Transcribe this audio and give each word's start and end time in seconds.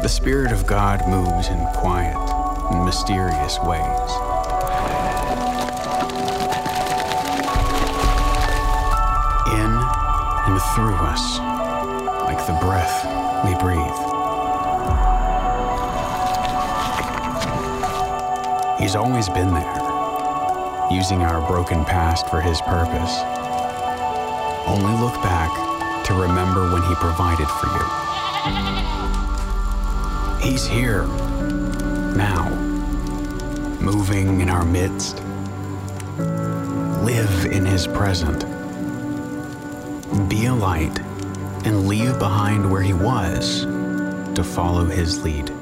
The 0.00 0.08
Spirit 0.08 0.52
of 0.52 0.64
God 0.64 1.08
moves 1.08 1.48
in 1.48 1.58
quiet 1.74 2.16
and 2.70 2.84
mysterious 2.84 3.58
ways. 3.64 4.10
In 9.52 9.72
and 10.46 10.62
through 10.76 10.94
us, 11.02 11.38
like 12.24 12.38
the 12.46 12.56
breath 12.64 13.04
we 13.44 13.58
breathe. 13.58 13.98
He's 18.78 18.94
always 18.94 19.28
been 19.28 19.52
there, 19.52 19.78
using 20.92 21.22
our 21.22 21.44
broken 21.48 21.84
past 21.84 22.28
for 22.28 22.40
His 22.40 22.60
purpose. 22.60 23.18
Only 24.68 24.94
look 25.02 25.14
back 25.24 25.50
to 26.06 26.14
remember 26.14 26.72
when 26.72 26.82
He 26.82 26.94
provided 26.94 27.48
for 27.48 27.66
you. 27.66 28.97
He's 30.48 30.66
here, 30.66 31.02
now, 32.16 32.48
moving 33.80 34.40
in 34.40 34.48
our 34.48 34.64
midst. 34.64 35.22
Live 37.04 37.44
in 37.44 37.66
His 37.66 37.86
present. 37.86 38.46
Be 40.30 40.46
a 40.46 40.54
light 40.54 40.98
and 41.66 41.86
leave 41.86 42.18
behind 42.18 42.72
where 42.72 42.80
He 42.80 42.94
was 42.94 43.66
to 44.34 44.42
follow 44.42 44.86
His 44.86 45.22
lead. 45.22 45.52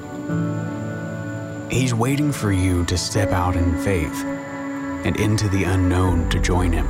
He's 1.69 1.93
waiting 1.93 2.31
for 2.31 2.53
you 2.53 2.85
to 2.85 2.97
step 2.97 3.31
out 3.31 3.57
in 3.57 3.77
faith 3.83 4.25
and 4.25 5.17
into 5.17 5.49
the 5.49 5.65
unknown 5.65 6.29
to 6.29 6.39
join 6.39 6.71
Him. 6.73 6.87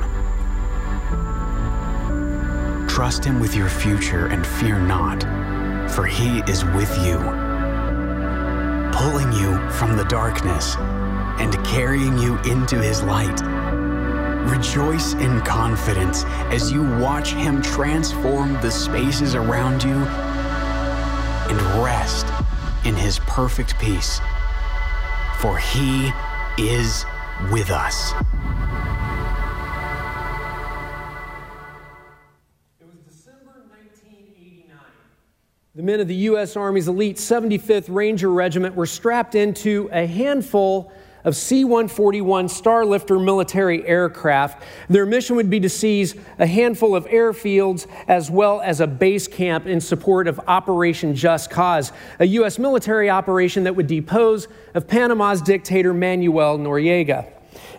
Trust 2.87 3.25
Him 3.25 3.41
with 3.41 3.55
your 3.55 3.71
future 3.71 4.27
and 4.27 4.47
fear 4.47 4.79
not, 4.79 5.23
for 5.93 6.05
He 6.05 6.41
is 6.41 6.63
with 6.63 6.95
you, 6.99 7.46
pulling 9.06 9.33
you 9.33 9.56
from 9.70 9.96
the 9.96 10.04
darkness 10.04 10.76
and 11.38 11.54
carrying 11.65 12.18
you 12.18 12.38
into 12.40 12.80
His 12.80 13.02
light. 13.02 13.40
Rejoice 14.51 15.15
in 15.15 15.40
confidence 15.43 16.24
as 16.51 16.73
you 16.73 16.82
watch 16.98 17.32
Him 17.32 17.63
transform 17.63 18.54
the 18.54 18.71
spaces 18.71 19.35
around 19.35 19.82
you 19.82 19.96
and 21.51 21.85
rest 21.85 22.26
in 22.85 22.95
His 22.95 23.18
perfect 23.21 23.79
peace 23.79 24.21
for 25.38 25.59
he 25.59 26.10
is 26.59 27.04
with 27.52 27.70
us. 27.70 28.13
Men 35.87 36.01
of 36.01 36.09
the 36.09 36.15
U.S. 36.16 36.56
Army's 36.56 36.88
elite 36.88 37.16
75th 37.16 37.84
Ranger 37.88 38.29
Regiment 38.29 38.74
were 38.74 38.87
strapped 38.87 39.37
into 39.37 39.88
a 39.92 40.04
handful 40.04 40.90
of 41.24 41.37
C 41.37 41.62
141 41.62 42.48
Starlifter 42.48 43.24
military 43.24 43.87
aircraft. 43.87 44.64
Their 44.88 45.07
mission 45.07 45.37
would 45.37 45.48
be 45.48 45.60
to 45.60 45.68
seize 45.68 46.16
a 46.40 46.46
handful 46.46 46.96
of 46.96 47.04
airfields 47.07 47.87
as 48.09 48.32
well 48.32 48.60
as 48.62 48.80
a 48.80 48.87
base 48.88 49.29
camp 49.29 49.66
in 49.66 49.80
support 49.80 50.26
of 50.26 50.40
Operation 50.48 51.14
Just 51.14 51.51
Cause, 51.51 51.92
a 52.18 52.26
U.S. 52.26 52.59
military 52.59 53.09
operation 53.09 53.62
that 53.62 53.76
would 53.76 53.87
depose 53.87 54.48
of 54.74 54.88
Panama's 54.88 55.40
dictator 55.40 55.95
Manuel 55.95 56.59
Noriega. 56.59 57.30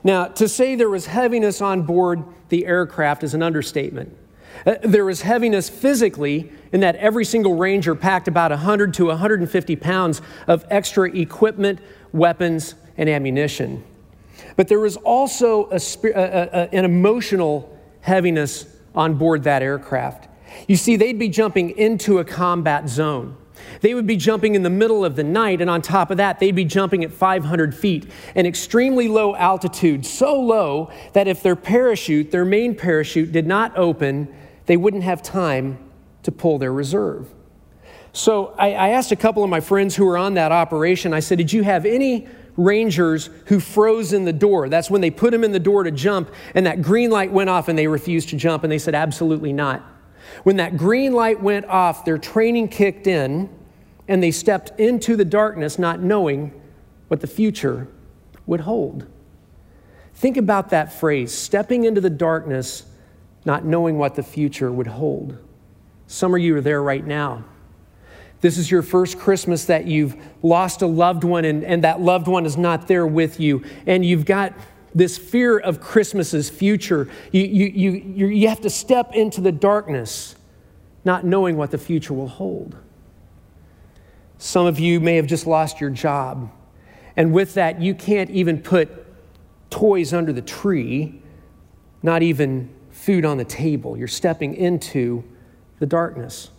Now, 0.06 0.28
to 0.28 0.48
say 0.48 0.76
there 0.76 0.90
was 0.90 1.08
heaviness 1.08 1.62
on 1.62 1.82
board 1.82 2.24
the 2.48 2.66
aircraft 2.66 3.26
is 3.26 3.34
an 3.34 3.44
understatement. 3.44 4.16
Uh, 4.66 4.76
there 4.84 5.06
was 5.06 5.22
heaviness 5.22 5.70
physically 5.70 6.52
in 6.72 6.80
that 6.82 6.96
every 6.98 7.26
single 7.26 7.56
ranger 7.56 7.96
packed 7.96 8.28
about 8.28 8.52
100 8.52 8.94
to 8.96 9.06
150 9.06 9.76
pounds 9.76 10.22
of 10.48 10.66
extra 10.70 11.10
equipment, 11.10 11.80
weapons, 12.12 12.76
and 12.98 13.10
ammunition. 13.10 13.84
But 14.56 14.68
there 14.68 14.80
was 14.80 14.98
also 14.98 15.70
a, 15.70 15.80
a, 16.04 16.12
a, 16.12 16.76
an 16.76 16.86
emotional 16.86 17.78
heaviness 18.02 18.66
on 18.96 19.16
board 19.16 19.44
that 19.44 19.62
aircraft. 19.62 20.28
You 20.68 20.76
see, 20.76 20.96
they'd 20.96 21.20
be 21.20 21.30
jumping 21.30 21.72
into 21.72 22.20
a 22.20 22.26
combat 22.26 22.90
zone. 22.90 23.38
They 23.82 23.94
would 23.94 24.08
be 24.08 24.18
jumping 24.18 24.56
in 24.56 24.64
the 24.64 24.70
middle 24.70 25.04
of 25.04 25.16
the 25.16 25.24
night, 25.24 25.62
and 25.62 25.70
on 25.70 25.82
top 25.82 26.12
of 26.12 26.18
that, 26.18 26.40
they'd 26.40 26.56
be 26.56 26.66
jumping 26.66 27.04
at 27.04 27.12
500 27.12 27.76
feet, 27.76 28.10
an 28.36 28.46
extremely 28.46 29.08
low 29.08 29.36
altitude, 29.36 30.06
so 30.06 30.40
low 30.40 30.92
that 31.14 31.28
if 31.28 31.44
their 31.44 31.56
parachute, 31.56 32.32
their 32.32 32.46
main 32.46 32.76
parachute, 32.76 33.32
did 33.32 33.46
not 33.46 33.78
open, 33.78 34.34
they 34.68 34.78
wouldn't 34.78 35.04
have 35.04 35.22
time 35.22 35.80
to 36.24 36.32
pull 36.32 36.60
their 36.60 36.72
reserve. 36.72 37.28
So 38.14 38.54
I, 38.58 38.74
I 38.74 38.90
asked 38.90 39.12
a 39.12 39.16
couple 39.16 39.44
of 39.44 39.50
my 39.50 39.60
friends 39.60 39.96
who 39.96 40.06
were 40.06 40.18
on 40.18 40.36
that 40.36 40.52
operation, 40.52 41.14
I 41.14 41.20
said, 41.20 41.38
Did 41.40 41.52
you 41.52 41.64
have 41.64 41.86
any 41.86 42.28
rangers 42.58 43.30
who 43.46 43.60
froze 43.60 44.12
in 44.12 44.26
the 44.26 44.34
door. 44.34 44.68
That's 44.68 44.90
when 44.90 45.00
they 45.00 45.12
put 45.12 45.32
them 45.32 45.44
in 45.44 45.52
the 45.52 45.60
door 45.60 45.84
to 45.84 45.92
jump, 45.92 46.34
and 46.56 46.66
that 46.66 46.82
green 46.82 47.12
light 47.12 47.32
went 47.32 47.50
off 47.50 47.68
and 47.68 47.78
they 47.78 47.88
refused 47.88 48.30
to 48.30 48.36
jump, 48.36 48.64
and 48.64 48.72
they 48.72 48.80
said, 48.80 48.96
Absolutely 48.96 49.54
not. 49.54 49.84
When 50.44 50.58
that 50.58 50.76
green 50.76 51.14
light 51.14 51.42
went 51.42 51.66
off, 51.68 52.04
their 52.04 52.18
training 52.18 52.68
kicked 52.68 53.08
in, 53.08 53.50
and 54.08 54.22
they 54.22 54.32
stepped 54.32 54.78
into 54.80 55.16
the 55.16 55.24
darkness 55.24 55.80
not 55.80 56.02
knowing 56.02 56.60
what 57.08 57.22
the 57.22 57.28
future 57.28 57.88
would 58.46 58.62
hold. 58.62 59.06
Think 60.16 60.36
about 60.36 60.72
that 60.72 60.92
phrase 60.92 61.32
stepping 61.32 61.84
into 61.84 62.02
the 62.02 62.10
darkness, 62.10 62.84
not 63.48 63.64
knowing 63.64 63.98
what 63.98 64.16
the 64.16 64.22
future 64.22 64.70
would 64.70 64.88
hold. 64.88 65.38
Some 66.06 66.36
of 66.36 66.42
you 66.42 66.58
are 66.58 66.62
there 66.62 66.84
right 66.84 67.06
now. 67.08 67.46
This 68.42 68.58
is 68.58 68.70
your 68.70 68.82
first 68.82 69.18
Christmas 69.18 69.64
that 69.66 69.88
you've 69.88 70.18
lost 70.44 70.82
a 70.82 70.86
loved 70.86 71.24
one 71.24 71.46
and, 71.46 71.64
and 71.64 71.84
that 71.86 72.02
loved 72.02 72.28
one 72.28 72.46
is 72.46 72.58
not 72.58 72.90
there 72.90 73.08
with 73.08 73.40
you. 73.40 73.64
And 73.88 74.06
you've 74.06 74.26
got 74.26 74.54
this 74.94 75.18
fear 75.18 75.58
of 75.58 75.80
Christmas's 75.80 76.50
future. 76.50 77.10
You, 77.32 77.44
you, 77.44 77.92
you, 77.92 78.28
you 78.28 78.50
have 78.50 78.60
to 78.62 78.70
step 78.70 79.14
into 79.14 79.40
the 79.40 79.54
darkness, 79.54 80.36
not 81.06 81.24
knowing 81.24 81.56
what 81.56 81.72
the 81.72 81.78
future 81.78 82.14
will 82.14 82.28
hold. 82.28 82.76
Some 84.40 84.66
of 84.66 84.78
you 84.78 85.00
may 85.00 85.16
have 85.16 85.26
just 85.26 85.48
lost 85.48 85.80
your 85.80 85.90
job. 85.90 86.52
And 87.16 87.32
with 87.32 87.54
that, 87.54 87.82
you 87.82 87.96
can't 87.96 88.30
even 88.30 88.62
put 88.62 88.90
toys 89.70 90.14
under 90.14 90.34
the 90.34 90.42
tree, 90.42 91.22
not 92.04 92.22
even 92.22 92.76
food 93.08 93.24
on 93.24 93.38
the 93.38 93.46
table. 93.46 93.98
You're 93.98 94.10
stepping 94.10 94.54
into 94.54 95.24
the 95.80 95.86
darkness. 95.86 96.50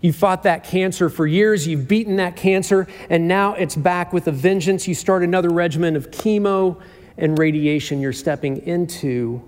You 0.00 0.14
fought 0.14 0.44
that 0.44 0.64
cancer 0.64 1.10
for 1.10 1.26
years, 1.26 1.66
you've 1.66 1.86
beaten 1.86 2.16
that 2.16 2.36
cancer, 2.36 2.88
and 3.10 3.28
now 3.28 3.52
it's 3.52 3.76
back 3.76 4.14
with 4.14 4.28
a 4.28 4.32
vengeance. 4.32 4.88
You 4.88 4.94
start 4.94 5.22
another 5.22 5.50
regimen 5.50 5.94
of 5.94 6.10
chemo 6.10 6.80
and 7.18 7.38
radiation. 7.38 8.00
You're 8.00 8.14
stepping 8.14 8.66
into 8.66 9.46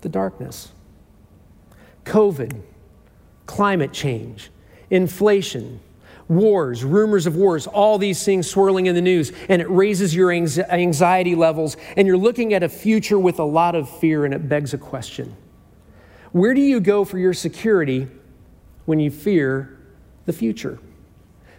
the 0.00 0.08
darkness. 0.08 0.70
COVID, 2.06 2.62
climate 3.44 3.92
change, 3.92 4.50
inflation, 4.88 5.78
wars, 6.28 6.84
rumors 6.84 7.26
of 7.26 7.36
wars, 7.36 7.66
all 7.66 7.98
these 7.98 8.22
things 8.24 8.48
swirling 8.48 8.86
in 8.86 8.94
the 8.94 9.00
news, 9.00 9.32
and 9.48 9.62
it 9.62 9.70
raises 9.70 10.14
your 10.14 10.30
anxiety 10.30 11.34
levels, 11.34 11.76
and 11.96 12.06
you're 12.06 12.18
looking 12.18 12.52
at 12.54 12.62
a 12.62 12.68
future 12.68 13.18
with 13.18 13.38
a 13.38 13.44
lot 13.44 13.74
of 13.74 13.88
fear, 13.98 14.24
and 14.24 14.34
it 14.34 14.48
begs 14.48 14.74
a 14.74 14.78
question 14.78 15.34
Where 16.32 16.54
do 16.54 16.60
you 16.60 16.80
go 16.80 17.04
for 17.04 17.18
your 17.18 17.34
security 17.34 18.08
when 18.84 19.00
you 19.00 19.10
fear 19.10 19.78
the 20.28 20.32
future. 20.32 20.78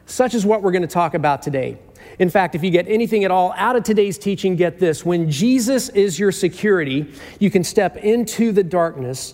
Such 0.06 0.34
is 0.36 0.46
what 0.46 0.62
we're 0.62 0.72
going 0.72 0.84
to 0.84 0.88
talk 0.88 1.16
about 1.16 1.42
today. 1.42 1.80
In 2.20 2.30
fact, 2.30 2.56
if 2.56 2.64
you 2.64 2.70
get 2.70 2.88
anything 2.88 3.24
at 3.24 3.32
all 3.32 3.52
out 3.58 3.76
of 3.76 3.84
today's 3.84 4.18
teaching, 4.18 4.56
get 4.56 4.80
this. 4.80 5.04
When 5.04 5.30
Jesus 5.30 5.90
is 5.90 6.18
your 6.18 6.32
security, 6.32 7.12
you 7.40 7.50
can 7.50 7.64
step 7.64 7.98
into 7.98 8.52
the 8.52 8.64
darkness 8.64 9.34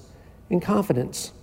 in 0.50 0.62
confidence. 0.62 1.34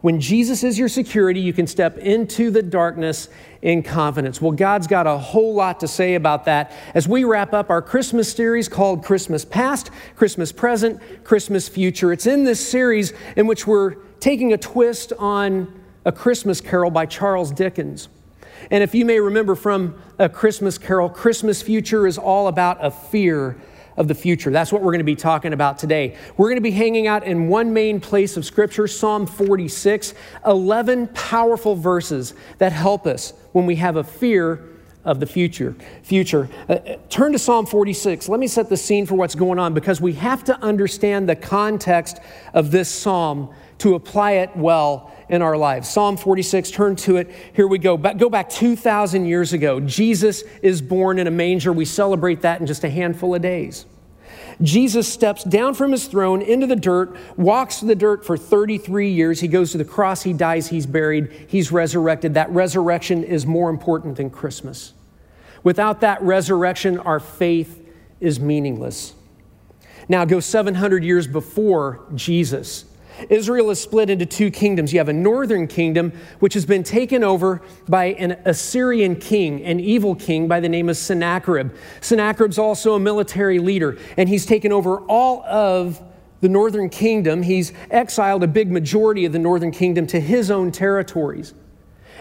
When 0.00 0.20
Jesus 0.20 0.64
is 0.64 0.78
your 0.78 0.88
security, 0.88 1.40
you 1.40 1.52
can 1.52 1.66
step 1.66 1.98
into 1.98 2.50
the 2.50 2.62
darkness 2.62 3.28
in 3.62 3.82
confidence. 3.82 4.40
Well, 4.40 4.52
God's 4.52 4.86
got 4.86 5.06
a 5.06 5.16
whole 5.16 5.54
lot 5.54 5.80
to 5.80 5.88
say 5.88 6.14
about 6.14 6.44
that 6.46 6.72
as 6.94 7.06
we 7.06 7.24
wrap 7.24 7.52
up 7.52 7.70
our 7.70 7.82
Christmas 7.82 8.32
series 8.32 8.68
called 8.68 9.04
Christmas 9.04 9.44
Past, 9.44 9.90
Christmas 10.16 10.52
Present, 10.52 11.00
Christmas 11.24 11.68
Future. 11.68 12.12
It's 12.12 12.26
in 12.26 12.44
this 12.44 12.66
series 12.66 13.12
in 13.36 13.46
which 13.46 13.66
we're 13.66 13.94
taking 14.18 14.52
a 14.52 14.58
twist 14.58 15.12
on 15.18 15.80
a 16.04 16.12
Christmas 16.12 16.60
Carol 16.60 16.90
by 16.90 17.06
Charles 17.06 17.52
Dickens. 17.52 18.08
And 18.70 18.82
if 18.82 18.94
you 18.94 19.04
may 19.04 19.20
remember 19.20 19.54
from 19.54 19.94
A 20.18 20.28
Christmas 20.28 20.78
Carol, 20.78 21.08
Christmas 21.08 21.62
Future 21.62 22.06
is 22.06 22.18
all 22.18 22.48
about 22.48 22.78
a 22.84 22.90
fear 22.90 23.56
of 23.96 24.08
the 24.08 24.14
future. 24.14 24.50
That's 24.50 24.72
what 24.72 24.82
we're 24.82 24.92
going 24.92 25.00
to 25.00 25.04
be 25.04 25.16
talking 25.16 25.52
about 25.52 25.78
today. 25.78 26.16
We're 26.36 26.48
going 26.48 26.56
to 26.56 26.62
be 26.62 26.70
hanging 26.70 27.06
out 27.06 27.24
in 27.24 27.48
one 27.48 27.72
main 27.72 28.00
place 28.00 28.36
of 28.36 28.44
Scripture, 28.44 28.86
Psalm 28.86 29.26
46, 29.26 30.14
11 30.46 31.08
powerful 31.08 31.74
verses 31.74 32.34
that 32.58 32.72
help 32.72 33.06
us 33.06 33.32
when 33.52 33.66
we 33.66 33.76
have 33.76 33.96
a 33.96 34.04
fear 34.04 34.68
of 35.04 35.20
the 35.20 35.26
future. 35.26 35.74
Future. 36.02 36.48
Uh, 36.68 36.72
uh 36.72 36.96
turn 37.08 37.32
to 37.32 37.38
Psalm 37.38 37.66
46. 37.66 38.28
Let 38.28 38.40
me 38.40 38.46
set 38.46 38.68
the 38.68 38.76
scene 38.76 39.06
for 39.06 39.16
what's 39.16 39.34
going 39.34 39.58
on 39.58 39.74
because 39.74 40.00
we 40.00 40.12
have 40.14 40.44
to 40.44 40.58
understand 40.62 41.28
the 41.28 41.36
context 41.36 42.18
of 42.54 42.70
this 42.70 42.88
psalm 42.88 43.52
to 43.78 43.94
apply 43.94 44.32
it 44.32 44.56
well 44.56 45.12
in 45.28 45.42
our 45.42 45.56
lives. 45.56 45.88
Psalm 45.88 46.16
46, 46.16 46.70
turn 46.70 46.96
to 46.96 47.16
it. 47.16 47.30
Here 47.54 47.66
we 47.66 47.78
go. 47.78 47.96
Go 47.96 48.28
back 48.28 48.48
2,000 48.50 49.26
years 49.26 49.52
ago. 49.52 49.80
Jesus 49.80 50.42
is 50.62 50.82
born 50.82 51.18
in 51.18 51.26
a 51.26 51.30
manger. 51.30 51.72
We 51.72 51.84
celebrate 51.84 52.42
that 52.42 52.60
in 52.60 52.66
just 52.66 52.84
a 52.84 52.90
handful 52.90 53.34
of 53.34 53.42
days. 53.42 53.86
Jesus 54.60 55.10
steps 55.10 55.44
down 55.44 55.74
from 55.74 55.92
his 55.92 56.06
throne 56.06 56.42
into 56.42 56.66
the 56.66 56.76
dirt, 56.76 57.16
walks 57.36 57.80
the 57.80 57.94
dirt 57.94 58.24
for 58.24 58.36
33 58.36 59.10
years. 59.10 59.40
He 59.40 59.48
goes 59.48 59.72
to 59.72 59.78
the 59.78 59.84
cross, 59.84 60.22
he 60.22 60.32
dies, 60.32 60.68
he's 60.68 60.86
buried, 60.86 61.46
he's 61.48 61.72
resurrected. 61.72 62.34
That 62.34 62.50
resurrection 62.50 63.24
is 63.24 63.46
more 63.46 63.70
important 63.70 64.16
than 64.16 64.30
Christmas. 64.30 64.92
Without 65.64 66.00
that 66.00 66.20
resurrection, 66.22 66.98
our 66.98 67.20
faith 67.20 67.88
is 68.20 68.38
meaningless. 68.38 69.14
Now, 70.08 70.24
go 70.24 70.40
700 70.40 71.04
years 71.04 71.26
before 71.26 72.04
Jesus. 72.14 72.84
Israel 73.30 73.70
is 73.70 73.80
split 73.80 74.10
into 74.10 74.26
two 74.26 74.50
kingdoms. 74.50 74.92
You 74.92 74.98
have 74.98 75.08
a 75.08 75.12
northern 75.12 75.66
kingdom, 75.66 76.12
which 76.40 76.54
has 76.54 76.66
been 76.66 76.82
taken 76.82 77.22
over 77.24 77.62
by 77.88 78.06
an 78.06 78.32
Assyrian 78.44 79.16
king, 79.16 79.62
an 79.64 79.80
evil 79.80 80.14
king 80.14 80.48
by 80.48 80.60
the 80.60 80.68
name 80.68 80.88
of 80.88 80.96
Sennacherib. 80.96 81.72
Sennacherib's 82.00 82.58
also 82.58 82.94
a 82.94 83.00
military 83.00 83.58
leader, 83.58 83.98
and 84.16 84.28
he's 84.28 84.46
taken 84.46 84.72
over 84.72 85.00
all 85.02 85.42
of 85.44 86.00
the 86.40 86.48
northern 86.48 86.88
kingdom. 86.88 87.42
He's 87.42 87.72
exiled 87.90 88.42
a 88.42 88.48
big 88.48 88.70
majority 88.70 89.24
of 89.24 89.32
the 89.32 89.38
northern 89.38 89.70
kingdom 89.70 90.06
to 90.08 90.20
his 90.20 90.50
own 90.50 90.72
territories. 90.72 91.54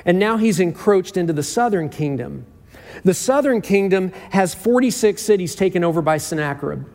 And 0.05 0.19
now 0.19 0.37
he's 0.37 0.59
encroached 0.59 1.17
into 1.17 1.33
the 1.33 1.43
southern 1.43 1.89
kingdom. 1.89 2.45
The 3.03 3.13
southern 3.13 3.61
kingdom 3.61 4.11
has 4.31 4.53
46 4.53 5.21
cities 5.21 5.55
taken 5.55 5.83
over 5.83 6.01
by 6.01 6.17
Sennacherib. 6.17 6.85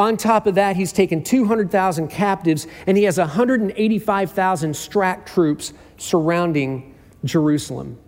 On 0.00 0.16
top 0.16 0.46
of 0.46 0.54
that, 0.54 0.76
he's 0.76 0.94
taken 0.94 1.22
200,000 1.22 2.08
captives 2.08 2.66
and 2.86 2.96
he 2.96 3.04
has 3.04 3.18
185,000 3.18 4.72
STRAC 4.72 5.26
troops 5.26 5.74
surrounding 5.98 6.94
Jerusalem. 7.22 7.98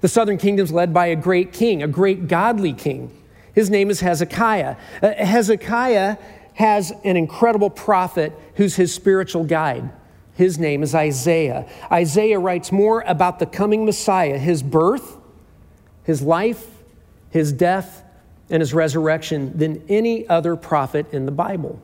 The 0.00 0.08
southern 0.08 0.38
kingdom's 0.38 0.72
led 0.72 0.92
by 0.92 1.06
a 1.06 1.14
great 1.14 1.52
king, 1.52 1.84
a 1.84 1.86
great 1.86 2.26
godly 2.26 2.72
king. 2.72 3.16
His 3.54 3.70
name 3.70 3.90
is 3.90 4.00
Hezekiah. 4.00 4.74
Uh, 5.00 5.12
Hezekiah 5.12 6.16
has 6.54 6.92
an 7.04 7.16
incredible 7.16 7.70
prophet 7.70 8.32
who's 8.56 8.74
his 8.74 8.92
spiritual 8.92 9.44
guide. 9.44 9.88
His 10.34 10.58
name 10.58 10.82
is 10.82 10.96
Isaiah. 10.96 11.64
Isaiah 11.92 12.40
writes 12.40 12.72
more 12.72 13.02
about 13.02 13.38
the 13.38 13.46
coming 13.46 13.84
Messiah, 13.84 14.36
his 14.36 14.64
birth, 14.64 15.16
his 16.02 16.22
life, 16.22 16.66
his 17.30 17.52
death, 17.52 18.02
and 18.50 18.60
his 18.60 18.74
resurrection 18.74 19.56
than 19.56 19.82
any 19.88 20.28
other 20.28 20.56
prophet 20.56 21.06
in 21.12 21.26
the 21.26 21.32
Bible. 21.32 21.80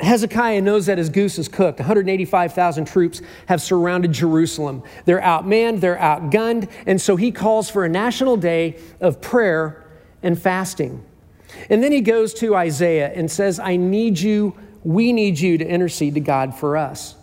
Hezekiah 0.00 0.60
knows 0.60 0.86
that 0.86 0.98
his 0.98 1.08
goose 1.08 1.38
is 1.38 1.48
cooked. 1.48 1.78
185,000 1.78 2.84
troops 2.84 3.22
have 3.46 3.62
surrounded 3.62 4.12
Jerusalem. 4.12 4.82
They're 5.06 5.20
outmanned, 5.20 5.80
they're 5.80 5.96
outgunned, 5.96 6.70
and 6.86 7.00
so 7.00 7.16
he 7.16 7.32
calls 7.32 7.70
for 7.70 7.84
a 7.84 7.88
national 7.88 8.36
day 8.36 8.78
of 9.00 9.22
prayer 9.22 9.86
and 10.22 10.40
fasting. 10.40 11.04
And 11.70 11.82
then 11.82 11.92
he 11.92 12.02
goes 12.02 12.34
to 12.34 12.54
Isaiah 12.54 13.10
and 13.14 13.30
says, 13.30 13.58
I 13.58 13.76
need 13.76 14.18
you, 14.18 14.54
we 14.84 15.12
need 15.12 15.38
you 15.38 15.56
to 15.56 15.66
intercede 15.66 16.14
to 16.14 16.20
God 16.20 16.54
for 16.54 16.76
us. 16.76 17.14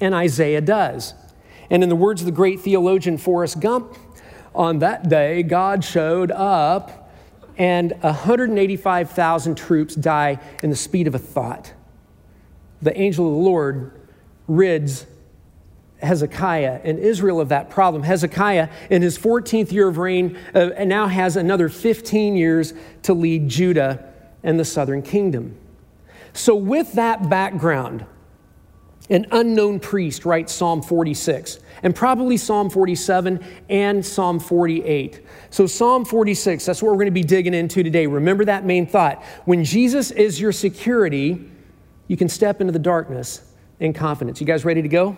And 0.00 0.14
Isaiah 0.14 0.60
does. 0.60 1.14
And 1.70 1.82
in 1.82 1.88
the 1.88 1.96
words 1.96 2.22
of 2.22 2.26
the 2.26 2.32
great 2.32 2.60
theologian 2.60 3.18
Forrest 3.18 3.60
Gump, 3.60 3.96
on 4.54 4.78
that 4.80 5.08
day, 5.08 5.42
God 5.42 5.84
showed 5.84 6.30
up 6.30 7.05
and 7.58 7.92
185,000 8.00 9.54
troops 9.56 9.94
die 9.94 10.38
in 10.62 10.70
the 10.70 10.76
speed 10.76 11.06
of 11.06 11.14
a 11.14 11.18
thought. 11.18 11.72
The 12.82 12.98
angel 12.98 13.26
of 13.26 13.34
the 13.34 13.40
Lord 13.40 13.92
rids 14.46 15.06
Hezekiah 16.02 16.80
and 16.84 16.98
Israel 16.98 17.40
of 17.40 17.48
that 17.48 17.70
problem. 17.70 18.02
Hezekiah, 18.02 18.68
in 18.90 19.02
his 19.02 19.18
14th 19.18 19.72
year 19.72 19.88
of 19.88 19.98
reign, 19.98 20.38
uh, 20.54 20.84
now 20.84 21.06
has 21.06 21.36
another 21.36 21.68
15 21.68 22.36
years 22.36 22.74
to 23.02 23.14
lead 23.14 23.48
Judah 23.48 24.12
and 24.42 24.60
the 24.60 24.64
southern 24.64 25.02
kingdom. 25.02 25.56
So, 26.34 26.54
with 26.54 26.92
that 26.92 27.30
background, 27.30 28.04
an 29.08 29.26
unknown 29.30 29.80
priest 29.80 30.24
writes 30.24 30.52
Psalm 30.52 30.82
46 30.82 31.60
and 31.82 31.94
probably 31.94 32.36
Psalm 32.36 32.70
47 32.70 33.44
and 33.68 34.04
Psalm 34.04 34.40
48. 34.40 35.20
So, 35.50 35.66
Psalm 35.66 36.04
46, 36.04 36.64
that's 36.64 36.82
what 36.82 36.90
we're 36.90 36.96
going 36.96 37.06
to 37.06 37.12
be 37.12 37.22
digging 37.22 37.54
into 37.54 37.82
today. 37.82 38.06
Remember 38.06 38.44
that 38.44 38.64
main 38.64 38.86
thought. 38.86 39.22
When 39.44 39.64
Jesus 39.64 40.10
is 40.10 40.40
your 40.40 40.52
security, 40.52 41.50
you 42.08 42.16
can 42.16 42.28
step 42.28 42.60
into 42.60 42.72
the 42.72 42.78
darkness 42.78 43.42
in 43.80 43.92
confidence. 43.92 44.40
You 44.40 44.46
guys 44.46 44.64
ready 44.64 44.82
to 44.82 44.88
go? 44.88 45.16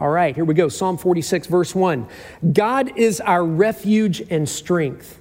All 0.00 0.10
right, 0.10 0.34
here 0.34 0.44
we 0.44 0.54
go. 0.54 0.68
Psalm 0.68 0.96
46, 0.96 1.48
verse 1.48 1.74
1. 1.74 2.06
God 2.52 2.96
is 2.96 3.20
our 3.20 3.44
refuge 3.44 4.20
and 4.30 4.48
strength, 4.48 5.20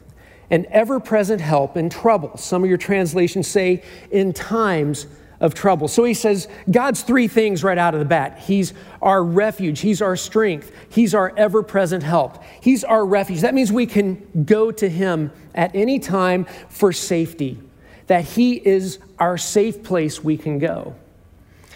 an 0.51 0.67
ever 0.69 0.99
present 0.99 1.41
help 1.41 1.77
in 1.77 1.89
trouble. 1.89 2.37
Some 2.37 2.63
of 2.63 2.69
your 2.69 2.77
translations 2.77 3.47
say, 3.47 3.83
in 4.11 4.33
times 4.33 5.07
of 5.39 5.53
trouble. 5.53 5.87
So 5.87 6.03
he 6.03 6.13
says 6.13 6.47
God's 6.69 7.01
three 7.01 7.27
things 7.27 7.63
right 7.63 7.77
out 7.77 7.93
of 7.93 7.99
the 7.99 8.05
bat. 8.05 8.39
He's 8.39 8.73
our 9.01 9.23
refuge, 9.23 9.79
He's 9.79 10.01
our 10.01 10.15
strength, 10.15 10.71
He's 10.89 11.13
our 11.13 11.33
ever 11.37 11.63
present 11.63 12.03
help. 12.03 12.43
He's 12.61 12.83
our 12.83 13.05
refuge. 13.05 13.41
That 13.41 13.53
means 13.53 13.71
we 13.71 13.85
can 13.85 14.45
go 14.45 14.71
to 14.71 14.89
Him 14.89 15.31
at 15.53 15.75
any 15.75 15.99
time 15.99 16.45
for 16.69 16.91
safety, 16.91 17.59
that 18.07 18.23
He 18.23 18.55
is 18.55 18.99
our 19.19 19.37
safe 19.37 19.83
place 19.83 20.23
we 20.23 20.37
can 20.37 20.59
go. 20.59 20.95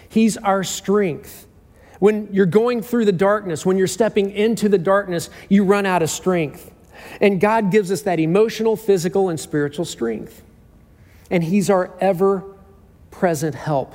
He's 0.10 0.38
our 0.38 0.63
strength. 0.63 1.48
When 2.00 2.30
you're 2.34 2.48
going 2.48 2.81
through 2.81 3.06
the 3.06 3.12
darkness, 3.12 3.66
when 3.66 3.78
you're 3.78 3.86
stepping 3.86 4.31
into 4.31 4.68
the 4.68 4.80
darkness, 4.80 5.30
you 5.50 5.63
run 5.63 5.86
out 5.86 6.02
of 6.02 6.10
strength. 6.10 6.72
And 7.19 7.40
God 7.40 7.72
gives 7.72 7.92
us 7.92 8.02
that 8.02 8.19
emotional, 8.19 8.75
physical, 8.75 9.30
and 9.30 9.40
spiritual 9.40 9.86
strength. 9.86 10.42
And 11.30 11.44
He's 11.44 11.69
our 11.69 11.96
ever 12.00 12.44
present 13.12 13.56
help. 13.56 13.94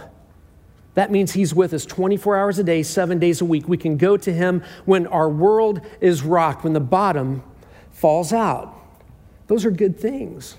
That 0.95 1.11
means 1.11 1.33
He's 1.33 1.55
with 1.55 1.75
us 1.75 1.85
24 1.85 2.37
hours 2.37 2.59
a 2.59 2.65
day, 2.65 2.83
seven 2.83 3.19
days 3.19 3.41
a 3.41 3.45
week. 3.45 3.69
We 3.69 3.77
can 3.77 3.97
go 3.97 4.17
to 4.17 4.33
Him 4.33 4.63
when 4.85 5.07
our 5.09 5.29
world 5.29 5.81
is 6.01 6.23
rocked, 6.23 6.65
when 6.65 6.73
the 6.73 6.81
bottom 6.81 7.43
falls 7.91 8.33
out. 8.33 8.75
Those 9.47 9.65
are 9.65 9.71
good 9.71 9.99
things. 9.99 10.57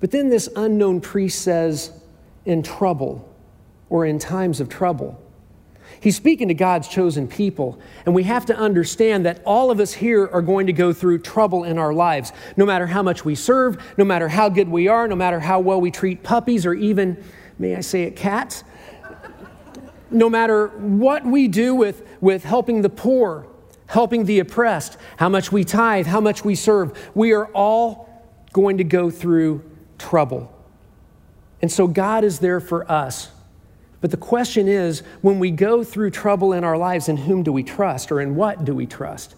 But 0.00 0.10
then 0.10 0.28
this 0.28 0.48
unknown 0.56 1.00
priest 1.00 1.42
says, 1.42 1.92
in 2.44 2.62
trouble 2.62 3.28
or 3.90 4.06
in 4.06 4.18
times 4.18 4.60
of 4.60 4.68
trouble. 4.68 5.20
He's 6.00 6.16
speaking 6.16 6.48
to 6.48 6.54
God's 6.54 6.88
chosen 6.88 7.28
people, 7.28 7.78
and 8.04 8.14
we 8.14 8.24
have 8.24 8.46
to 8.46 8.56
understand 8.56 9.24
that 9.26 9.40
all 9.44 9.70
of 9.70 9.78
us 9.80 9.92
here 9.92 10.28
are 10.28 10.42
going 10.42 10.66
to 10.66 10.72
go 10.72 10.92
through 10.92 11.20
trouble 11.20 11.64
in 11.64 11.78
our 11.78 11.92
lives, 11.92 12.32
no 12.56 12.66
matter 12.66 12.86
how 12.86 13.02
much 13.02 13.24
we 13.24 13.34
serve, 13.34 13.82
no 13.96 14.04
matter 14.04 14.28
how 14.28 14.48
good 14.48 14.68
we 14.68 14.88
are, 14.88 15.06
no 15.06 15.14
matter 15.14 15.40
how 15.40 15.60
well 15.60 15.80
we 15.80 15.90
treat 15.90 16.22
puppies 16.22 16.66
or 16.66 16.74
even 16.74 17.22
may 17.58 17.76
I 17.76 17.80
say 17.80 18.02
it, 18.04 18.16
cats? 18.16 18.64
no 20.10 20.30
matter 20.30 20.68
what 20.68 21.24
we 21.24 21.48
do 21.48 21.74
with, 21.74 22.06
with 22.20 22.44
helping 22.44 22.82
the 22.82 22.88
poor, 22.88 23.46
helping 23.86 24.24
the 24.24 24.38
oppressed, 24.38 24.96
how 25.16 25.28
much 25.28 25.50
we 25.50 25.64
tithe, 25.64 26.06
how 26.06 26.20
much 26.20 26.44
we 26.44 26.54
serve, 26.54 27.10
we 27.14 27.32
are 27.32 27.46
all 27.46 28.08
going 28.52 28.78
to 28.78 28.84
go 28.84 29.10
through 29.10 29.62
trouble. 29.98 30.52
And 31.62 31.70
so 31.70 31.86
God 31.86 32.24
is 32.24 32.38
there 32.38 32.60
for 32.60 32.90
us. 32.90 33.30
But 34.00 34.10
the 34.10 34.16
question 34.16 34.68
is 34.68 35.00
when 35.22 35.38
we 35.38 35.50
go 35.50 35.82
through 35.82 36.10
trouble 36.10 36.52
in 36.52 36.64
our 36.64 36.76
lives, 36.76 37.08
in 37.08 37.16
whom 37.16 37.42
do 37.42 37.52
we 37.52 37.62
trust 37.62 38.12
or 38.12 38.20
in 38.20 38.36
what 38.36 38.64
do 38.64 38.74
we 38.74 38.86
trust? 38.86 39.34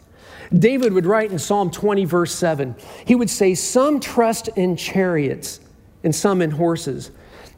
David 0.52 0.92
would 0.92 1.06
write 1.06 1.30
in 1.30 1.38
Psalm 1.38 1.70
20, 1.70 2.04
verse 2.04 2.34
7, 2.34 2.75
he 3.06 3.14
would 3.14 3.30
say, 3.30 3.54
Some 3.54 4.00
trust 4.00 4.48
in 4.56 4.76
chariots 4.76 5.60
and 6.02 6.14
some 6.14 6.42
in 6.42 6.50
horses, 6.50 7.10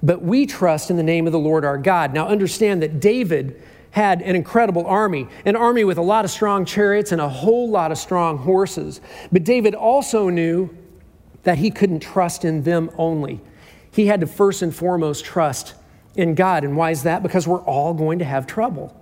but 0.02 0.22
we 0.22 0.46
trust 0.46 0.90
in 0.90 0.96
the 0.96 1.02
name 1.02 1.26
of 1.26 1.32
the 1.32 1.38
Lord 1.38 1.64
our 1.64 1.78
God. 1.78 2.14
Now, 2.14 2.28
understand 2.28 2.82
that 2.82 3.00
David 3.00 3.62
had 3.90 4.22
an 4.22 4.36
incredible 4.36 4.86
army, 4.86 5.26
an 5.44 5.56
army 5.56 5.84
with 5.84 5.98
a 5.98 6.02
lot 6.02 6.24
of 6.24 6.30
strong 6.30 6.64
chariots 6.64 7.12
and 7.12 7.20
a 7.20 7.28
whole 7.28 7.68
lot 7.68 7.90
of 7.90 7.98
strong 7.98 8.38
horses. 8.38 9.00
But 9.32 9.44
David 9.44 9.74
also 9.74 10.28
knew 10.28 10.70
that 11.42 11.58
he 11.58 11.70
couldn't 11.70 12.00
trust 12.00 12.44
in 12.44 12.62
them 12.62 12.90
only. 12.96 13.40
He 13.90 14.06
had 14.06 14.20
to 14.20 14.26
first 14.26 14.62
and 14.62 14.74
foremost 14.74 15.24
trust 15.24 15.74
in 16.14 16.34
God. 16.34 16.64
And 16.64 16.76
why 16.76 16.90
is 16.90 17.02
that? 17.02 17.22
Because 17.22 17.48
we're 17.48 17.62
all 17.62 17.94
going 17.94 18.20
to 18.20 18.24
have 18.24 18.46
trouble 18.46 18.96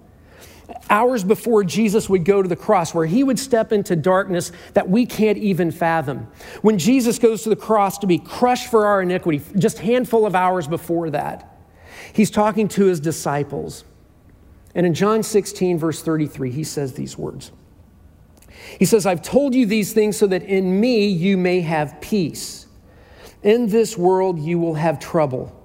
hours 0.91 1.25
before 1.25 1.65
Jesus 1.65 2.09
would 2.09 2.25
go 2.25 2.43
to 2.43 2.49
the 2.49 2.57
cross, 2.57 2.95
where 2.95 3.07
he 3.07 3.25
would 3.25 3.39
step 3.39 3.73
into 3.73 3.97
darkness 3.97 4.53
that 4.75 4.89
we 4.89 5.07
can't 5.07 5.39
even 5.39 5.71
fathom. 5.71 6.29
When 6.63 6.79
Jesus 6.79 7.19
goes 7.19 7.43
to 7.43 7.49
the 7.49 7.57
cross 7.57 7.99
to 7.99 8.07
be 8.07 8.19
crushed 8.19 8.71
for 8.71 8.87
our 8.87 9.03
iniquity, 9.03 9.43
just 9.57 9.79
handful 9.79 10.27
of 10.27 10.35
hours 10.35 10.67
before 10.67 11.11
that, 11.11 11.59
he's 12.13 12.31
talking 12.31 12.69
to 12.69 12.85
his 12.87 13.01
disciples. 13.01 13.85
And 14.75 14.87
in 14.87 14.95
John 14.95 15.23
16, 15.23 15.79
verse 15.79 16.03
33, 16.03 16.51
he 16.51 16.65
says 16.65 16.93
these 16.95 17.17
words. 17.17 17.51
He 18.79 18.85
says, 18.85 19.07
I've 19.07 19.23
told 19.23 19.55
you 19.55 19.67
these 19.67 19.93
things 19.93 20.17
so 20.17 20.27
that 20.27 20.43
in 20.43 20.79
me 20.81 21.07
you 21.07 21.37
may 21.37 21.61
have 21.61 22.01
peace. 22.01 22.67
In 23.43 23.69
this 23.69 23.97
world 23.97 24.39
you 24.39 24.59
will 24.59 24.75
have 24.75 24.99
trouble. 24.99 25.58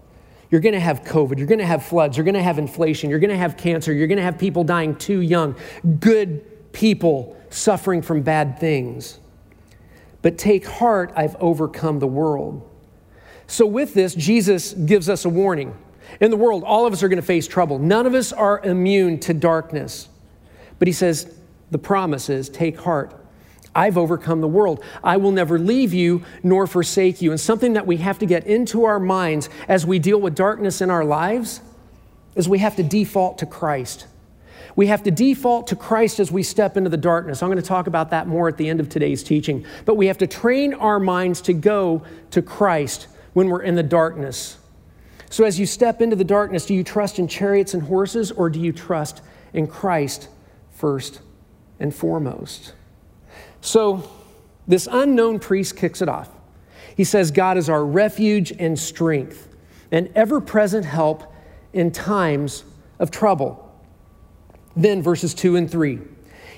You're 0.54 0.62
going 0.62 0.74
to 0.74 0.80
have 0.80 1.02
COVID. 1.02 1.40
You're 1.40 1.48
going 1.48 1.58
to 1.58 1.66
have 1.66 1.84
floods. 1.84 2.16
You're 2.16 2.26
going 2.26 2.36
to 2.36 2.44
have 2.44 2.60
inflation. 2.60 3.10
You're 3.10 3.18
going 3.18 3.32
to 3.32 3.36
have 3.36 3.58
cancer. 3.58 3.92
You're 3.92 4.06
going 4.06 4.20
to 4.20 4.24
have 4.24 4.38
people 4.38 4.64
dying 4.64 4.96
too 4.96 5.22
young. 5.22 5.56
Good 6.00 6.72
people 6.74 7.36
suffering 7.50 8.04
from 8.04 8.22
bad 8.22 8.60
things. 8.60 9.18
But 10.22 10.38
take 10.38 10.68
heart, 10.68 11.12
I've 11.16 11.36
overcome 11.38 11.98
the 11.98 12.06
world. 12.06 12.70
So, 13.48 13.66
with 13.66 13.96
this, 13.96 14.14
Jesus 14.14 14.74
gives 14.74 15.10
us 15.10 15.26
a 15.26 15.30
warning. 15.30 15.76
In 16.22 16.30
the 16.30 16.38
world, 16.38 16.64
all 16.64 16.86
of 16.86 16.94
us 16.94 17.02
are 17.02 17.08
going 17.10 17.20
to 17.20 17.26
face 17.26 17.48
trouble. 17.48 17.80
None 17.80 18.06
of 18.06 18.14
us 18.14 18.32
are 18.32 18.64
immune 18.64 19.20
to 19.22 19.34
darkness. 19.34 20.08
But 20.78 20.88
he 20.88 20.92
says, 20.92 21.36
the 21.72 21.80
promise 21.80 22.30
is 22.30 22.48
take 22.48 22.80
heart. 22.80 23.23
I've 23.76 23.98
overcome 23.98 24.42
the 24.42 24.48
world. 24.48 24.84
I 25.04 25.18
will 25.18 25.32
never 25.32 25.58
leave 25.58 25.94
you 25.94 26.24
nor 26.44 26.68
forsake 26.68 27.22
you. 27.22 27.32
And 27.32 27.40
something 27.40 27.74
that 27.74 27.88
we 27.88 27.98
have 27.98 28.20
to 28.20 28.26
get 28.26 28.46
into 28.46 28.86
our 28.86 29.00
minds 29.00 29.50
as 29.68 29.86
we 29.86 30.00
deal 30.00 30.20
with 30.20 30.36
darkness 30.36 30.82
in 30.82 30.90
our 30.90 31.04
lives 31.04 31.62
is 32.36 32.48
we 32.48 32.60
have 32.60 32.76
to 32.76 32.84
default 32.84 33.40
to 33.40 33.46
Christ. 33.46 34.08
We 34.76 34.88
have 34.88 35.04
to 35.04 35.12
default 35.12 35.68
to 35.68 35.76
Christ 35.76 36.20
as 36.20 36.32
we 36.32 36.42
step 36.44 36.78
into 36.78 36.90
the 36.90 36.98
darkness. 36.98 37.44
I'm 37.44 37.50
going 37.50 37.62
to 37.62 37.68
talk 37.68 37.88
about 37.88 38.10
that 38.10 38.28
more 38.28 38.48
at 38.48 38.58
the 38.58 38.70
end 38.70 38.80
of 38.80 38.90
today's 38.90 39.24
teaching. 39.24 39.66
But 39.86 39.96
we 39.96 40.08
have 40.08 40.18
to 40.20 40.28
train 40.28 40.74
our 40.74 41.00
minds 41.00 41.42
to 41.42 41.54
go 41.54 42.04
to 42.32 42.42
Christ 42.42 43.08
when 43.34 43.50
we're 43.50 43.62
in 43.62 43.76
the 43.76 43.84
darkness. 43.84 44.58
So, 45.30 45.44
as 45.44 45.60
you 45.60 45.66
step 45.66 46.02
into 46.02 46.16
the 46.16 46.24
darkness, 46.24 46.66
do 46.66 46.76
you 46.76 46.84
trust 46.84 47.18
in 47.18 47.28
chariots 47.28 47.74
and 47.74 47.84
horses 47.84 48.32
or 48.32 48.50
do 48.50 48.60
you 48.60 48.72
trust 48.72 49.22
in 49.52 49.68
Christ 49.68 50.30
first 50.72 51.22
and 51.80 51.94
foremost? 51.94 52.74
So, 53.64 54.04
this 54.68 54.90
unknown 54.92 55.40
priest 55.40 55.78
kicks 55.78 56.02
it 56.02 56.10
off. 56.10 56.30
He 56.98 57.06
says, 57.06 57.32
God 57.32 57.58
is 57.58 57.70
our 57.70 57.84
refuge 57.84 58.52
and 58.52 58.78
strength, 58.78 59.48
and 59.90 60.10
ever 60.16 60.42
present 60.42 60.86
help 60.86 61.34
in 61.72 61.90
times 61.90 62.66
of 63.00 63.10
trouble. 63.10 63.74
Then, 64.76 65.02
verses 65.02 65.34
2 65.34 65.56
and 65.56 65.72
3, 65.72 66.02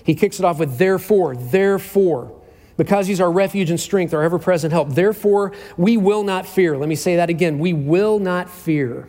he 0.04 0.16
kicks 0.16 0.40
it 0.40 0.46
off 0.46 0.58
with, 0.58 0.80
Therefore, 0.80 1.36
therefore, 1.36 2.42
because 2.76 3.06
he's 3.06 3.22
our 3.22 3.32
refuge 3.32 3.70
and 3.70 3.80
strength, 3.80 4.12
our 4.12 4.24
ever 4.24 4.40
present 4.40 4.74
help, 4.74 4.90
therefore 4.90 5.54
we 5.78 5.98
will 5.98 6.24
not 6.24 6.48
fear. 6.48 6.76
Let 6.76 6.90
me 6.90 6.96
say 6.96 7.18
that 7.18 7.30
again. 7.30 7.60
We 7.60 7.72
will 7.72 8.18
not 8.18 8.50
fear. 8.50 9.08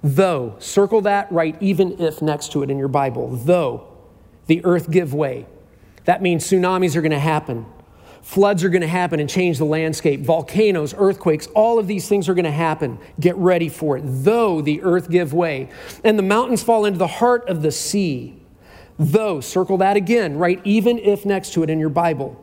Though, 0.00 0.54
circle 0.60 1.00
that 1.00 1.32
right, 1.32 1.60
even 1.60 2.00
if 2.00 2.22
next 2.22 2.52
to 2.52 2.62
it 2.62 2.70
in 2.70 2.78
your 2.78 2.86
Bible, 2.86 3.30
though 3.34 3.88
the 4.46 4.64
earth 4.64 4.92
give 4.92 5.12
way 5.12 5.46
that 6.06 6.22
means 6.22 6.44
tsunamis 6.44 6.96
are 6.96 7.02
going 7.02 7.12
to 7.12 7.18
happen. 7.18 7.66
Floods 8.22 8.64
are 8.64 8.68
going 8.68 8.82
to 8.82 8.88
happen 8.88 9.20
and 9.20 9.30
change 9.30 9.58
the 9.58 9.64
landscape. 9.64 10.22
Volcanoes, 10.22 10.92
earthquakes, 10.98 11.46
all 11.54 11.78
of 11.78 11.86
these 11.86 12.08
things 12.08 12.28
are 12.28 12.34
going 12.34 12.44
to 12.44 12.50
happen. 12.50 12.98
Get 13.20 13.36
ready 13.36 13.68
for 13.68 13.96
it. 13.96 14.02
Though 14.04 14.60
the 14.60 14.82
earth 14.82 15.08
give 15.08 15.32
way 15.32 15.68
and 16.02 16.18
the 16.18 16.24
mountains 16.24 16.62
fall 16.62 16.84
into 16.84 16.98
the 16.98 17.06
heart 17.06 17.48
of 17.48 17.62
the 17.62 17.70
sea. 17.70 18.42
Though, 18.98 19.40
circle 19.40 19.78
that 19.78 19.96
again, 19.96 20.38
right? 20.38 20.60
Even 20.64 20.98
if 20.98 21.24
next 21.24 21.52
to 21.52 21.62
it 21.62 21.70
in 21.70 21.78
your 21.78 21.88
Bible. 21.88 22.42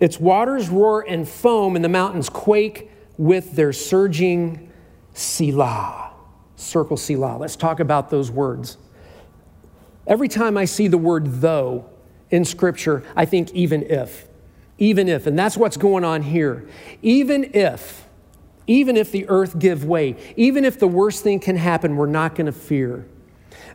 Its 0.00 0.18
waters 0.18 0.70
roar 0.70 1.04
and 1.06 1.28
foam 1.28 1.76
and 1.76 1.84
the 1.84 1.90
mountains 1.90 2.30
quake 2.30 2.90
with 3.18 3.52
their 3.52 3.72
surging 3.72 4.70
Selah. 5.12 6.12
Circle 6.56 6.96
Selah. 6.96 7.36
Let's 7.38 7.56
talk 7.56 7.80
about 7.80 8.08
those 8.08 8.30
words. 8.30 8.78
Every 10.06 10.28
time 10.28 10.56
I 10.56 10.66
see 10.66 10.88
the 10.88 10.98
word 10.98 11.40
though, 11.40 11.90
in 12.30 12.44
Scripture, 12.44 13.02
I 13.14 13.24
think 13.24 13.52
even 13.52 13.82
if. 13.82 14.26
Even 14.78 15.08
if. 15.08 15.26
And 15.26 15.38
that's 15.38 15.56
what's 15.56 15.76
going 15.76 16.04
on 16.04 16.22
here. 16.22 16.68
Even 17.02 17.50
if, 17.54 18.06
even 18.66 18.96
if 18.96 19.10
the 19.10 19.28
earth 19.28 19.58
give 19.58 19.84
way, 19.84 20.16
even 20.36 20.64
if 20.64 20.78
the 20.78 20.88
worst 20.88 21.22
thing 21.22 21.40
can 21.40 21.56
happen, 21.56 21.96
we're 21.96 22.06
not 22.06 22.34
going 22.34 22.46
to 22.46 22.52
fear. 22.52 23.06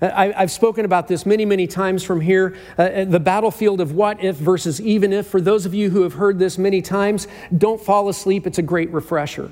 I, 0.02 0.32
have 0.32 0.52
spoken 0.52 0.84
about 0.84 1.08
this 1.08 1.26
many, 1.28 1.46
many 1.46 1.68
times 1.68 2.04
from 2.04 2.22
here. 2.22 2.58
Uh, 2.78 2.82
uh, 2.82 3.06
the 3.06 3.20
battlefield 3.20 3.82
of 3.82 3.94
what 3.94 4.24
if 4.24 4.36
versus 4.36 4.82
even 4.82 5.14
if. 5.14 5.28
For 5.28 5.40
those 5.40 5.68
of 5.68 5.76
you 5.76 5.92
who 5.92 6.02
have 6.02 6.14
heard 6.14 6.40
this 6.40 6.58
many 6.58 6.82
times, 6.82 7.28
don't 7.56 7.80
fall 7.80 8.10
asleep. 8.10 8.48
It's 8.48 8.58
a 8.58 8.64
great 8.64 8.92
refresher. 8.92 9.52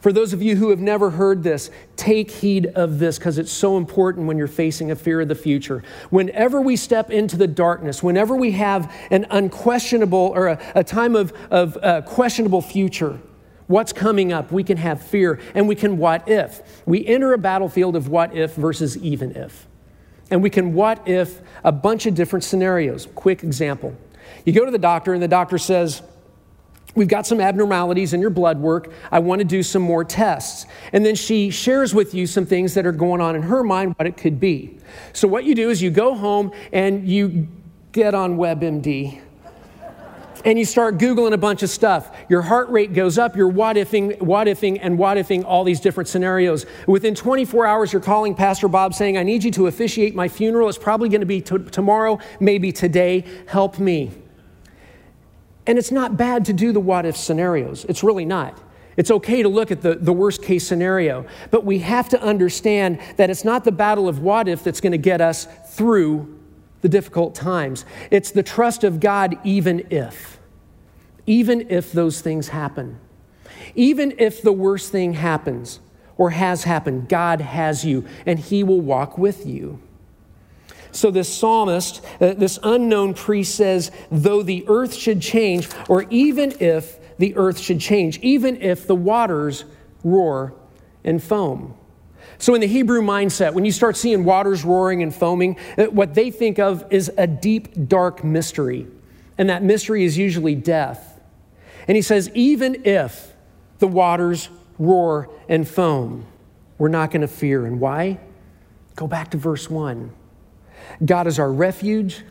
For 0.00 0.12
those 0.12 0.32
of 0.32 0.42
you 0.42 0.56
who 0.56 0.70
have 0.70 0.80
never 0.80 1.10
heard 1.10 1.42
this, 1.42 1.70
take 1.96 2.30
heed 2.30 2.66
of 2.74 2.98
this 2.98 3.18
because 3.18 3.38
it's 3.38 3.52
so 3.52 3.76
important 3.76 4.26
when 4.26 4.36
you're 4.36 4.46
facing 4.46 4.90
a 4.90 4.96
fear 4.96 5.20
of 5.22 5.28
the 5.28 5.34
future. 5.34 5.82
Whenever 6.10 6.60
we 6.60 6.76
step 6.76 7.10
into 7.10 7.36
the 7.36 7.46
darkness, 7.46 8.02
whenever 8.02 8.36
we 8.36 8.52
have 8.52 8.92
an 9.10 9.26
unquestionable 9.30 10.32
or 10.34 10.48
a, 10.48 10.72
a 10.74 10.84
time 10.84 11.16
of, 11.16 11.32
of 11.50 11.76
uh, 11.82 12.02
questionable 12.02 12.62
future, 12.62 13.18
what's 13.66 13.92
coming 13.92 14.32
up, 14.32 14.52
we 14.52 14.62
can 14.62 14.76
have 14.76 15.00
fear 15.02 15.40
and 15.54 15.66
we 15.66 15.74
can 15.74 15.98
what 15.98 16.28
if. 16.28 16.82
We 16.86 17.04
enter 17.06 17.32
a 17.32 17.38
battlefield 17.38 17.96
of 17.96 18.08
what 18.08 18.34
if 18.36 18.54
versus 18.54 18.96
even 18.98 19.34
if. 19.34 19.66
And 20.30 20.42
we 20.42 20.50
can 20.50 20.74
what 20.74 21.06
if 21.08 21.40
a 21.64 21.72
bunch 21.72 22.06
of 22.06 22.14
different 22.14 22.44
scenarios. 22.44 23.06
Quick 23.14 23.44
example. 23.44 23.96
You 24.44 24.52
go 24.52 24.64
to 24.64 24.70
the 24.70 24.78
doctor 24.78 25.14
and 25.14 25.22
the 25.22 25.28
doctor 25.28 25.58
says, 25.58 26.02
We've 26.96 27.06
got 27.06 27.26
some 27.26 27.40
abnormalities 27.40 28.14
in 28.14 28.20
your 28.20 28.30
blood 28.30 28.58
work. 28.58 28.90
I 29.12 29.18
want 29.20 29.40
to 29.40 29.44
do 29.44 29.62
some 29.62 29.82
more 29.82 30.02
tests. 30.02 30.66
And 30.92 31.04
then 31.04 31.14
she 31.14 31.50
shares 31.50 31.94
with 31.94 32.14
you 32.14 32.26
some 32.26 32.46
things 32.46 32.74
that 32.74 32.86
are 32.86 32.92
going 32.92 33.20
on 33.20 33.36
in 33.36 33.42
her 33.42 33.62
mind, 33.62 33.94
what 33.98 34.06
it 34.06 34.16
could 34.16 34.40
be. 34.40 34.78
So, 35.12 35.28
what 35.28 35.44
you 35.44 35.54
do 35.54 35.70
is 35.70 35.82
you 35.82 35.90
go 35.90 36.14
home 36.14 36.52
and 36.72 37.06
you 37.06 37.48
get 37.92 38.14
on 38.14 38.38
WebMD 38.38 39.20
and 40.46 40.58
you 40.58 40.64
start 40.64 40.96
Googling 40.96 41.32
a 41.32 41.38
bunch 41.38 41.62
of 41.62 41.68
stuff. 41.68 42.16
Your 42.28 42.40
heart 42.40 42.70
rate 42.70 42.94
goes 42.94 43.18
up, 43.18 43.36
you're 43.36 43.48
what 43.48 43.76
ifing, 43.76 44.20
what 44.22 44.46
ifing, 44.46 44.78
and 44.80 44.96
what 44.96 45.18
ifing 45.18 45.44
all 45.44 45.64
these 45.64 45.80
different 45.80 46.08
scenarios. 46.08 46.66
Within 46.86 47.14
24 47.14 47.66
hours, 47.66 47.92
you're 47.92 48.00
calling 48.00 48.34
Pastor 48.34 48.68
Bob 48.68 48.94
saying, 48.94 49.18
I 49.18 49.24
need 49.24 49.42
you 49.42 49.50
to 49.52 49.66
officiate 49.66 50.14
my 50.14 50.28
funeral. 50.28 50.68
It's 50.68 50.78
probably 50.78 51.08
going 51.08 51.20
to 51.20 51.26
be 51.26 51.40
t- 51.40 51.58
tomorrow, 51.58 52.20
maybe 52.38 52.70
today. 52.70 53.24
Help 53.46 53.80
me. 53.80 54.12
And 55.66 55.78
it's 55.78 55.90
not 55.90 56.16
bad 56.16 56.44
to 56.46 56.52
do 56.52 56.72
the 56.72 56.80
what 56.80 57.06
if 57.06 57.16
scenarios. 57.16 57.84
It's 57.88 58.02
really 58.02 58.24
not. 58.24 58.60
It's 58.96 59.10
okay 59.10 59.42
to 59.42 59.48
look 59.48 59.70
at 59.70 59.82
the, 59.82 59.96
the 59.96 60.12
worst 60.12 60.42
case 60.42 60.66
scenario, 60.66 61.26
but 61.50 61.64
we 61.64 61.80
have 61.80 62.08
to 62.10 62.22
understand 62.22 62.98
that 63.16 63.28
it's 63.28 63.44
not 63.44 63.64
the 63.64 63.72
battle 63.72 64.08
of 64.08 64.20
what 64.20 64.48
if 64.48 64.64
that's 64.64 64.80
going 64.80 64.92
to 64.92 64.98
get 64.98 65.20
us 65.20 65.46
through 65.68 66.40
the 66.80 66.88
difficult 66.88 67.34
times. 67.34 67.84
It's 68.10 68.30
the 68.30 68.42
trust 68.42 68.84
of 68.84 69.00
God, 69.00 69.38
even 69.44 69.86
if. 69.90 70.38
Even 71.26 71.68
if 71.70 71.92
those 71.92 72.20
things 72.20 72.48
happen. 72.48 72.98
Even 73.74 74.14
if 74.18 74.40
the 74.40 74.52
worst 74.52 74.92
thing 74.92 75.14
happens 75.14 75.80
or 76.16 76.30
has 76.30 76.64
happened, 76.64 77.08
God 77.08 77.40
has 77.40 77.84
you 77.84 78.06
and 78.24 78.38
He 78.38 78.62
will 78.62 78.80
walk 78.80 79.18
with 79.18 79.44
you. 79.44 79.80
So, 80.96 81.10
this 81.10 81.30
psalmist, 81.30 82.02
uh, 82.22 82.32
this 82.32 82.58
unknown 82.62 83.12
priest 83.12 83.54
says, 83.54 83.90
though 84.10 84.42
the 84.42 84.64
earth 84.66 84.94
should 84.94 85.20
change, 85.20 85.68
or 85.90 86.04
even 86.08 86.56
if 86.58 86.98
the 87.18 87.36
earth 87.36 87.58
should 87.58 87.80
change, 87.80 88.18
even 88.20 88.62
if 88.62 88.86
the 88.86 88.94
waters 88.94 89.66
roar 90.02 90.54
and 91.04 91.22
foam. 91.22 91.74
So, 92.38 92.54
in 92.54 92.62
the 92.62 92.66
Hebrew 92.66 93.02
mindset, 93.02 93.52
when 93.52 93.66
you 93.66 93.72
start 93.72 93.98
seeing 93.98 94.24
waters 94.24 94.64
roaring 94.64 95.02
and 95.02 95.14
foaming, 95.14 95.58
uh, 95.76 95.84
what 95.84 96.14
they 96.14 96.30
think 96.30 96.58
of 96.58 96.90
is 96.90 97.12
a 97.18 97.26
deep, 97.26 97.88
dark 97.88 98.24
mystery. 98.24 98.86
And 99.36 99.50
that 99.50 99.62
mystery 99.62 100.02
is 100.02 100.16
usually 100.16 100.54
death. 100.54 101.20
And 101.86 101.94
he 101.94 102.00
says, 102.00 102.30
even 102.32 102.86
if 102.86 103.34
the 103.80 103.86
waters 103.86 104.48
roar 104.78 105.28
and 105.46 105.68
foam, 105.68 106.24
we're 106.78 106.88
not 106.88 107.10
going 107.10 107.20
to 107.20 107.28
fear. 107.28 107.66
And 107.66 107.80
why? 107.80 108.18
Go 108.94 109.06
back 109.06 109.32
to 109.32 109.36
verse 109.36 109.68
1. 109.68 110.10
God 111.04 111.26
is 111.26 111.38
our 111.38 111.52
refuge, 111.52 112.22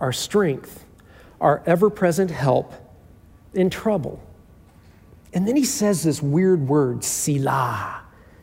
our 0.00 0.12
strength, 0.12 0.84
our 1.40 1.62
ever 1.66 1.90
present 1.90 2.30
help 2.30 2.72
in 3.54 3.70
trouble. 3.70 4.22
And 5.32 5.48
then 5.48 5.56
he 5.56 5.64
says 5.64 6.04
this 6.04 6.22
weird 6.22 6.68
word, 6.68 7.02
Selah. 7.02 8.02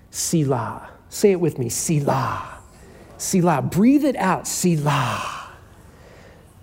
Selah. 0.09 0.89
Say 1.09 1.31
it 1.31 1.39
with 1.39 1.57
me, 1.57 1.69
Selah. 1.69 2.59
Selah. 3.17 3.61
Breathe 3.61 4.03
it 4.03 4.17
out, 4.17 4.47
Selah. 4.47 5.49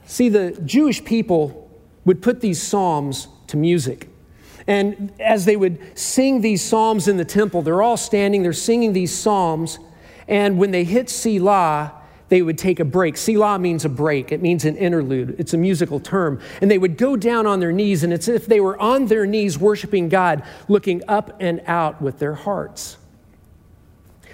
See, 0.07 0.29
the 0.29 0.53
Jewish 0.65 1.05
people 1.05 1.71
would 2.05 2.23
put 2.23 2.41
these 2.41 2.63
psalms 2.63 3.29
to 3.49 3.57
music. 3.57 4.09
And 4.67 5.13
as 5.19 5.47
they 5.47 5.57
would 5.57 5.99
sing 5.99 6.43
these 6.43 6.63
psalms 6.63 7.09
in 7.09 7.17
the 7.17 7.25
temple, 7.25 7.63
they're 7.63 7.83
all 7.83 7.97
standing, 7.97 8.43
they're 8.43 8.53
singing 8.53 8.93
these 8.93 9.15
psalms. 9.15 9.79
And 10.27 10.59
when 10.59 10.73
they 10.73 10.85
hit 10.85 11.09
Selah, 11.09 11.98
they 12.29 12.43
would 12.43 12.59
take 12.59 12.79
a 12.79 12.85
break. 12.85 13.17
Selah 13.17 13.59
means 13.59 13.85
a 13.85 13.89
break, 13.89 14.31
it 14.33 14.43
means 14.43 14.65
an 14.65 14.77
interlude, 14.77 15.35
it's 15.39 15.55
a 15.55 15.59
musical 15.59 15.99
term. 15.99 16.41
And 16.61 16.71
they 16.71 16.79
would 16.79 16.99
go 16.99 17.17
down 17.17 17.47
on 17.47 17.61
their 17.61 17.73
knees, 17.73 18.05
and 18.05 18.13
it's 18.13 18.29
as 18.29 18.35
if 18.35 18.47
they 18.47 18.61
were 18.61 18.79
on 18.79 19.07
their 19.07 19.27
knees 19.27 19.59
worshiping 19.59 20.09
God, 20.09 20.43
looking 20.69 21.03
up 21.09 21.37
and 21.41 21.63
out 21.67 22.03
with 22.03 22.19
their 22.19 22.35
hearts. 22.35 22.98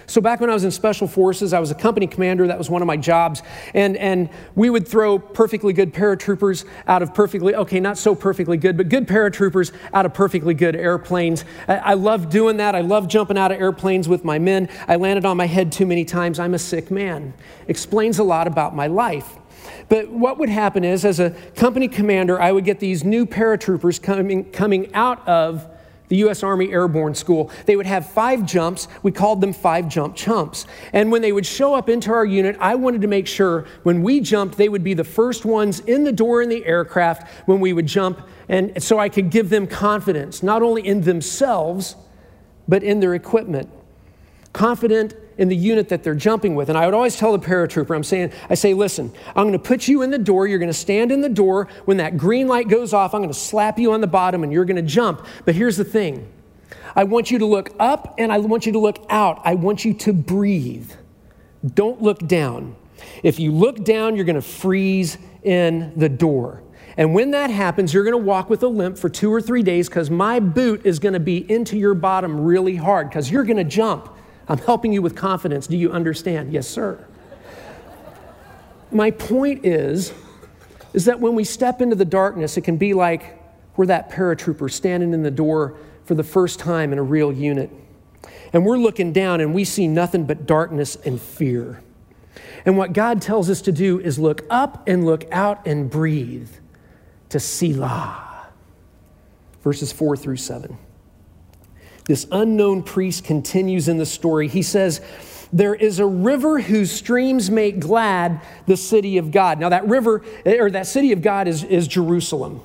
So 0.06 0.20
back 0.20 0.40
when 0.40 0.50
I 0.50 0.54
was 0.54 0.64
in 0.64 0.70
special 0.70 1.08
forces, 1.08 1.52
I 1.52 1.60
was 1.60 1.70
a 1.70 1.74
company 1.74 2.06
commander. 2.06 2.46
That 2.46 2.58
was 2.58 2.70
one 2.70 2.82
of 2.82 2.86
my 2.86 2.96
jobs. 2.96 3.42
And, 3.72 3.96
and 3.96 4.28
we 4.54 4.70
would 4.70 4.86
throw 4.86 5.18
perfectly 5.18 5.72
good 5.72 5.94
paratroopers 5.94 6.64
out 6.86 7.02
of 7.02 7.14
perfectly, 7.14 7.54
okay, 7.54 7.80
not 7.80 7.98
so 7.98 8.14
perfectly 8.14 8.56
good, 8.56 8.76
but 8.76 8.88
good 8.88 9.06
paratroopers 9.06 9.72
out 9.92 10.06
of 10.06 10.14
perfectly 10.14 10.54
good 10.54 10.76
airplanes. 10.76 11.44
I, 11.68 11.76
I 11.76 11.94
love 11.94 12.30
doing 12.30 12.58
that. 12.58 12.74
I 12.74 12.80
love 12.80 13.08
jumping 13.08 13.38
out 13.38 13.52
of 13.52 13.60
airplanes 13.60 14.08
with 14.08 14.24
my 14.24 14.38
men. 14.38 14.68
I 14.88 14.96
landed 14.96 15.24
on 15.24 15.36
my 15.36 15.46
head 15.46 15.72
too 15.72 15.86
many 15.86 16.04
times. 16.04 16.38
I'm 16.38 16.54
a 16.54 16.58
sick 16.58 16.90
man. 16.90 17.34
Explains 17.68 18.18
a 18.18 18.24
lot 18.24 18.46
about 18.46 18.74
my 18.74 18.86
life. 18.86 19.38
But 19.88 20.10
what 20.10 20.38
would 20.38 20.48
happen 20.48 20.84
is, 20.84 21.04
as 21.04 21.20
a 21.20 21.30
company 21.56 21.88
commander, 21.88 22.40
I 22.40 22.52
would 22.52 22.64
get 22.64 22.80
these 22.80 23.04
new 23.04 23.26
paratroopers 23.26 24.00
coming, 24.02 24.50
coming 24.50 24.92
out 24.94 25.26
of 25.26 25.66
the 26.08 26.16
U.S. 26.16 26.42
Army 26.42 26.70
Airborne 26.70 27.14
School. 27.14 27.50
They 27.66 27.76
would 27.76 27.86
have 27.86 28.10
five 28.10 28.44
jumps. 28.44 28.88
We 29.02 29.12
called 29.12 29.40
them 29.40 29.52
five 29.52 29.88
jump 29.88 30.16
chumps. 30.16 30.66
And 30.92 31.10
when 31.10 31.22
they 31.22 31.32
would 31.32 31.46
show 31.46 31.74
up 31.74 31.88
into 31.88 32.12
our 32.12 32.24
unit, 32.24 32.56
I 32.60 32.74
wanted 32.74 33.00
to 33.02 33.08
make 33.08 33.26
sure 33.26 33.66
when 33.82 34.02
we 34.02 34.20
jumped, 34.20 34.56
they 34.56 34.68
would 34.68 34.84
be 34.84 34.94
the 34.94 35.04
first 35.04 35.44
ones 35.44 35.80
in 35.80 36.04
the 36.04 36.12
door 36.12 36.42
in 36.42 36.48
the 36.48 36.64
aircraft 36.66 37.28
when 37.46 37.60
we 37.60 37.72
would 37.72 37.86
jump. 37.86 38.20
And 38.48 38.82
so 38.82 38.98
I 38.98 39.08
could 39.08 39.30
give 39.30 39.48
them 39.50 39.66
confidence, 39.66 40.42
not 40.42 40.62
only 40.62 40.86
in 40.86 41.02
themselves, 41.02 41.96
but 42.68 42.82
in 42.82 43.00
their 43.00 43.14
equipment. 43.14 43.70
Confident 44.54 45.14
in 45.36 45.48
the 45.48 45.56
unit 45.56 45.88
that 45.88 46.04
they're 46.04 46.14
jumping 46.14 46.54
with. 46.54 46.68
And 46.68 46.78
I 46.78 46.86
would 46.86 46.94
always 46.94 47.16
tell 47.16 47.36
the 47.36 47.44
paratrooper, 47.44 47.94
I'm 47.94 48.04
saying, 48.04 48.32
I 48.48 48.54
say, 48.54 48.72
listen, 48.72 49.12
I'm 49.28 49.48
going 49.48 49.52
to 49.52 49.58
put 49.58 49.88
you 49.88 50.02
in 50.02 50.10
the 50.10 50.18
door. 50.18 50.46
You're 50.46 50.60
going 50.60 50.70
to 50.70 50.72
stand 50.72 51.10
in 51.10 51.20
the 51.20 51.28
door. 51.28 51.68
When 51.86 51.96
that 51.96 52.16
green 52.16 52.46
light 52.46 52.68
goes 52.68 52.92
off, 52.92 53.14
I'm 53.14 53.20
going 53.20 53.32
to 53.32 53.38
slap 53.38 53.78
you 53.78 53.92
on 53.92 54.00
the 54.00 54.06
bottom 54.06 54.44
and 54.44 54.52
you're 54.52 54.64
going 54.64 54.76
to 54.76 54.82
jump. 54.82 55.26
But 55.44 55.56
here's 55.56 55.76
the 55.76 55.84
thing 55.84 56.32
I 56.94 57.02
want 57.04 57.32
you 57.32 57.40
to 57.40 57.46
look 57.46 57.70
up 57.80 58.14
and 58.16 58.32
I 58.32 58.38
want 58.38 58.64
you 58.64 58.72
to 58.72 58.78
look 58.78 59.04
out. 59.10 59.42
I 59.44 59.54
want 59.54 59.84
you 59.84 59.92
to 59.94 60.12
breathe. 60.12 60.90
Don't 61.74 62.00
look 62.00 62.26
down. 62.26 62.76
If 63.24 63.40
you 63.40 63.50
look 63.50 63.84
down, 63.84 64.14
you're 64.14 64.24
going 64.24 64.36
to 64.36 64.42
freeze 64.42 65.18
in 65.42 65.92
the 65.96 66.08
door. 66.08 66.62
And 66.96 67.12
when 67.12 67.32
that 67.32 67.50
happens, 67.50 67.92
you're 67.92 68.04
going 68.04 68.12
to 68.12 68.24
walk 68.24 68.48
with 68.48 68.62
a 68.62 68.68
limp 68.68 68.98
for 68.98 69.08
two 69.08 69.32
or 69.32 69.42
three 69.42 69.64
days 69.64 69.88
because 69.88 70.10
my 70.10 70.38
boot 70.38 70.82
is 70.84 71.00
going 71.00 71.14
to 71.14 71.20
be 71.20 71.50
into 71.50 71.76
your 71.76 71.94
bottom 71.94 72.40
really 72.40 72.76
hard 72.76 73.08
because 73.08 73.30
you're 73.30 73.42
going 73.42 73.56
to 73.56 73.64
jump. 73.64 74.13
I'm 74.48 74.58
helping 74.58 74.92
you 74.92 75.02
with 75.02 75.16
confidence. 75.16 75.66
Do 75.66 75.76
you 75.76 75.92
understand? 75.92 76.52
Yes, 76.52 76.68
sir. 76.68 77.04
My 78.90 79.10
point 79.10 79.64
is, 79.64 80.12
is 80.92 81.06
that 81.06 81.20
when 81.20 81.34
we 81.34 81.44
step 81.44 81.80
into 81.80 81.96
the 81.96 82.04
darkness, 82.04 82.56
it 82.56 82.62
can 82.62 82.76
be 82.76 82.94
like 82.94 83.40
we're 83.76 83.86
that 83.86 84.10
paratrooper 84.10 84.70
standing 84.70 85.12
in 85.12 85.22
the 85.22 85.30
door 85.30 85.76
for 86.04 86.14
the 86.14 86.22
first 86.22 86.60
time 86.60 86.92
in 86.92 86.98
a 86.98 87.02
real 87.02 87.32
unit. 87.32 87.70
And 88.52 88.64
we're 88.64 88.78
looking 88.78 89.12
down 89.12 89.40
and 89.40 89.52
we 89.52 89.64
see 89.64 89.88
nothing 89.88 90.24
but 90.24 90.46
darkness 90.46 90.96
and 91.04 91.20
fear. 91.20 91.82
And 92.64 92.78
what 92.78 92.92
God 92.92 93.20
tells 93.20 93.50
us 93.50 93.60
to 93.62 93.72
do 93.72 93.98
is 93.98 94.18
look 94.18 94.42
up 94.48 94.88
and 94.88 95.04
look 95.04 95.24
out 95.32 95.66
and 95.66 95.90
breathe 95.90 96.50
to 97.30 97.40
Selah. 97.40 98.48
Verses 99.62 99.92
4 99.92 100.16
through 100.16 100.36
7. 100.36 100.78
This 102.06 102.26
unknown 102.30 102.82
priest 102.82 103.24
continues 103.24 103.88
in 103.88 103.98
the 103.98 104.06
story. 104.06 104.48
He 104.48 104.62
says, 104.62 105.00
There 105.52 105.74
is 105.74 105.98
a 105.98 106.06
river 106.06 106.60
whose 106.60 106.90
streams 106.90 107.50
make 107.50 107.80
glad 107.80 108.40
the 108.66 108.76
city 108.76 109.18
of 109.18 109.30
God. 109.30 109.58
Now, 109.58 109.70
that 109.70 109.86
river, 109.86 110.22
or 110.44 110.70
that 110.70 110.86
city 110.86 111.12
of 111.12 111.22
God, 111.22 111.48
is, 111.48 111.64
is 111.64 111.88
Jerusalem 111.88 112.60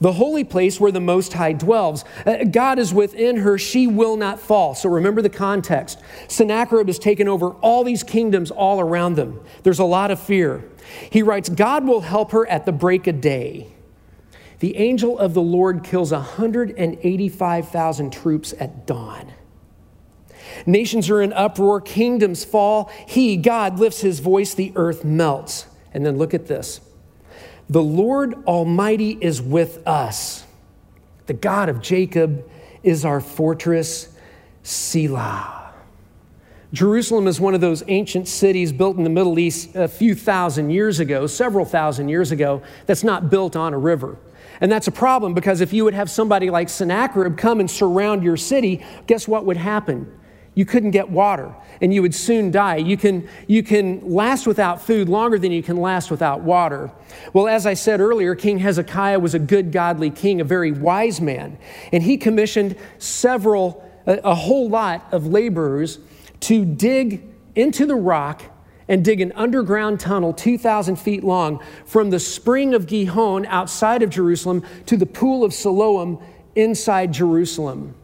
the 0.00 0.12
holy 0.12 0.44
place 0.44 0.80
where 0.80 0.92
the 0.92 1.00
Most 1.00 1.32
High 1.32 1.52
dwells. 1.52 2.04
Uh, 2.24 2.44
God 2.44 2.78
is 2.78 2.92
within 2.92 3.36
her, 3.38 3.58
she 3.58 3.86
will 3.86 4.16
not 4.16 4.40
fall. 4.40 4.74
So 4.74 4.88
remember 4.88 5.22
the 5.22 5.30
context. 5.30 5.98
Sennacherib 6.28 6.86
has 6.86 6.98
taken 6.98 7.28
over 7.28 7.50
all 7.50 7.84
these 7.84 8.02
kingdoms 8.02 8.50
all 8.50 8.80
around 8.80 9.14
them. 9.14 9.40
There's 9.62 9.78
a 9.78 9.84
lot 9.84 10.10
of 10.10 10.20
fear. 10.20 10.64
He 11.10 11.22
writes, 11.22 11.48
God 11.48 11.84
will 11.86 12.00
help 12.00 12.32
her 12.32 12.46
at 12.46 12.66
the 12.66 12.72
break 12.72 13.06
of 13.06 13.20
day. 13.20 13.68
The 14.58 14.76
angel 14.76 15.18
of 15.18 15.34
the 15.34 15.42
Lord 15.42 15.84
kills 15.84 16.12
185,000 16.12 18.12
troops 18.12 18.54
at 18.58 18.86
dawn. 18.86 19.32
Nations 20.64 21.10
are 21.10 21.20
in 21.20 21.32
uproar, 21.32 21.80
kingdoms 21.80 22.44
fall. 22.44 22.90
He, 23.06 23.36
God, 23.36 23.78
lifts 23.78 24.00
his 24.00 24.20
voice, 24.20 24.54
the 24.54 24.72
earth 24.76 25.04
melts. 25.04 25.66
And 25.92 26.04
then 26.04 26.18
look 26.18 26.34
at 26.34 26.46
this 26.46 26.80
the 27.68 27.82
Lord 27.82 28.34
Almighty 28.46 29.18
is 29.20 29.42
with 29.42 29.86
us. 29.86 30.44
The 31.26 31.34
God 31.34 31.68
of 31.68 31.82
Jacob 31.82 32.48
is 32.82 33.04
our 33.04 33.20
fortress, 33.20 34.08
Selah. 34.62 35.72
Jerusalem 36.72 37.26
is 37.26 37.40
one 37.40 37.54
of 37.54 37.60
those 37.60 37.82
ancient 37.88 38.28
cities 38.28 38.72
built 38.72 38.96
in 38.96 39.04
the 39.04 39.10
Middle 39.10 39.38
East 39.38 39.74
a 39.74 39.88
few 39.88 40.14
thousand 40.14 40.70
years 40.70 41.00
ago, 41.00 41.26
several 41.26 41.64
thousand 41.64 42.08
years 42.08 42.30
ago, 42.30 42.62
that's 42.86 43.02
not 43.02 43.30
built 43.30 43.56
on 43.56 43.72
a 43.72 43.78
river. 43.78 44.16
And 44.60 44.70
that's 44.70 44.88
a 44.88 44.92
problem 44.92 45.34
because 45.34 45.60
if 45.60 45.72
you 45.72 45.84
would 45.84 45.94
have 45.94 46.10
somebody 46.10 46.50
like 46.50 46.68
Sennacherib 46.68 47.36
come 47.36 47.60
and 47.60 47.70
surround 47.70 48.22
your 48.22 48.36
city, 48.36 48.84
guess 49.06 49.28
what 49.28 49.44
would 49.44 49.56
happen? 49.56 50.12
You 50.54 50.64
couldn't 50.64 50.92
get 50.92 51.10
water 51.10 51.54
and 51.82 51.92
you 51.92 52.00
would 52.00 52.14
soon 52.14 52.50
die. 52.50 52.76
You 52.76 52.96
can, 52.96 53.28
you 53.46 53.62
can 53.62 54.10
last 54.10 54.46
without 54.46 54.80
food 54.80 55.06
longer 55.06 55.38
than 55.38 55.52
you 55.52 55.62
can 55.62 55.76
last 55.76 56.10
without 56.10 56.40
water. 56.40 56.90
Well, 57.34 57.46
as 57.46 57.66
I 57.66 57.74
said 57.74 58.00
earlier, 58.00 58.34
King 58.34 58.58
Hezekiah 58.58 59.18
was 59.18 59.34
a 59.34 59.38
good, 59.38 59.70
godly 59.70 60.08
king, 60.08 60.40
a 60.40 60.44
very 60.44 60.72
wise 60.72 61.20
man. 61.20 61.58
And 61.92 62.02
he 62.02 62.16
commissioned 62.16 62.76
several, 62.96 63.86
a, 64.06 64.14
a 64.24 64.34
whole 64.34 64.70
lot 64.70 65.06
of 65.12 65.26
laborers 65.26 65.98
to 66.40 66.64
dig 66.64 67.22
into 67.54 67.84
the 67.84 67.94
rock 67.94 68.42
and 68.88 69.04
dig 69.04 69.20
an 69.20 69.32
underground 69.32 70.00
tunnel 70.00 70.32
2,000 70.32 70.96
feet 70.96 71.24
long 71.24 71.62
from 71.84 72.10
the 72.10 72.20
spring 72.20 72.74
of 72.74 72.86
Gihon 72.86 73.46
outside 73.46 74.02
of 74.02 74.10
Jerusalem 74.10 74.64
to 74.86 74.96
the 74.96 75.06
pool 75.06 75.44
of 75.44 75.52
Siloam 75.52 76.18
inside 76.54 77.12
Jerusalem. 77.12 77.94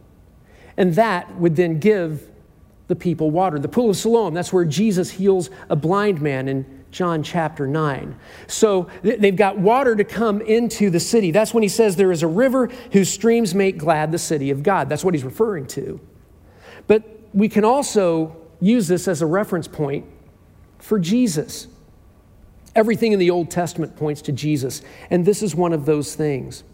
And 0.76 0.94
that 0.94 1.36
would 1.36 1.56
then 1.56 1.78
give 1.78 2.28
the 2.88 2.96
people 2.96 3.30
water. 3.30 3.58
The 3.58 3.68
pool 3.68 3.90
of 3.90 3.96
Siloam, 3.96 4.34
that's 4.34 4.52
where 4.52 4.64
Jesus 4.64 5.10
heals 5.10 5.50
a 5.68 5.76
blind 5.76 6.20
man 6.20 6.48
in 6.48 6.82
John 6.90 7.22
chapter 7.22 7.66
9. 7.66 8.14
So 8.46 8.88
they've 9.02 9.34
got 9.34 9.58
water 9.58 9.96
to 9.96 10.04
come 10.04 10.42
into 10.42 10.90
the 10.90 11.00
city. 11.00 11.30
That's 11.30 11.54
when 11.54 11.62
he 11.62 11.68
says 11.68 11.96
there 11.96 12.12
is 12.12 12.22
a 12.22 12.28
river 12.28 12.68
whose 12.92 13.08
streams 13.08 13.54
make 13.54 13.78
glad 13.78 14.12
the 14.12 14.18
city 14.18 14.50
of 14.50 14.62
God. 14.62 14.88
That's 14.88 15.02
what 15.02 15.14
he's 15.14 15.24
referring 15.24 15.66
to. 15.68 16.00
But 16.86 17.02
we 17.32 17.48
can 17.48 17.64
also 17.64 18.36
use 18.60 18.88
this 18.88 19.08
as 19.08 19.22
a 19.22 19.26
reference 19.26 19.66
point 19.66 20.04
for 20.82 20.98
Jesus. 20.98 21.68
Everything 22.74 23.12
in 23.12 23.18
the 23.18 23.30
Old 23.30 23.50
Testament 23.50 23.96
points 23.96 24.20
to 24.22 24.32
Jesus, 24.32 24.82
and 25.10 25.24
this 25.24 25.42
is 25.42 25.54
one 25.54 25.72
of 25.72 25.86
those 25.86 26.14
things. 26.14 26.64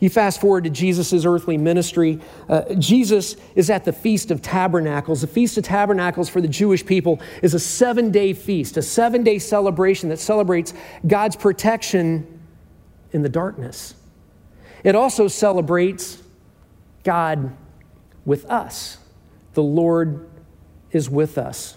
You 0.00 0.10
fast 0.10 0.40
forward 0.40 0.64
to 0.64 0.70
Jesus' 0.70 1.24
earthly 1.24 1.56
ministry. 1.56 2.20
Uh, 2.48 2.74
Jesus 2.74 3.36
is 3.54 3.70
at 3.70 3.84
the 3.84 3.92
Feast 3.92 4.30
of 4.30 4.42
Tabernacles. 4.42 5.20
The 5.20 5.26
Feast 5.26 5.58
of 5.58 5.64
Tabernacles 5.64 6.28
for 6.28 6.40
the 6.40 6.48
Jewish 6.48 6.84
people 6.84 7.20
is 7.42 7.54
a 7.54 7.58
seven 7.58 8.10
day 8.10 8.32
feast, 8.32 8.76
a 8.76 8.82
seven 8.82 9.22
day 9.22 9.38
celebration 9.38 10.08
that 10.10 10.18
celebrates 10.18 10.74
God's 11.06 11.36
protection 11.36 12.40
in 13.12 13.22
the 13.22 13.28
darkness. 13.28 13.94
It 14.84 14.94
also 14.94 15.28
celebrates 15.28 16.22
God 17.04 17.56
with 18.24 18.44
us. 18.46 18.98
The 19.54 19.62
Lord 19.62 20.28
is 20.90 21.08
with 21.08 21.38
us. 21.38 21.76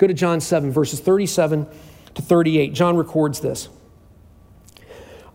Go 0.00 0.06
to 0.06 0.14
John 0.14 0.40
7, 0.40 0.70
verses 0.72 0.98
37 0.98 1.66
to 2.14 2.22
38. 2.22 2.72
John 2.72 2.96
records 2.96 3.40
this. 3.40 3.68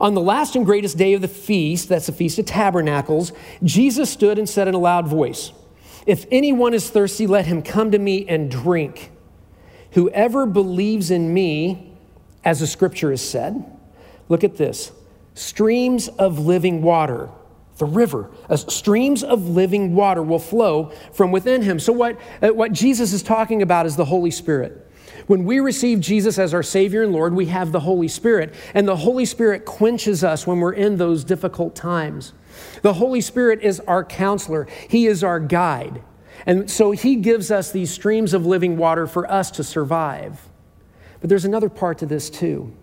On 0.01 0.15
the 0.15 0.21
last 0.21 0.55
and 0.55 0.65
greatest 0.65 0.97
day 0.97 1.13
of 1.13 1.21
the 1.21 1.27
feast, 1.27 1.87
that's 1.87 2.07
the 2.07 2.11
Feast 2.11 2.39
of 2.39 2.47
Tabernacles, 2.47 3.31
Jesus 3.63 4.09
stood 4.09 4.39
and 4.39 4.49
said 4.49 4.67
in 4.67 4.73
a 4.73 4.79
loud 4.79 5.07
voice, 5.07 5.51
If 6.07 6.25
anyone 6.31 6.73
is 6.73 6.89
thirsty, 6.89 7.27
let 7.27 7.45
him 7.45 7.61
come 7.61 7.91
to 7.91 7.99
me 7.99 8.25
and 8.27 8.49
drink. 8.49 9.11
Whoever 9.91 10.47
believes 10.47 11.11
in 11.11 11.31
me, 11.31 11.95
as 12.43 12.59
the 12.59 12.65
scripture 12.65 13.11
has 13.11 13.21
said, 13.21 13.63
look 14.29 14.43
at 14.43 14.57
this 14.57 14.91
streams 15.35 16.07
of 16.07 16.39
living 16.39 16.81
water 16.81 17.29
the 17.77 17.85
river. 17.85 18.31
as 18.49 18.61
streams 18.73 19.23
of 19.23 19.49
living 19.49 19.95
water 19.95 20.23
will 20.23 20.39
flow 20.39 20.91
from 21.11 21.31
within 21.31 21.61
him. 21.61 21.79
So, 21.79 21.91
what, 21.91 22.17
uh, 22.41 22.49
what 22.49 22.71
Jesus 22.71 23.11
is 23.13 23.21
talking 23.21 23.61
about 23.61 23.85
is 23.85 23.95
the 23.95 24.05
Holy 24.05 24.31
Spirit. 24.31 24.81
When 25.27 25.43
we 25.43 25.59
receive 25.59 25.99
Jesus 25.99 26.37
as 26.37 26.53
our 26.53 26.63
Savior 26.63 27.03
and 27.03 27.11
Lord, 27.11 27.33
we 27.33 27.47
have 27.47 27.71
the 27.71 27.79
Holy 27.79 28.07
Spirit, 28.07 28.53
and 28.73 28.87
the 28.87 28.97
Holy 28.97 29.25
Spirit 29.25 29.65
quenches 29.65 30.23
us 30.23 30.45
when 30.45 30.59
we're 30.59 30.73
in 30.73 30.97
those 30.97 31.23
difficult 31.23 31.75
times. 31.75 32.33
The 32.81 32.93
Holy 32.93 33.21
Spirit 33.21 33.61
is 33.61 33.79
our 33.81 34.03
counselor, 34.03 34.67
He 34.87 35.07
is 35.07 35.23
our 35.23 35.39
guide. 35.39 36.01
And 36.45 36.69
so 36.69 36.91
He 36.91 37.15
gives 37.15 37.49
us 37.49 37.71
these 37.71 37.91
streams 37.91 38.33
of 38.33 38.45
living 38.45 38.77
water 38.77 39.07
for 39.07 39.29
us 39.29 39.49
to 39.51 39.63
survive. 39.63 40.47
But 41.21 41.29
there's 41.29 41.45
another 41.45 41.69
part 41.69 41.97
to 41.99 42.05
this, 42.05 42.29
too. 42.29 42.75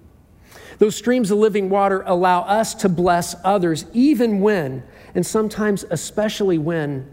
Those 0.83 0.97
streams 0.97 1.31
of 1.31 1.39
living 1.39 1.71
water 1.71 2.03
allow 2.07 2.41
us 2.41 2.75
to 2.75 2.89
bless 2.89 3.37
others, 3.45 3.87
even 3.93 4.41
when, 4.41 4.83
and 5.15 5.25
sometimes 5.25 5.85
especially 5.89 6.59
when, 6.59 7.09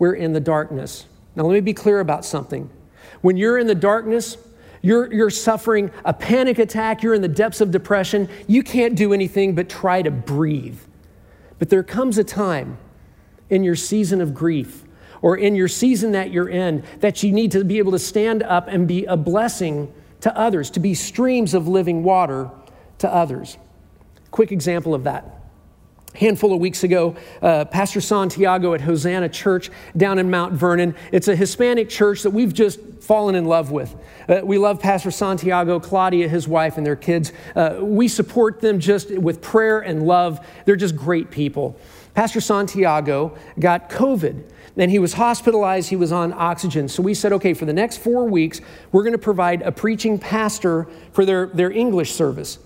we're 0.00 0.14
in 0.14 0.32
the 0.32 0.40
darkness. 0.40 1.06
Now, 1.36 1.44
let 1.44 1.54
me 1.54 1.60
be 1.60 1.74
clear 1.74 2.00
about 2.00 2.24
something. 2.24 2.68
When 3.20 3.36
you're 3.36 3.56
in 3.56 3.68
the 3.68 3.74
darkness, 3.76 4.36
you're, 4.82 5.14
you're 5.14 5.30
suffering 5.30 5.92
a 6.04 6.12
panic 6.12 6.58
attack, 6.58 7.04
you're 7.04 7.14
in 7.14 7.22
the 7.22 7.28
depths 7.28 7.60
of 7.60 7.70
depression, 7.70 8.28
you 8.48 8.64
can't 8.64 8.96
do 8.96 9.12
anything 9.12 9.54
but 9.54 9.68
try 9.68 10.02
to 10.02 10.10
breathe. 10.10 10.80
But 11.60 11.70
there 11.70 11.84
comes 11.84 12.18
a 12.18 12.24
time 12.24 12.78
in 13.48 13.62
your 13.62 13.76
season 13.76 14.22
of 14.22 14.34
grief 14.34 14.82
or 15.22 15.36
in 15.36 15.54
your 15.54 15.68
season 15.68 16.10
that 16.10 16.32
you're 16.32 16.48
in 16.48 16.82
that 16.98 17.22
you 17.22 17.30
need 17.30 17.52
to 17.52 17.62
be 17.62 17.78
able 17.78 17.92
to 17.92 17.98
stand 18.00 18.42
up 18.42 18.66
and 18.66 18.88
be 18.88 19.04
a 19.04 19.16
blessing 19.16 19.94
to 20.22 20.36
others, 20.36 20.68
to 20.70 20.80
be 20.80 20.94
streams 20.94 21.54
of 21.54 21.68
living 21.68 22.02
water 22.02 22.50
to 23.04 23.14
others. 23.14 23.58
Quick 24.30 24.50
example 24.50 24.94
of 24.94 25.04
that 25.04 25.44
handful 26.14 26.52
of 26.52 26.60
weeks 26.60 26.84
ago, 26.84 27.16
uh, 27.42 27.64
Pastor 27.64 28.00
Santiago 28.00 28.72
at 28.72 28.80
Hosanna 28.80 29.28
Church 29.28 29.70
down 29.96 30.18
in 30.18 30.30
Mount 30.30 30.52
Vernon. 30.52 30.94
It's 31.12 31.28
a 31.28 31.34
Hispanic 31.34 31.88
church 31.88 32.22
that 32.22 32.30
we've 32.30 32.54
just 32.54 32.80
fallen 33.00 33.34
in 33.34 33.46
love 33.46 33.70
with. 33.72 33.94
Uh, 34.28 34.40
we 34.44 34.56
love 34.56 34.80
Pastor 34.80 35.10
Santiago, 35.10 35.80
Claudia, 35.80 36.28
his 36.28 36.46
wife, 36.46 36.76
and 36.76 36.86
their 36.86 36.96
kids. 36.96 37.32
Uh, 37.56 37.78
we 37.80 38.06
support 38.08 38.60
them 38.60 38.78
just 38.78 39.10
with 39.10 39.42
prayer 39.42 39.80
and 39.80 40.06
love. 40.06 40.44
They're 40.64 40.76
just 40.76 40.96
great 40.96 41.30
people. 41.30 41.78
Pastor 42.14 42.40
Santiago 42.40 43.36
got 43.58 43.90
COVID. 43.90 44.44
Then 44.76 44.90
he 44.90 44.98
was 44.98 45.14
hospitalized, 45.14 45.88
he 45.88 45.96
was 45.96 46.12
on 46.12 46.32
oxygen. 46.32 46.88
So 46.88 47.02
we 47.02 47.14
said, 47.14 47.32
okay, 47.32 47.54
for 47.54 47.64
the 47.64 47.72
next 47.72 47.98
four 47.98 48.24
weeks, 48.24 48.60
we're 48.92 49.02
going 49.02 49.12
to 49.12 49.18
provide 49.18 49.62
a 49.62 49.72
preaching 49.72 50.18
pastor 50.18 50.86
for 51.12 51.24
their, 51.24 51.46
their 51.46 51.70
English 51.70 52.12
service. 52.12 52.58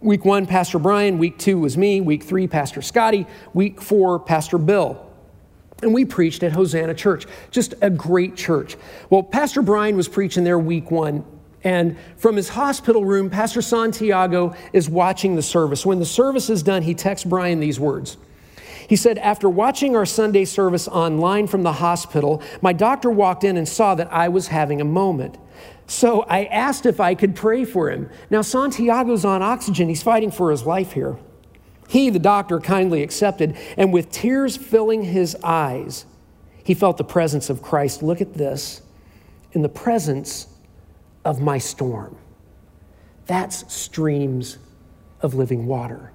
Week 0.00 0.24
one, 0.24 0.46
Pastor 0.46 0.78
Brian. 0.78 1.18
Week 1.18 1.38
two 1.38 1.58
was 1.58 1.76
me. 1.76 2.00
Week 2.00 2.22
three, 2.22 2.46
Pastor 2.46 2.82
Scotty. 2.82 3.26
Week 3.52 3.80
four, 3.80 4.20
Pastor 4.20 4.56
Bill. 4.56 5.04
And 5.82 5.92
we 5.92 6.04
preached 6.04 6.42
at 6.42 6.52
Hosanna 6.52 6.94
Church, 6.94 7.26
just 7.50 7.74
a 7.82 7.90
great 7.90 8.36
church. 8.36 8.76
Well, 9.10 9.22
Pastor 9.22 9.62
Brian 9.62 9.96
was 9.96 10.08
preaching 10.08 10.44
there 10.44 10.58
week 10.58 10.90
one. 10.90 11.24
And 11.64 11.96
from 12.16 12.36
his 12.36 12.48
hospital 12.48 13.04
room, 13.04 13.30
Pastor 13.30 13.60
Santiago 13.60 14.54
is 14.72 14.88
watching 14.88 15.34
the 15.34 15.42
service. 15.42 15.84
When 15.84 15.98
the 15.98 16.06
service 16.06 16.48
is 16.50 16.62
done, 16.62 16.82
he 16.82 16.94
texts 16.94 17.26
Brian 17.26 17.58
these 17.58 17.80
words. 17.80 18.16
He 18.88 18.96
said, 18.96 19.18
After 19.18 19.50
watching 19.50 19.96
our 19.96 20.06
Sunday 20.06 20.44
service 20.44 20.86
online 20.88 21.48
from 21.48 21.62
the 21.62 21.74
hospital, 21.74 22.42
my 22.62 22.72
doctor 22.72 23.10
walked 23.10 23.42
in 23.44 23.56
and 23.56 23.68
saw 23.68 23.94
that 23.96 24.12
I 24.12 24.28
was 24.28 24.48
having 24.48 24.80
a 24.80 24.84
moment. 24.84 25.36
So 25.88 26.20
I 26.22 26.44
asked 26.44 26.84
if 26.84 27.00
I 27.00 27.14
could 27.14 27.34
pray 27.34 27.64
for 27.64 27.90
him. 27.90 28.10
Now, 28.28 28.42
Santiago's 28.42 29.24
on 29.24 29.42
oxygen. 29.42 29.88
He's 29.88 30.02
fighting 30.02 30.30
for 30.30 30.50
his 30.50 30.64
life 30.64 30.92
here. 30.92 31.16
He, 31.88 32.10
the 32.10 32.18
doctor, 32.18 32.60
kindly 32.60 33.02
accepted, 33.02 33.56
and 33.78 33.90
with 33.90 34.10
tears 34.10 34.58
filling 34.58 35.02
his 35.02 35.34
eyes, 35.42 36.04
he 36.62 36.74
felt 36.74 36.98
the 36.98 37.04
presence 37.04 37.48
of 37.48 37.62
Christ. 37.62 38.02
Look 38.02 38.20
at 38.20 38.34
this 38.34 38.82
in 39.52 39.62
the 39.62 39.70
presence 39.70 40.48
of 41.24 41.40
my 41.40 41.56
storm. 41.56 42.18
That's 43.24 43.72
streams 43.72 44.58
of 45.22 45.32
living 45.34 45.66
water. 45.66 46.12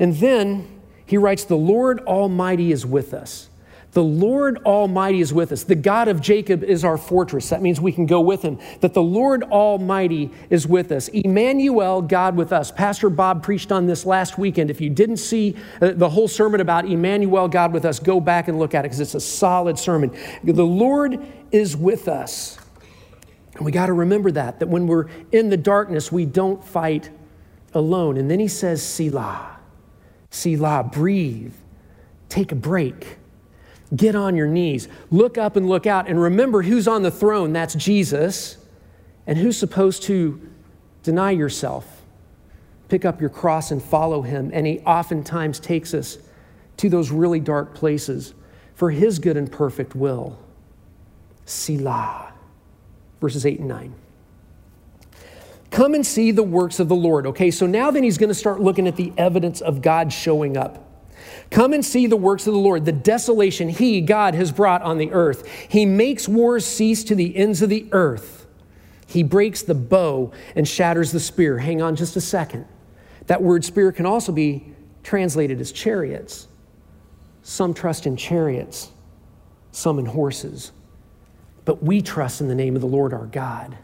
And 0.00 0.16
then 0.16 0.80
he 1.06 1.16
writes, 1.16 1.44
The 1.44 1.56
Lord 1.56 2.00
Almighty 2.00 2.72
is 2.72 2.84
with 2.84 3.14
us. 3.14 3.48
The 3.92 4.02
Lord 4.02 4.56
Almighty 4.64 5.20
is 5.20 5.34
with 5.34 5.52
us. 5.52 5.64
The 5.64 5.74
God 5.74 6.08
of 6.08 6.22
Jacob 6.22 6.64
is 6.64 6.82
our 6.82 6.96
fortress. 6.96 7.50
That 7.50 7.60
means 7.60 7.78
we 7.78 7.92
can 7.92 8.06
go 8.06 8.22
with 8.22 8.40
him. 8.40 8.58
That 8.80 8.94
the 8.94 9.02
Lord 9.02 9.42
Almighty 9.44 10.30
is 10.48 10.66
with 10.66 10.90
us. 10.92 11.08
Emmanuel, 11.08 12.00
God 12.00 12.34
with 12.34 12.54
us. 12.54 12.70
Pastor 12.70 13.10
Bob 13.10 13.42
preached 13.42 13.70
on 13.70 13.86
this 13.86 14.06
last 14.06 14.38
weekend. 14.38 14.70
If 14.70 14.80
you 14.80 14.88
didn't 14.88 15.18
see 15.18 15.56
uh, 15.82 15.90
the 15.90 16.08
whole 16.08 16.26
sermon 16.26 16.62
about 16.62 16.86
Emmanuel, 16.86 17.48
God 17.48 17.74
with 17.74 17.84
us, 17.84 17.98
go 17.98 18.18
back 18.18 18.48
and 18.48 18.58
look 18.58 18.74
at 18.74 18.86
it 18.86 18.88
because 18.88 19.00
it's 19.00 19.14
a 19.14 19.20
solid 19.20 19.78
sermon. 19.78 20.16
The 20.42 20.64
Lord 20.64 21.20
is 21.50 21.76
with 21.76 22.08
us. 22.08 22.58
And 23.56 23.66
we 23.66 23.72
got 23.72 23.86
to 23.86 23.92
remember 23.92 24.30
that, 24.30 24.58
that 24.60 24.68
when 24.70 24.86
we're 24.86 25.08
in 25.32 25.50
the 25.50 25.58
darkness, 25.58 26.10
we 26.10 26.24
don't 26.24 26.64
fight 26.64 27.10
alone. 27.74 28.16
And 28.16 28.30
then 28.30 28.40
he 28.40 28.48
says, 28.48 28.82
Selah. 28.82 29.58
Selah, 30.30 30.88
breathe, 30.90 31.52
take 32.30 32.52
a 32.52 32.54
break. 32.54 33.18
Get 33.94 34.14
on 34.14 34.36
your 34.36 34.46
knees. 34.46 34.88
Look 35.10 35.36
up 35.36 35.56
and 35.56 35.68
look 35.68 35.86
out. 35.86 36.08
And 36.08 36.20
remember 36.20 36.62
who's 36.62 36.88
on 36.88 37.02
the 37.02 37.10
throne. 37.10 37.52
That's 37.52 37.74
Jesus. 37.74 38.56
And 39.26 39.38
who's 39.38 39.58
supposed 39.58 40.02
to 40.04 40.40
deny 41.02 41.30
yourself, 41.32 42.02
pick 42.88 43.04
up 43.04 43.20
your 43.20 43.30
cross 43.30 43.70
and 43.70 43.82
follow 43.82 44.22
him. 44.22 44.50
And 44.52 44.66
he 44.66 44.80
oftentimes 44.80 45.60
takes 45.60 45.94
us 45.94 46.18
to 46.78 46.88
those 46.88 47.10
really 47.10 47.40
dark 47.40 47.74
places 47.74 48.34
for 48.74 48.90
his 48.90 49.18
good 49.18 49.36
and 49.36 49.50
perfect 49.50 49.94
will. 49.94 50.38
Selah. 51.44 52.32
Verses 53.20 53.44
8 53.44 53.60
and 53.60 53.68
9. 53.68 53.94
Come 55.70 55.94
and 55.94 56.04
see 56.04 56.32
the 56.32 56.42
works 56.42 56.80
of 56.80 56.88
the 56.88 56.96
Lord. 56.96 57.26
Okay, 57.26 57.50
so 57.50 57.66
now 57.66 57.90
then 57.90 58.02
he's 58.02 58.18
going 58.18 58.28
to 58.28 58.34
start 58.34 58.60
looking 58.60 58.86
at 58.86 58.96
the 58.96 59.12
evidence 59.16 59.60
of 59.60 59.80
God 59.80 60.12
showing 60.12 60.56
up. 60.56 60.91
Come 61.50 61.72
and 61.72 61.84
see 61.84 62.06
the 62.06 62.16
works 62.16 62.46
of 62.46 62.54
the 62.54 62.58
Lord, 62.58 62.84
the 62.84 62.92
desolation 62.92 63.68
He, 63.68 64.00
God, 64.00 64.34
has 64.34 64.52
brought 64.52 64.82
on 64.82 64.98
the 64.98 65.12
earth. 65.12 65.46
He 65.68 65.86
makes 65.86 66.28
wars 66.28 66.64
cease 66.64 67.04
to 67.04 67.14
the 67.14 67.36
ends 67.36 67.62
of 67.62 67.68
the 67.68 67.86
earth. 67.92 68.46
He 69.06 69.22
breaks 69.22 69.62
the 69.62 69.74
bow 69.74 70.32
and 70.56 70.66
shatters 70.66 71.12
the 71.12 71.20
spear. 71.20 71.58
Hang 71.58 71.82
on 71.82 71.96
just 71.96 72.16
a 72.16 72.20
second. 72.20 72.66
That 73.26 73.42
word 73.42 73.64
spear 73.64 73.92
can 73.92 74.06
also 74.06 74.32
be 74.32 74.72
translated 75.02 75.60
as 75.60 75.70
chariots. 75.72 76.48
Some 77.42 77.74
trust 77.74 78.06
in 78.06 78.16
chariots, 78.16 78.90
some 79.70 79.98
in 79.98 80.06
horses. 80.06 80.72
But 81.64 81.82
we 81.82 82.00
trust 82.00 82.40
in 82.40 82.48
the 82.48 82.54
name 82.54 82.74
of 82.74 82.80
the 82.80 82.88
Lord 82.88 83.12
our 83.12 83.26
God. 83.26 83.76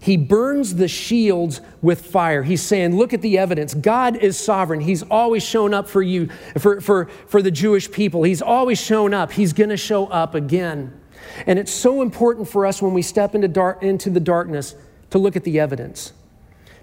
He 0.00 0.16
burns 0.16 0.76
the 0.76 0.88
shields 0.88 1.60
with 1.82 2.06
fire. 2.06 2.42
He's 2.42 2.62
saying, 2.62 2.96
Look 2.96 3.12
at 3.12 3.22
the 3.22 3.38
evidence. 3.38 3.74
God 3.74 4.16
is 4.16 4.38
sovereign. 4.38 4.80
He's 4.80 5.02
always 5.02 5.42
shown 5.42 5.74
up 5.74 5.88
for 5.88 6.02
you, 6.02 6.28
for, 6.58 6.80
for, 6.80 7.06
for 7.26 7.42
the 7.42 7.50
Jewish 7.50 7.90
people. 7.90 8.22
He's 8.22 8.42
always 8.42 8.80
shown 8.80 9.12
up. 9.12 9.32
He's 9.32 9.52
going 9.52 9.70
to 9.70 9.76
show 9.76 10.06
up 10.06 10.34
again. 10.34 10.98
And 11.46 11.58
it's 11.58 11.72
so 11.72 12.02
important 12.02 12.48
for 12.48 12.66
us 12.66 12.80
when 12.80 12.94
we 12.94 13.02
step 13.02 13.34
into, 13.34 13.48
dark, 13.48 13.82
into 13.82 14.10
the 14.10 14.20
darkness 14.20 14.74
to 15.10 15.18
look 15.18 15.36
at 15.36 15.44
the 15.44 15.60
evidence. 15.60 16.12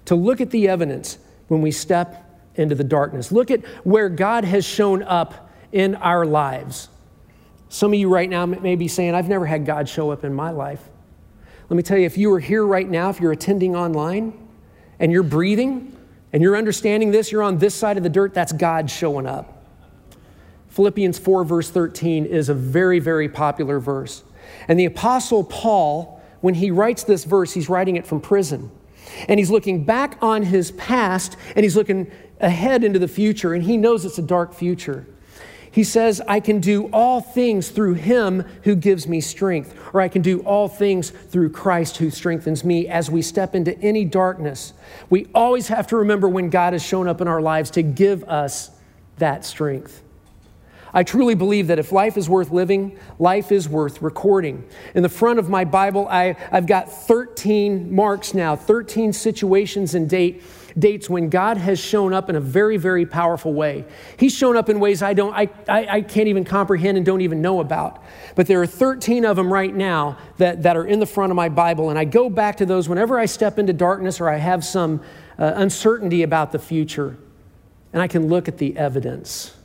To 0.06 0.14
look 0.14 0.40
at 0.40 0.50
the 0.50 0.68
evidence 0.68 1.18
when 1.48 1.62
we 1.62 1.70
step 1.70 2.22
into 2.54 2.74
the 2.74 2.84
darkness. 2.84 3.32
Look 3.32 3.50
at 3.50 3.64
where 3.84 4.08
God 4.08 4.44
has 4.44 4.64
shown 4.64 5.02
up 5.02 5.50
in 5.72 5.94
our 5.96 6.24
lives. 6.24 6.88
Some 7.68 7.92
of 7.92 7.98
you 7.98 8.08
right 8.08 8.30
now 8.30 8.46
may 8.46 8.76
be 8.76 8.88
saying, 8.88 9.14
I've 9.14 9.28
never 9.28 9.46
had 9.46 9.66
God 9.66 9.88
show 9.88 10.10
up 10.10 10.24
in 10.24 10.32
my 10.32 10.50
life. 10.50 10.80
Let 11.68 11.76
me 11.76 11.82
tell 11.82 11.98
you, 11.98 12.06
if 12.06 12.16
you 12.16 12.32
are 12.32 12.40
here 12.40 12.64
right 12.64 12.88
now, 12.88 13.10
if 13.10 13.20
you're 13.20 13.32
attending 13.32 13.74
online 13.74 14.32
and 15.00 15.10
you're 15.10 15.24
breathing 15.24 15.96
and 16.32 16.42
you're 16.42 16.56
understanding 16.56 17.10
this, 17.10 17.32
you're 17.32 17.42
on 17.42 17.58
this 17.58 17.74
side 17.74 17.96
of 17.96 18.02
the 18.02 18.08
dirt, 18.08 18.34
that's 18.34 18.52
God 18.52 18.90
showing 18.90 19.26
up. 19.26 19.64
Philippians 20.68 21.18
4, 21.18 21.44
verse 21.44 21.70
13, 21.70 22.26
is 22.26 22.48
a 22.48 22.54
very, 22.54 22.98
very 22.98 23.28
popular 23.28 23.80
verse. 23.80 24.22
And 24.68 24.78
the 24.78 24.84
Apostle 24.84 25.42
Paul, 25.42 26.22
when 26.40 26.54
he 26.54 26.70
writes 26.70 27.02
this 27.02 27.24
verse, 27.24 27.52
he's 27.52 27.68
writing 27.68 27.96
it 27.96 28.06
from 28.06 28.20
prison. 28.20 28.70
And 29.28 29.40
he's 29.40 29.50
looking 29.50 29.84
back 29.84 30.18
on 30.20 30.42
his 30.42 30.72
past 30.72 31.36
and 31.56 31.64
he's 31.64 31.76
looking 31.76 32.10
ahead 32.40 32.84
into 32.84 32.98
the 32.98 33.08
future, 33.08 33.54
and 33.54 33.64
he 33.64 33.76
knows 33.76 34.04
it's 34.04 34.18
a 34.18 34.22
dark 34.22 34.52
future. 34.52 35.06
He 35.76 35.84
says, 35.84 36.22
I 36.26 36.40
can 36.40 36.60
do 36.60 36.88
all 36.90 37.20
things 37.20 37.68
through 37.68 37.94
him 37.94 38.46
who 38.62 38.74
gives 38.76 39.06
me 39.06 39.20
strength, 39.20 39.78
or 39.92 40.00
I 40.00 40.08
can 40.08 40.22
do 40.22 40.40
all 40.40 40.68
things 40.68 41.10
through 41.10 41.50
Christ 41.50 41.98
who 41.98 42.08
strengthens 42.08 42.64
me 42.64 42.88
as 42.88 43.10
we 43.10 43.20
step 43.20 43.54
into 43.54 43.78
any 43.80 44.06
darkness. 44.06 44.72
We 45.10 45.26
always 45.34 45.68
have 45.68 45.86
to 45.88 45.98
remember 45.98 46.30
when 46.30 46.48
God 46.48 46.72
has 46.72 46.82
shown 46.82 47.06
up 47.06 47.20
in 47.20 47.28
our 47.28 47.42
lives 47.42 47.70
to 47.72 47.82
give 47.82 48.24
us 48.24 48.70
that 49.18 49.44
strength. 49.44 50.02
I 50.94 51.02
truly 51.02 51.34
believe 51.34 51.66
that 51.66 51.78
if 51.78 51.92
life 51.92 52.16
is 52.16 52.26
worth 52.26 52.50
living, 52.52 52.98
life 53.18 53.52
is 53.52 53.68
worth 53.68 54.00
recording. 54.00 54.66
In 54.94 55.02
the 55.02 55.10
front 55.10 55.38
of 55.38 55.50
my 55.50 55.66
Bible, 55.66 56.08
I, 56.08 56.36
have 56.52 56.66
got 56.66 56.90
13 56.90 57.94
marks 57.94 58.32
now, 58.32 58.56
13 58.56 59.12
situations 59.12 59.94
and 59.94 60.08
date 60.08 60.42
dates 60.78 61.08
when 61.08 61.30
God 61.30 61.56
has 61.56 61.78
shown 61.78 62.12
up 62.12 62.28
in 62.28 62.36
a 62.36 62.40
very, 62.40 62.76
very 62.76 63.06
powerful 63.06 63.52
way. 63.52 63.84
He's 64.18 64.34
shown 64.34 64.56
up 64.56 64.68
in 64.68 64.78
ways 64.78 65.02
I, 65.02 65.14
don't, 65.14 65.32
I, 65.34 65.48
I, 65.68 65.86
I 65.86 66.00
can't 66.02 66.28
even 66.28 66.44
comprehend 66.44 66.96
and 66.96 67.06
don't 67.06 67.22
even 67.22 67.40
know 67.40 67.60
about. 67.60 68.02
But 68.34 68.46
there 68.46 68.60
are 68.60 68.66
13 68.66 69.24
of 69.24 69.36
them 69.36 69.52
right 69.52 69.74
now 69.74 70.18
that, 70.36 70.62
that 70.64 70.76
are 70.76 70.86
in 70.86 71.00
the 71.00 71.06
front 71.06 71.32
of 71.32 71.36
my 71.36 71.48
Bible, 71.48 71.90
and 71.90 71.98
I 71.98 72.04
go 72.04 72.28
back 72.28 72.56
to 72.58 72.66
those 72.66 72.88
whenever 72.88 73.18
I 73.18 73.26
step 73.26 73.58
into 73.58 73.72
darkness 73.72 74.20
or 74.20 74.28
I 74.28 74.36
have 74.36 74.64
some 74.64 75.02
uh, 75.38 75.52
uncertainty 75.56 76.22
about 76.22 76.52
the 76.52 76.58
future. 76.58 77.16
And 77.92 78.02
I 78.02 78.08
can 78.08 78.28
look 78.28 78.48
at 78.48 78.58
the 78.58 78.76
evidence. 78.76 79.56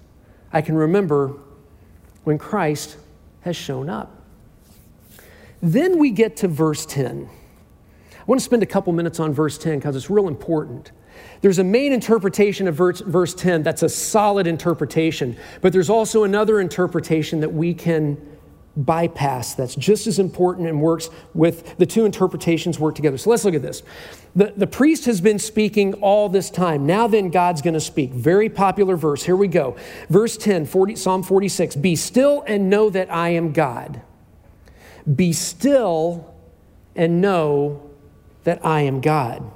I 0.53 0.61
can 0.61 0.75
remember 0.75 1.37
when 2.23 2.37
Christ 2.37 2.97
has 3.41 3.55
shown 3.55 3.89
up. 3.89 4.21
Then 5.61 5.99
we 5.99 6.11
get 6.11 6.37
to 6.37 6.47
verse 6.47 6.85
10. 6.85 7.29
I 8.11 8.23
want 8.25 8.39
to 8.39 8.45
spend 8.45 8.63
a 8.63 8.67
couple 8.67 8.93
minutes 8.93 9.19
on 9.19 9.33
verse 9.33 9.57
10 9.57 9.79
because 9.79 9.95
it's 9.95 10.09
real 10.09 10.27
important. 10.27 10.91
There's 11.41 11.59
a 11.59 11.63
main 11.63 11.91
interpretation 11.91 12.67
of 12.67 12.75
verse, 12.75 13.01
verse 13.01 13.33
10 13.33 13.63
that's 13.63 13.83
a 13.83 13.89
solid 13.89 14.47
interpretation, 14.47 15.37
but 15.61 15.73
there's 15.73 15.89
also 15.89 16.23
another 16.23 16.59
interpretation 16.59 17.39
that 17.41 17.51
we 17.51 17.73
can 17.73 18.17
bypass 18.77 19.53
that's 19.53 19.75
just 19.75 20.07
as 20.07 20.17
important 20.17 20.67
and 20.67 20.81
works 20.81 21.09
with 21.33 21.77
the 21.77 21.85
two 21.85 22.05
interpretations 22.05 22.79
work 22.79 22.95
together. 22.95 23.17
So 23.17 23.29
let's 23.29 23.43
look 23.43 23.53
at 23.53 23.61
this. 23.61 23.83
The, 24.35 24.53
the 24.55 24.67
priest 24.67 25.05
has 25.05 25.19
been 25.19 25.39
speaking 25.39 25.95
all 25.95 26.29
this 26.29 26.49
time. 26.49 26.85
Now 26.85 27.07
then, 27.07 27.29
God's 27.29 27.61
going 27.61 27.73
to 27.73 27.81
speak. 27.81 28.11
Very 28.11 28.49
popular 28.49 28.95
verse. 28.95 29.23
Here 29.23 29.35
we 29.35 29.47
go. 29.47 29.75
Verse 30.09 30.37
10, 30.37 30.65
40, 30.65 30.95
Psalm 30.95 31.23
46 31.23 31.75
Be 31.75 31.95
still 31.95 32.43
and 32.47 32.69
know 32.69 32.89
that 32.89 33.11
I 33.11 33.29
am 33.29 33.51
God. 33.51 34.01
Be 35.15 35.33
still 35.33 36.33
and 36.95 37.19
know 37.19 37.89
that 38.43 38.65
I 38.65 38.81
am 38.81 39.01
God. 39.01 39.51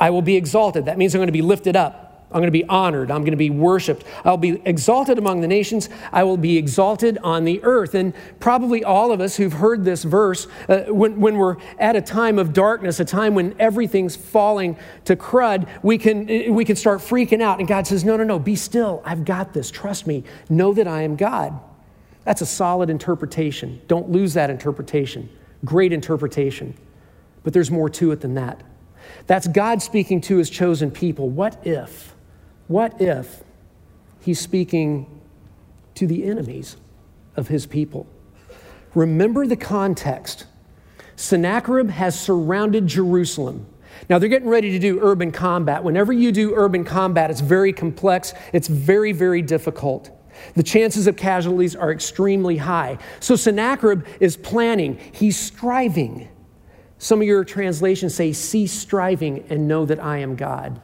I 0.00 0.10
will 0.10 0.22
be 0.22 0.36
exalted. 0.36 0.86
That 0.86 0.98
means 0.98 1.14
I'm 1.14 1.20
going 1.20 1.28
to 1.28 1.32
be 1.32 1.42
lifted 1.42 1.76
up. 1.76 2.10
I'm 2.32 2.40
going 2.40 2.46
to 2.46 2.52
be 2.52 2.64
honored. 2.64 3.10
I'm 3.10 3.22
going 3.22 3.32
to 3.32 3.36
be 3.36 3.50
worshiped. 3.50 4.04
I'll 4.24 4.36
be 4.36 4.62
exalted 4.64 5.18
among 5.18 5.40
the 5.40 5.48
nations. 5.48 5.88
I 6.12 6.22
will 6.22 6.36
be 6.36 6.56
exalted 6.56 7.18
on 7.18 7.44
the 7.44 7.60
earth. 7.64 7.96
And 7.96 8.14
probably 8.38 8.84
all 8.84 9.10
of 9.10 9.20
us 9.20 9.36
who've 9.36 9.52
heard 9.52 9.84
this 9.84 10.04
verse, 10.04 10.46
uh, 10.68 10.82
when, 10.82 11.20
when 11.20 11.36
we're 11.36 11.56
at 11.80 11.96
a 11.96 12.00
time 12.00 12.38
of 12.38 12.52
darkness, 12.52 13.00
a 13.00 13.04
time 13.04 13.34
when 13.34 13.56
everything's 13.58 14.14
falling 14.14 14.76
to 15.06 15.16
crud, 15.16 15.68
we 15.82 15.98
can, 15.98 16.54
we 16.54 16.64
can 16.64 16.76
start 16.76 17.00
freaking 17.00 17.42
out. 17.42 17.58
And 17.58 17.66
God 17.66 17.88
says, 17.88 18.04
No, 18.04 18.16
no, 18.16 18.22
no, 18.22 18.38
be 18.38 18.54
still. 18.54 19.02
I've 19.04 19.24
got 19.24 19.52
this. 19.52 19.68
Trust 19.70 20.06
me. 20.06 20.22
Know 20.48 20.72
that 20.74 20.86
I 20.86 21.02
am 21.02 21.16
God. 21.16 21.58
That's 22.24 22.42
a 22.42 22.46
solid 22.46 22.90
interpretation. 22.90 23.80
Don't 23.88 24.08
lose 24.08 24.34
that 24.34 24.50
interpretation. 24.50 25.28
Great 25.64 25.92
interpretation. 25.92 26.74
But 27.42 27.54
there's 27.54 27.72
more 27.72 27.88
to 27.90 28.12
it 28.12 28.20
than 28.20 28.34
that. 28.34 28.62
That's 29.26 29.46
God 29.48 29.82
speaking 29.82 30.20
to 30.22 30.36
his 30.36 30.50
chosen 30.50 30.90
people. 30.90 31.28
What 31.28 31.64
if? 31.66 32.14
What 32.68 33.00
if 33.00 33.42
he's 34.20 34.40
speaking 34.40 35.20
to 35.94 36.06
the 36.06 36.24
enemies 36.24 36.76
of 37.36 37.48
his 37.48 37.66
people? 37.66 38.06
Remember 38.94 39.46
the 39.46 39.56
context. 39.56 40.46
Sennacherib 41.16 41.90
has 41.90 42.18
surrounded 42.18 42.86
Jerusalem. 42.86 43.66
Now, 44.08 44.18
they're 44.18 44.28
getting 44.28 44.48
ready 44.48 44.70
to 44.70 44.78
do 44.78 45.00
urban 45.02 45.30
combat. 45.32 45.84
Whenever 45.84 46.12
you 46.12 46.32
do 46.32 46.54
urban 46.54 46.84
combat, 46.84 47.30
it's 47.30 47.40
very 47.40 47.72
complex, 47.72 48.34
it's 48.52 48.68
very, 48.68 49.12
very 49.12 49.42
difficult. 49.42 50.10
The 50.54 50.62
chances 50.62 51.06
of 51.06 51.16
casualties 51.16 51.76
are 51.76 51.92
extremely 51.92 52.56
high. 52.56 52.98
So, 53.20 53.36
Sennacherib 53.36 54.06
is 54.20 54.36
planning, 54.36 54.98
he's 55.12 55.38
striving. 55.38 56.28
Some 57.02 57.22
of 57.22 57.26
your 57.26 57.44
translations 57.44 58.14
say, 58.14 58.34
Cease 58.34 58.72
striving 58.72 59.46
and 59.48 59.66
know 59.66 59.86
that 59.86 59.98
I 60.04 60.18
am 60.18 60.36
God. 60.36 60.82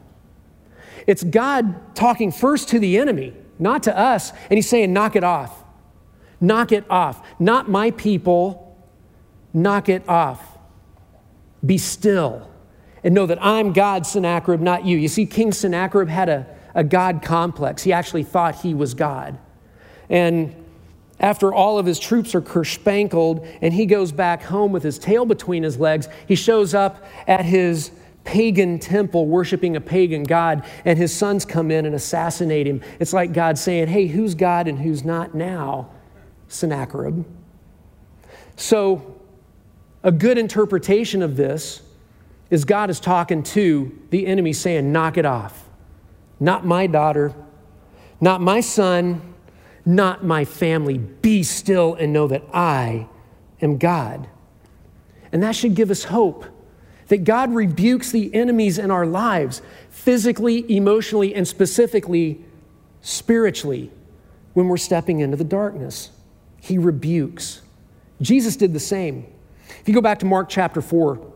It's 1.07 1.22
God 1.22 1.94
talking 1.94 2.33
first 2.33 2.70
to 2.70 2.79
the 2.79 2.96
enemy, 2.96 3.35
not 3.59 3.83
to 3.83 3.96
us, 3.96 4.33
and 4.48 4.52
He's 4.52 4.66
saying, 4.66 4.94
knock 4.94 5.14
it 5.14 5.22
off. 5.22 5.62
Knock 6.40 6.72
it 6.72 6.90
off. 6.90 7.22
Not 7.38 7.68
my 7.68 7.90
people, 7.90 8.79
knock 9.52 9.90
it 9.90 10.09
off. 10.09 10.57
Be 11.64 11.76
still 11.76 12.50
and 13.05 13.14
know 13.14 13.26
that 13.26 13.38
I'm 13.44 13.74
God, 13.74 14.07
Sennacherib, 14.07 14.62
not 14.62 14.87
you. 14.87 14.96
You 14.96 15.09
see, 15.09 15.26
King 15.26 15.52
Sennacherib 15.52 16.09
had 16.09 16.31
a, 16.31 16.46
a 16.74 16.83
God 16.83 17.20
complex. 17.20 17.83
He 17.83 17.92
actually 17.92 18.22
thought 18.22 18.62
he 18.62 18.72
was 18.72 18.94
God. 18.94 19.38
And 20.09 20.55
after 21.18 21.52
all 21.52 21.79
of 21.79 21.87
his 21.87 21.98
troops 21.98 22.35
are 22.35 22.40
kerspankled 22.40 23.46
and 23.62 23.72
he 23.72 23.87
goes 23.87 24.12
back 24.12 24.42
home 24.42 24.72
with 24.72 24.83
his 24.83 24.98
tail 24.98 25.24
between 25.24 25.62
his 25.62 25.79
legs, 25.79 26.09
he 26.29 26.35
shows 26.35 26.74
up 26.74 27.05
at 27.26 27.44
his 27.44 27.90
pagan 28.24 28.79
temple 28.79 29.26
worshiping 29.26 29.76
a 29.76 29.81
pagan 29.81 30.24
god, 30.24 30.64
and 30.85 30.98
his 30.98 31.14
sons 31.14 31.44
come 31.44 31.70
in 31.70 31.87
and 31.87 31.94
assassinate 31.94 32.66
him. 32.66 32.83
It's 32.98 33.12
like 33.12 33.33
God 33.33 33.57
saying, 33.57 33.88
Hey, 33.88 34.09
who's 34.09 34.35
God 34.35 34.68
and 34.68 34.79
who's 34.79 35.05
not 35.05 35.35
now? 35.35 35.88
Sennacherib. 36.48 37.24
So, 38.57 39.14
a 40.02 40.12
good 40.12 40.38
interpretation 40.38 41.22
of 41.22 41.37
this 41.37 41.83
is 42.50 42.64
God 42.64 42.90
is 42.90 43.00
talking 43.00 43.42
to 43.42 43.96
the 44.11 44.26
enemy, 44.26 44.52
saying, 44.52 44.92
Knock 44.92 45.16
it 45.16 45.24
off. 45.24 45.64
Not 46.38 46.66
my 46.66 46.87
daughter, 46.87 47.35
not 48.20 48.40
my 48.40 48.61
son, 48.61 49.35
not 49.87 50.25
my 50.25 50.44
family. 50.44 50.99
Be 50.99 51.42
still 51.42 51.94
and 51.94 52.12
know 52.12 52.27
that 52.27 52.42
I 52.53 53.07
am 53.62 53.79
God. 53.79 54.29
And 55.33 55.42
that 55.42 55.55
should 55.55 55.75
give 55.75 55.90
us 55.90 56.05
hope 56.05 56.44
that 57.09 57.25
God 57.25 57.55
rebukes 57.55 58.11
the 58.11 58.35
enemies 58.35 58.79
in 58.79 58.90
our 58.90 59.07
lives, 59.07 59.62
physically, 59.90 60.77
emotionally, 60.77 61.35
and 61.35 61.46
specifically 61.46 62.44
spiritually, 63.01 63.92
when 64.55 64.66
we're 64.66 64.77
stepping 64.77 65.20
into 65.20 65.37
the 65.37 65.44
darkness. 65.44 66.11
He 66.61 66.79
rebukes. 66.79 67.62
Jesus 68.20 68.57
did 68.57 68.72
the 68.72 68.81
same. 68.81 69.27
If 69.81 69.87
you 69.87 69.94
go 69.94 70.01
back 70.01 70.18
to 70.20 70.27
Mark 70.27 70.49
chapter 70.49 70.81
4, 70.81 71.33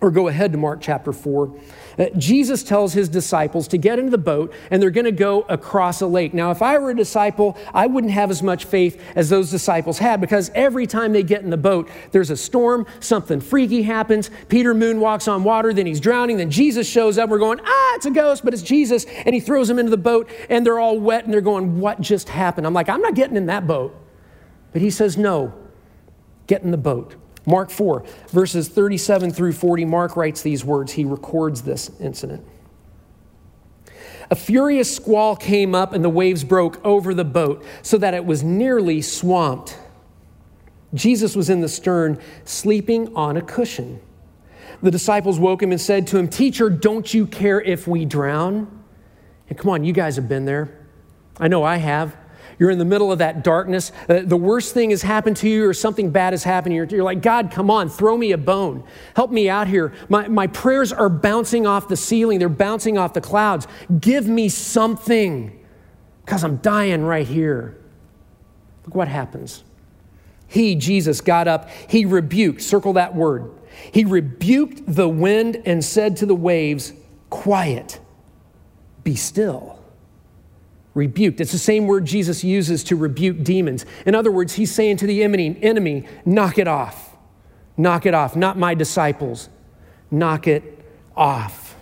or 0.00 0.10
go 0.10 0.28
ahead 0.28 0.52
to 0.52 0.58
Mark 0.58 0.80
chapter 0.80 1.12
4, 1.12 1.54
uh, 1.98 2.06
Jesus 2.16 2.62
tells 2.62 2.92
his 2.92 3.08
disciples 3.08 3.68
to 3.68 3.78
get 3.78 3.98
into 3.98 4.10
the 4.10 4.18
boat 4.18 4.52
and 4.70 4.82
they're 4.82 4.90
going 4.90 5.04
to 5.04 5.12
go 5.12 5.42
across 5.42 6.00
a 6.00 6.06
lake. 6.06 6.34
Now, 6.34 6.50
if 6.50 6.62
I 6.62 6.78
were 6.78 6.90
a 6.90 6.96
disciple, 6.96 7.56
I 7.72 7.86
wouldn't 7.86 8.12
have 8.12 8.30
as 8.30 8.42
much 8.42 8.64
faith 8.64 9.00
as 9.14 9.30
those 9.30 9.50
disciples 9.50 9.98
had 9.98 10.20
because 10.20 10.50
every 10.54 10.86
time 10.86 11.12
they 11.12 11.22
get 11.22 11.42
in 11.42 11.50
the 11.50 11.56
boat, 11.56 11.88
there's 12.12 12.30
a 12.30 12.36
storm, 12.36 12.86
something 13.00 13.40
freaky 13.40 13.82
happens. 13.82 14.30
Peter 14.48 14.74
Moon 14.74 15.00
walks 15.00 15.28
on 15.28 15.44
water, 15.44 15.72
then 15.72 15.86
he's 15.86 16.00
drowning, 16.00 16.36
then 16.36 16.50
Jesus 16.50 16.88
shows 16.88 17.18
up. 17.18 17.28
We're 17.28 17.38
going, 17.38 17.60
ah, 17.64 17.94
it's 17.96 18.06
a 18.06 18.10
ghost, 18.10 18.44
but 18.44 18.54
it's 18.54 18.62
Jesus. 18.62 19.04
And 19.04 19.34
he 19.34 19.40
throws 19.40 19.68
them 19.68 19.78
into 19.78 19.90
the 19.90 19.96
boat 19.96 20.30
and 20.48 20.64
they're 20.64 20.78
all 20.78 20.98
wet 20.98 21.24
and 21.24 21.32
they're 21.32 21.40
going, 21.40 21.80
what 21.80 22.00
just 22.00 22.28
happened? 22.28 22.66
I'm 22.66 22.74
like, 22.74 22.88
I'm 22.88 23.00
not 23.00 23.14
getting 23.14 23.36
in 23.36 23.46
that 23.46 23.66
boat. 23.66 23.94
But 24.72 24.82
he 24.82 24.90
says, 24.90 25.16
no, 25.16 25.54
get 26.46 26.62
in 26.62 26.70
the 26.70 26.76
boat. 26.76 27.14
Mark 27.46 27.70
4, 27.70 28.04
verses 28.28 28.68
37 28.68 29.32
through 29.32 29.52
40, 29.52 29.84
Mark 29.84 30.16
writes 30.16 30.42
these 30.42 30.64
words. 30.64 30.92
He 30.92 31.04
records 31.04 31.62
this 31.62 31.90
incident. 32.00 32.44
A 34.30 34.34
furious 34.34 34.94
squall 34.94 35.36
came 35.36 35.74
up, 35.74 35.92
and 35.92 36.02
the 36.02 36.08
waves 36.08 36.44
broke 36.44 36.84
over 36.84 37.12
the 37.12 37.24
boat 37.24 37.64
so 37.82 37.98
that 37.98 38.14
it 38.14 38.24
was 38.24 38.42
nearly 38.42 39.02
swamped. 39.02 39.78
Jesus 40.94 41.36
was 41.36 41.50
in 41.50 41.60
the 41.60 41.68
stern, 41.68 42.20
sleeping 42.44 43.14
on 43.14 43.36
a 43.36 43.42
cushion. 43.42 44.00
The 44.82 44.90
disciples 44.90 45.38
woke 45.38 45.62
him 45.62 45.72
and 45.72 45.80
said 45.80 46.06
to 46.08 46.18
him, 46.18 46.28
Teacher, 46.28 46.70
don't 46.70 47.12
you 47.12 47.26
care 47.26 47.60
if 47.60 47.86
we 47.86 48.04
drown? 48.04 48.84
And 49.48 49.58
come 49.58 49.70
on, 49.70 49.84
you 49.84 49.92
guys 49.92 50.16
have 50.16 50.28
been 50.28 50.44
there. 50.46 50.86
I 51.38 51.48
know 51.48 51.62
I 51.62 51.76
have. 51.76 52.16
You're 52.58 52.70
in 52.70 52.78
the 52.78 52.84
middle 52.84 53.10
of 53.10 53.18
that 53.18 53.42
darkness. 53.42 53.92
Uh, 54.08 54.20
the 54.24 54.36
worst 54.36 54.74
thing 54.74 54.90
has 54.90 55.02
happened 55.02 55.36
to 55.38 55.48
you, 55.48 55.68
or 55.68 55.74
something 55.74 56.10
bad 56.10 56.32
has 56.32 56.44
happened. 56.44 56.74
You're, 56.74 56.86
you're 56.86 57.04
like, 57.04 57.22
God, 57.22 57.50
come 57.50 57.70
on, 57.70 57.88
throw 57.88 58.16
me 58.16 58.32
a 58.32 58.38
bone. 58.38 58.84
Help 59.16 59.30
me 59.30 59.48
out 59.48 59.66
here. 59.66 59.92
My, 60.08 60.28
my 60.28 60.46
prayers 60.46 60.92
are 60.92 61.08
bouncing 61.08 61.66
off 61.66 61.88
the 61.88 61.96
ceiling, 61.96 62.38
they're 62.38 62.48
bouncing 62.48 62.98
off 62.98 63.12
the 63.12 63.20
clouds. 63.20 63.66
Give 64.00 64.26
me 64.26 64.48
something, 64.48 65.64
because 66.24 66.44
I'm 66.44 66.56
dying 66.58 67.02
right 67.02 67.26
here. 67.26 67.76
Look 68.84 68.94
what 68.94 69.08
happens. 69.08 69.64
He, 70.46 70.74
Jesus, 70.76 71.20
got 71.20 71.48
up. 71.48 71.68
He 71.88 72.04
rebuked, 72.04 72.62
circle 72.62 72.92
that 72.94 73.14
word. 73.14 73.50
He 73.90 74.04
rebuked 74.04 74.82
the 74.86 75.08
wind 75.08 75.62
and 75.64 75.84
said 75.84 76.18
to 76.18 76.26
the 76.26 76.34
waves, 76.34 76.92
Quiet, 77.30 77.98
be 79.02 79.16
still 79.16 79.73
rebuked. 80.94 81.40
It's 81.40 81.52
the 81.52 81.58
same 81.58 81.86
word 81.86 82.04
Jesus 82.04 82.44
uses 82.44 82.84
to 82.84 82.96
rebuke 82.96 83.42
demons. 83.42 83.84
In 84.06 84.14
other 84.14 84.30
words, 84.30 84.54
he's 84.54 84.72
saying 84.72 84.98
to 84.98 85.06
the 85.06 85.22
enemy, 85.22 86.06
knock 86.24 86.58
it 86.58 86.68
off. 86.68 87.16
Knock 87.76 88.06
it 88.06 88.14
off. 88.14 88.36
Not 88.36 88.56
my 88.56 88.74
disciples. 88.74 89.48
Knock 90.10 90.46
it 90.46 90.84
off. 91.16 91.76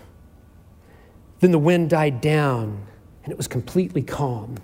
Then 1.41 1.51
the 1.51 1.59
wind 1.59 1.91
died 1.91 2.21
down 2.21 2.87
and 3.25 3.33
it 3.33 3.37
was 3.37 3.47
completely 3.47 4.03
calm. 4.03 4.57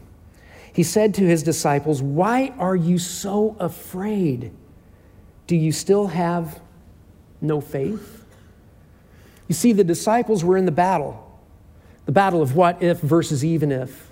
He 0.72 0.82
said 0.82 1.14
to 1.14 1.22
his 1.22 1.42
disciples, 1.42 2.00
Why 2.00 2.52
are 2.58 2.76
you 2.76 2.98
so 2.98 3.56
afraid? 3.58 4.52
Do 5.46 5.56
you 5.56 5.72
still 5.72 6.08
have 6.08 6.60
no 7.40 7.60
faith? 7.60 8.24
You 9.48 9.54
see, 9.54 9.72
the 9.72 9.84
disciples 9.84 10.44
were 10.44 10.56
in 10.56 10.66
the 10.66 10.72
battle 10.72 11.24
the 12.08 12.12
battle 12.12 12.40
of 12.40 12.56
what 12.56 12.82
if 12.82 13.00
versus 13.00 13.44
even 13.44 13.70
if. 13.70 14.07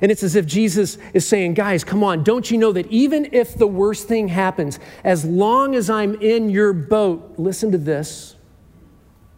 And 0.00 0.10
it's 0.12 0.22
as 0.22 0.34
if 0.34 0.46
Jesus 0.46 0.98
is 1.14 1.26
saying, 1.26 1.54
Guys, 1.54 1.84
come 1.84 2.02
on, 2.04 2.24
don't 2.24 2.50
you 2.50 2.58
know 2.58 2.72
that 2.72 2.86
even 2.88 3.28
if 3.32 3.56
the 3.56 3.66
worst 3.66 4.08
thing 4.08 4.28
happens, 4.28 4.78
as 5.04 5.24
long 5.24 5.74
as 5.74 5.90
I'm 5.90 6.14
in 6.16 6.50
your 6.50 6.72
boat, 6.72 7.34
listen 7.38 7.72
to 7.72 7.78
this, 7.78 8.36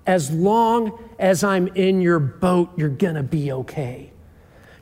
as 0.07 0.31
long 0.31 0.99
as 1.19 1.45
I'm 1.45 1.69
in 1.69 2.01
your 2.01 2.19
boat, 2.19 2.71
you're 2.77 2.89
gonna 2.89 3.23
be 3.23 3.53
okay. 3.53 4.13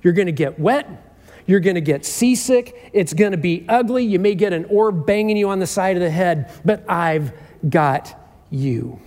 You're 0.02 0.12
gonna 0.12 0.32
get 0.32 0.58
wet. 0.58 1.02
You're 1.46 1.60
going 1.60 1.76
to 1.76 1.80
get 1.80 2.04
seasick. 2.04 2.90
It's 2.92 3.12
going 3.14 3.30
to 3.30 3.38
be 3.38 3.64
ugly. 3.68 4.04
You 4.04 4.18
may 4.18 4.34
get 4.34 4.52
an 4.52 4.64
orb 4.66 5.06
banging 5.06 5.36
you 5.36 5.48
on 5.48 5.60
the 5.60 5.66
side 5.66 5.96
of 5.96 6.02
the 6.02 6.10
head, 6.10 6.50
but 6.64 6.84
I've 6.90 7.32
got 7.68 8.20
you. 8.50 9.00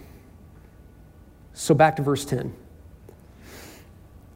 So 1.54 1.74
back 1.74 1.98
to 1.98 2.02
verse 2.02 2.24
10. 2.24 2.54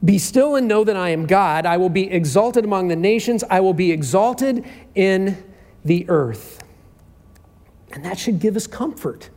Be 0.04 0.18
still 0.18 0.56
and 0.56 0.68
know 0.68 0.84
that 0.84 0.98
I 0.98 1.10
am 1.10 1.26
God. 1.26 1.66
I 1.66 1.78
will 1.78 1.90
be 1.90 2.10
exalted 2.12 2.66
among 2.66 2.90
the 2.90 2.96
nations. 2.96 3.44
I 3.50 3.62
will 3.62 3.74
be 3.74 3.92
exalted 3.92 4.66
in 4.96 5.42
the 5.86 6.06
earth. 6.10 6.64
And 7.92 8.04
that 8.04 8.18
should 8.18 8.40
give 8.40 8.56
us 8.56 8.68
comfort. 8.68 9.30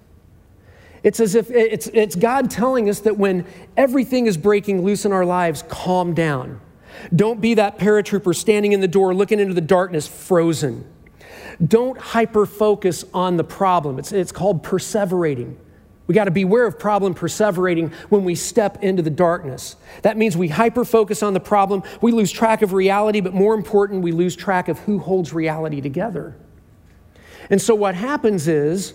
It's 1.03 1.21
as 1.21 1.37
if 1.37 1.51
it's, 1.53 1.87
it's 1.89 2.17
God 2.17 2.51
telling 2.51 2.89
us 2.89 3.01
that 3.01 3.17
when 3.17 3.47
everything 3.77 4.27
is 4.27 4.37
breaking 4.37 4.83
loose 4.83 5.05
in 5.05 5.13
our 5.13 5.25
lives, 5.25 5.63
calm 5.69 6.15
down. 6.15 6.61
Don't 7.15 7.41
be 7.41 7.55
that 7.55 7.79
paratrooper 7.79 8.35
standing 8.35 8.73
in 8.73 8.81
the 8.81 8.89
door 8.89 9.15
looking 9.15 9.39
into 9.39 9.55
the 9.55 9.61
darkness, 9.61 10.09
frozen. 10.09 10.85
Don't 11.65 11.99
hyper 11.99 12.45
focus 12.45 13.05
on 13.15 13.37
the 13.37 13.45
problem. 13.45 13.99
It's, 13.99 14.11
it's 14.11 14.33
called 14.33 14.65
perseverating. 14.65 15.57
We 16.07 16.15
got 16.15 16.25
to 16.25 16.31
beware 16.31 16.67
of 16.67 16.79
problem 16.79 17.15
perseverating 17.15 17.93
when 18.11 18.25
we 18.25 18.35
step 18.37 18.83
into 18.83 19.03
the 19.03 19.11
darkness. 19.11 19.77
That 20.03 20.17
means 20.17 20.37
we 20.37 20.49
hyper 20.49 20.85
focus 20.85 21.23
on 21.23 21.35
the 21.35 21.41
problem, 21.41 21.83
we 22.01 22.13
lose 22.13 22.31
track 22.31 22.63
of 22.63 22.73
reality, 22.73 23.21
but 23.21 23.35
more 23.35 23.55
important, 23.55 24.03
we 24.03 24.13
lose 24.13 24.37
track 24.37 24.69
of 24.69 24.79
who 24.81 24.99
holds 24.99 25.33
reality 25.33 25.81
together. 25.81 26.37
And 27.51 27.61
so 27.61 27.75
what 27.75 27.95
happens 27.95 28.49
is 28.49 28.95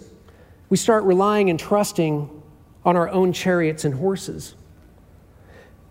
we 0.69 0.77
start 0.77 1.03
relying 1.03 1.49
and 1.49 1.59
trusting 1.59 2.29
on 2.85 2.95
our 2.95 3.09
own 3.09 3.33
chariots 3.33 3.85
and 3.85 3.93
horses. 3.93 4.55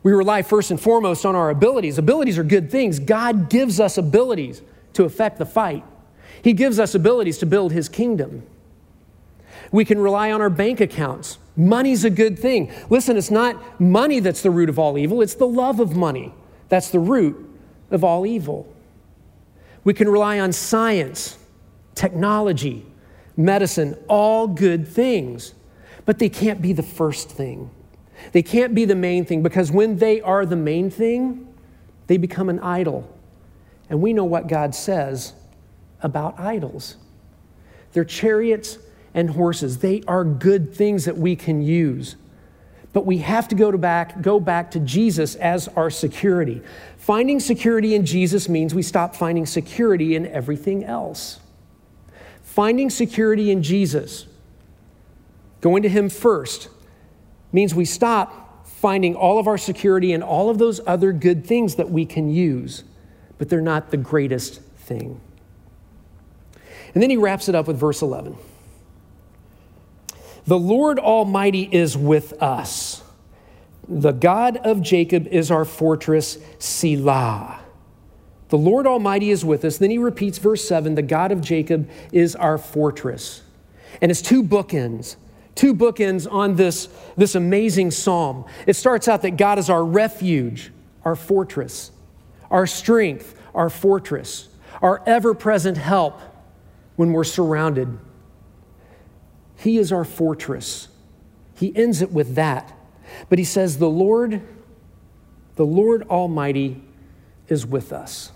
We 0.02 0.12
rely 0.12 0.42
first 0.42 0.70
and 0.70 0.80
foremost 0.80 1.26
on 1.26 1.36
our 1.36 1.50
abilities. 1.50 1.98
Abilities 1.98 2.38
are 2.38 2.42
good 2.42 2.70
things. 2.70 2.98
God 2.98 3.50
gives 3.50 3.78
us 3.78 3.98
abilities 3.98 4.62
to 4.94 5.04
affect 5.04 5.38
the 5.38 5.46
fight, 5.46 5.84
He 6.42 6.52
gives 6.52 6.78
us 6.78 6.94
abilities 6.94 7.38
to 7.38 7.46
build 7.46 7.72
His 7.72 7.88
kingdom. 7.88 8.42
We 9.70 9.84
can 9.84 9.98
rely 10.00 10.32
on 10.32 10.40
our 10.40 10.50
bank 10.50 10.80
accounts. 10.80 11.38
Money's 11.56 12.04
a 12.04 12.10
good 12.10 12.38
thing. 12.38 12.72
Listen, 12.88 13.16
it's 13.16 13.30
not 13.30 13.80
money 13.80 14.20
that's 14.20 14.42
the 14.42 14.50
root 14.50 14.68
of 14.68 14.78
all 14.78 14.98
evil, 14.98 15.22
it's 15.22 15.34
the 15.34 15.46
love 15.46 15.80
of 15.80 15.96
money 15.96 16.34
that's 16.68 16.90
the 16.90 16.98
root 16.98 17.36
of 17.90 18.02
all 18.02 18.24
evil. 18.24 18.72
We 19.84 19.92
can 19.92 20.08
rely 20.08 20.40
on 20.40 20.52
science, 20.52 21.38
technology, 21.94 22.86
medicine, 23.36 23.96
all 24.08 24.46
good 24.46 24.86
things, 24.86 25.54
but 26.06 26.18
they 26.18 26.28
can't 26.28 26.62
be 26.62 26.72
the 26.72 26.82
first 26.82 27.30
thing. 27.30 27.70
They 28.32 28.42
can't 28.42 28.74
be 28.74 28.84
the 28.84 28.94
main 28.94 29.24
thing 29.24 29.42
because 29.42 29.72
when 29.72 29.98
they 29.98 30.20
are 30.20 30.46
the 30.46 30.56
main 30.56 30.90
thing, 30.90 31.52
they 32.06 32.16
become 32.16 32.48
an 32.48 32.60
idol. 32.60 33.08
And 33.88 34.00
we 34.00 34.12
know 34.12 34.24
what 34.24 34.46
God 34.46 34.74
says 34.74 35.32
about 36.02 36.38
idols. 36.38 36.96
They're 37.92 38.04
chariots 38.04 38.78
and 39.14 39.30
horses. 39.30 39.78
They 39.78 40.02
are 40.06 40.24
good 40.24 40.74
things 40.74 41.04
that 41.04 41.16
we 41.16 41.36
can 41.36 41.62
use. 41.62 42.16
But 42.92 43.06
we 43.06 43.18
have 43.18 43.46
to 43.48 43.54
go 43.54 43.70
to 43.70 43.78
back, 43.78 44.20
go 44.20 44.40
back 44.40 44.72
to 44.72 44.80
Jesus 44.80 45.36
as 45.36 45.68
our 45.68 45.90
security. 45.90 46.60
Finding 46.96 47.38
security 47.38 47.94
in 47.94 48.04
Jesus 48.04 48.48
means 48.48 48.74
we 48.74 48.82
stop 48.82 49.14
finding 49.14 49.46
security 49.46 50.16
in 50.16 50.26
everything 50.26 50.84
else. 50.84 51.38
Finding 52.42 52.90
security 52.90 53.50
in 53.52 53.62
Jesus, 53.62 54.26
going 55.60 55.84
to 55.84 55.88
Him 55.88 56.08
first, 56.08 56.68
means 57.52 57.74
we 57.74 57.84
stop 57.84 58.66
finding 58.66 59.14
all 59.14 59.38
of 59.38 59.46
our 59.46 59.58
security 59.58 60.12
in 60.12 60.22
all 60.22 60.50
of 60.50 60.58
those 60.58 60.80
other 60.86 61.12
good 61.12 61.46
things 61.46 61.76
that 61.76 61.90
we 61.90 62.04
can 62.04 62.28
use, 62.28 62.82
but 63.38 63.48
they're 63.48 63.60
not 63.60 63.90
the 63.90 63.96
greatest 63.96 64.60
thing. 64.62 65.20
And 66.94 67.02
then 67.02 67.10
he 67.10 67.16
wraps 67.16 67.48
it 67.48 67.54
up 67.54 67.68
with 67.68 67.78
verse 67.78 68.02
11. 68.02 68.36
The 70.50 70.58
Lord 70.58 70.98
Almighty 70.98 71.68
is 71.70 71.96
with 71.96 72.42
us. 72.42 73.04
The 73.86 74.10
God 74.10 74.56
of 74.56 74.82
Jacob 74.82 75.28
is 75.28 75.48
our 75.48 75.64
fortress, 75.64 76.38
Selah. 76.58 77.60
The 78.48 78.58
Lord 78.58 78.84
Almighty 78.84 79.30
is 79.30 79.44
with 79.44 79.64
us. 79.64 79.78
Then 79.78 79.90
he 79.92 79.98
repeats 79.98 80.38
verse 80.38 80.66
7 80.66 80.96
the 80.96 81.02
God 81.02 81.30
of 81.30 81.40
Jacob 81.40 81.88
is 82.10 82.34
our 82.34 82.58
fortress. 82.58 83.42
And 84.02 84.10
it's 84.10 84.20
two 84.20 84.42
bookends, 84.42 85.14
two 85.54 85.72
bookends 85.72 86.26
on 86.28 86.56
this, 86.56 86.88
this 87.16 87.36
amazing 87.36 87.92
psalm. 87.92 88.44
It 88.66 88.74
starts 88.74 89.06
out 89.06 89.22
that 89.22 89.36
God 89.36 89.60
is 89.60 89.70
our 89.70 89.84
refuge, 89.84 90.72
our 91.04 91.14
fortress, 91.14 91.92
our 92.50 92.66
strength, 92.66 93.40
our 93.54 93.70
fortress, 93.70 94.48
our 94.82 95.00
ever 95.06 95.32
present 95.32 95.76
help 95.76 96.20
when 96.96 97.12
we're 97.12 97.22
surrounded. 97.22 98.00
He 99.60 99.76
is 99.76 99.92
our 99.92 100.04
fortress. 100.04 100.88
He 101.54 101.74
ends 101.76 102.00
it 102.00 102.10
with 102.10 102.34
that. 102.36 102.72
But 103.28 103.38
he 103.38 103.44
says, 103.44 103.76
The 103.76 103.90
Lord, 103.90 104.40
the 105.56 105.66
Lord 105.66 106.04
Almighty 106.08 106.82
is 107.48 107.66
with 107.66 107.92
us. 107.92 108.32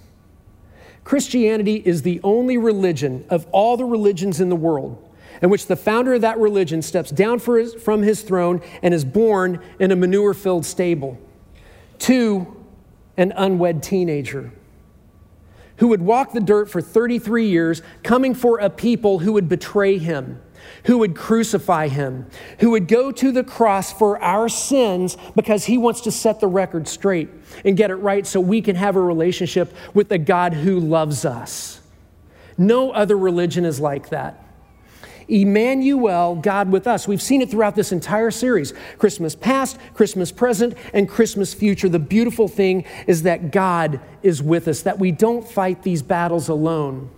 Christianity 1.02 1.76
is 1.76 2.02
the 2.02 2.20
only 2.22 2.58
religion 2.58 3.24
of 3.30 3.46
all 3.52 3.76
the 3.76 3.84
religions 3.84 4.40
in 4.40 4.50
the 4.50 4.56
world 4.56 5.00
in 5.40 5.48
which 5.48 5.66
the 5.66 5.76
founder 5.76 6.14
of 6.14 6.20
that 6.20 6.38
religion 6.38 6.82
steps 6.82 7.10
down 7.10 7.38
his, 7.38 7.74
from 7.74 8.02
his 8.02 8.22
throne 8.22 8.60
and 8.82 8.92
is 8.92 9.04
born 9.04 9.60
in 9.78 9.90
a 9.90 9.96
manure 9.96 10.34
filled 10.34 10.64
stable 10.64 11.18
to 12.00 12.64
an 13.16 13.32
unwed 13.36 13.82
teenager 13.82 14.52
who 15.78 15.88
would 15.88 16.02
walk 16.02 16.32
the 16.32 16.40
dirt 16.40 16.70
for 16.70 16.80
33 16.80 17.48
years, 17.48 17.82
coming 18.02 18.34
for 18.34 18.58
a 18.58 18.70
people 18.70 19.18
who 19.18 19.32
would 19.32 19.48
betray 19.48 19.98
him 19.98 20.40
who 20.84 20.98
would 20.98 21.16
crucify 21.16 21.88
him, 21.88 22.26
who 22.60 22.70
would 22.70 22.88
go 22.88 23.10
to 23.12 23.32
the 23.32 23.44
cross 23.44 23.92
for 23.92 24.22
our 24.22 24.48
sins 24.48 25.16
because 25.34 25.64
he 25.64 25.78
wants 25.78 26.02
to 26.02 26.10
set 26.10 26.40
the 26.40 26.46
record 26.46 26.86
straight 26.88 27.28
and 27.64 27.76
get 27.76 27.90
it 27.90 27.96
right 27.96 28.26
so 28.26 28.40
we 28.40 28.60
can 28.60 28.76
have 28.76 28.96
a 28.96 29.00
relationship 29.00 29.74
with 29.94 30.08
the 30.08 30.18
God 30.18 30.52
who 30.54 30.78
loves 30.80 31.24
us. 31.24 31.80
No 32.56 32.90
other 32.90 33.16
religion 33.16 33.64
is 33.64 33.80
like 33.80 34.10
that. 34.10 34.40
Emmanuel, 35.28 36.36
God 36.36 36.70
with 36.70 36.86
us. 36.86 37.08
We've 37.08 37.22
seen 37.22 37.40
it 37.42 37.50
throughout 37.50 37.74
this 37.74 37.92
entire 37.92 38.30
series 38.30 38.74
Christmas 38.98 39.34
past, 39.34 39.78
Christmas 39.94 40.30
present, 40.30 40.74
and 40.92 41.08
Christmas 41.08 41.54
future. 41.54 41.88
The 41.88 41.98
beautiful 41.98 42.48
thing 42.48 42.84
is 43.06 43.22
that 43.22 43.50
God 43.50 44.00
is 44.22 44.42
with 44.42 44.68
us, 44.68 44.82
that 44.82 44.98
we 44.98 45.12
don't 45.12 45.48
fight 45.48 45.82
these 45.82 46.02
battles 46.02 46.48
alone. 46.48 47.10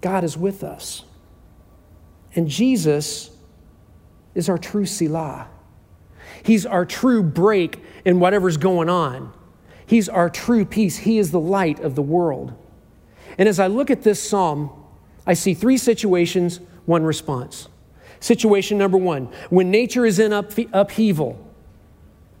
God 0.00 0.24
is 0.24 0.36
with 0.36 0.64
us. 0.64 1.04
And 2.34 2.48
Jesus 2.48 3.30
is 4.34 4.48
our 4.48 4.58
true 4.58 4.86
Selah. 4.86 5.48
He's 6.42 6.66
our 6.66 6.84
true 6.84 7.22
break 7.22 7.82
in 8.04 8.20
whatever's 8.20 8.56
going 8.56 8.88
on. 8.88 9.32
He's 9.86 10.08
our 10.08 10.28
true 10.28 10.64
peace. 10.64 10.98
He 10.98 11.18
is 11.18 11.30
the 11.30 11.40
light 11.40 11.80
of 11.80 11.94
the 11.94 12.02
world. 12.02 12.54
And 13.38 13.48
as 13.48 13.58
I 13.60 13.66
look 13.66 13.90
at 13.90 14.02
this 14.02 14.22
psalm, 14.22 14.70
I 15.26 15.34
see 15.34 15.54
three 15.54 15.78
situations, 15.78 16.60
one 16.86 17.04
response. 17.04 17.68
Situation 18.20 18.78
number 18.78 18.96
one 18.96 19.26
when 19.50 19.70
nature 19.70 20.06
is 20.06 20.18
in 20.18 20.32
upheaval, 20.32 21.38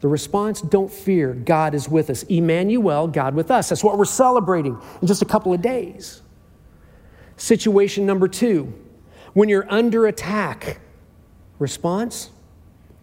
the 0.00 0.08
response, 0.08 0.60
don't 0.60 0.92
fear, 0.92 1.32
God 1.32 1.74
is 1.74 1.88
with 1.88 2.10
us. 2.10 2.24
Emmanuel, 2.24 3.08
God 3.08 3.34
with 3.34 3.50
us. 3.50 3.70
That's 3.70 3.82
what 3.82 3.96
we're 3.96 4.04
celebrating 4.04 4.78
in 5.00 5.06
just 5.06 5.22
a 5.22 5.26
couple 5.26 5.52
of 5.52 5.62
days. 5.62 6.20
Situation 7.36 8.04
number 8.06 8.28
two, 8.28 8.72
when 9.34 9.48
you're 9.48 9.70
under 9.70 10.06
attack, 10.06 10.80
response 11.58 12.30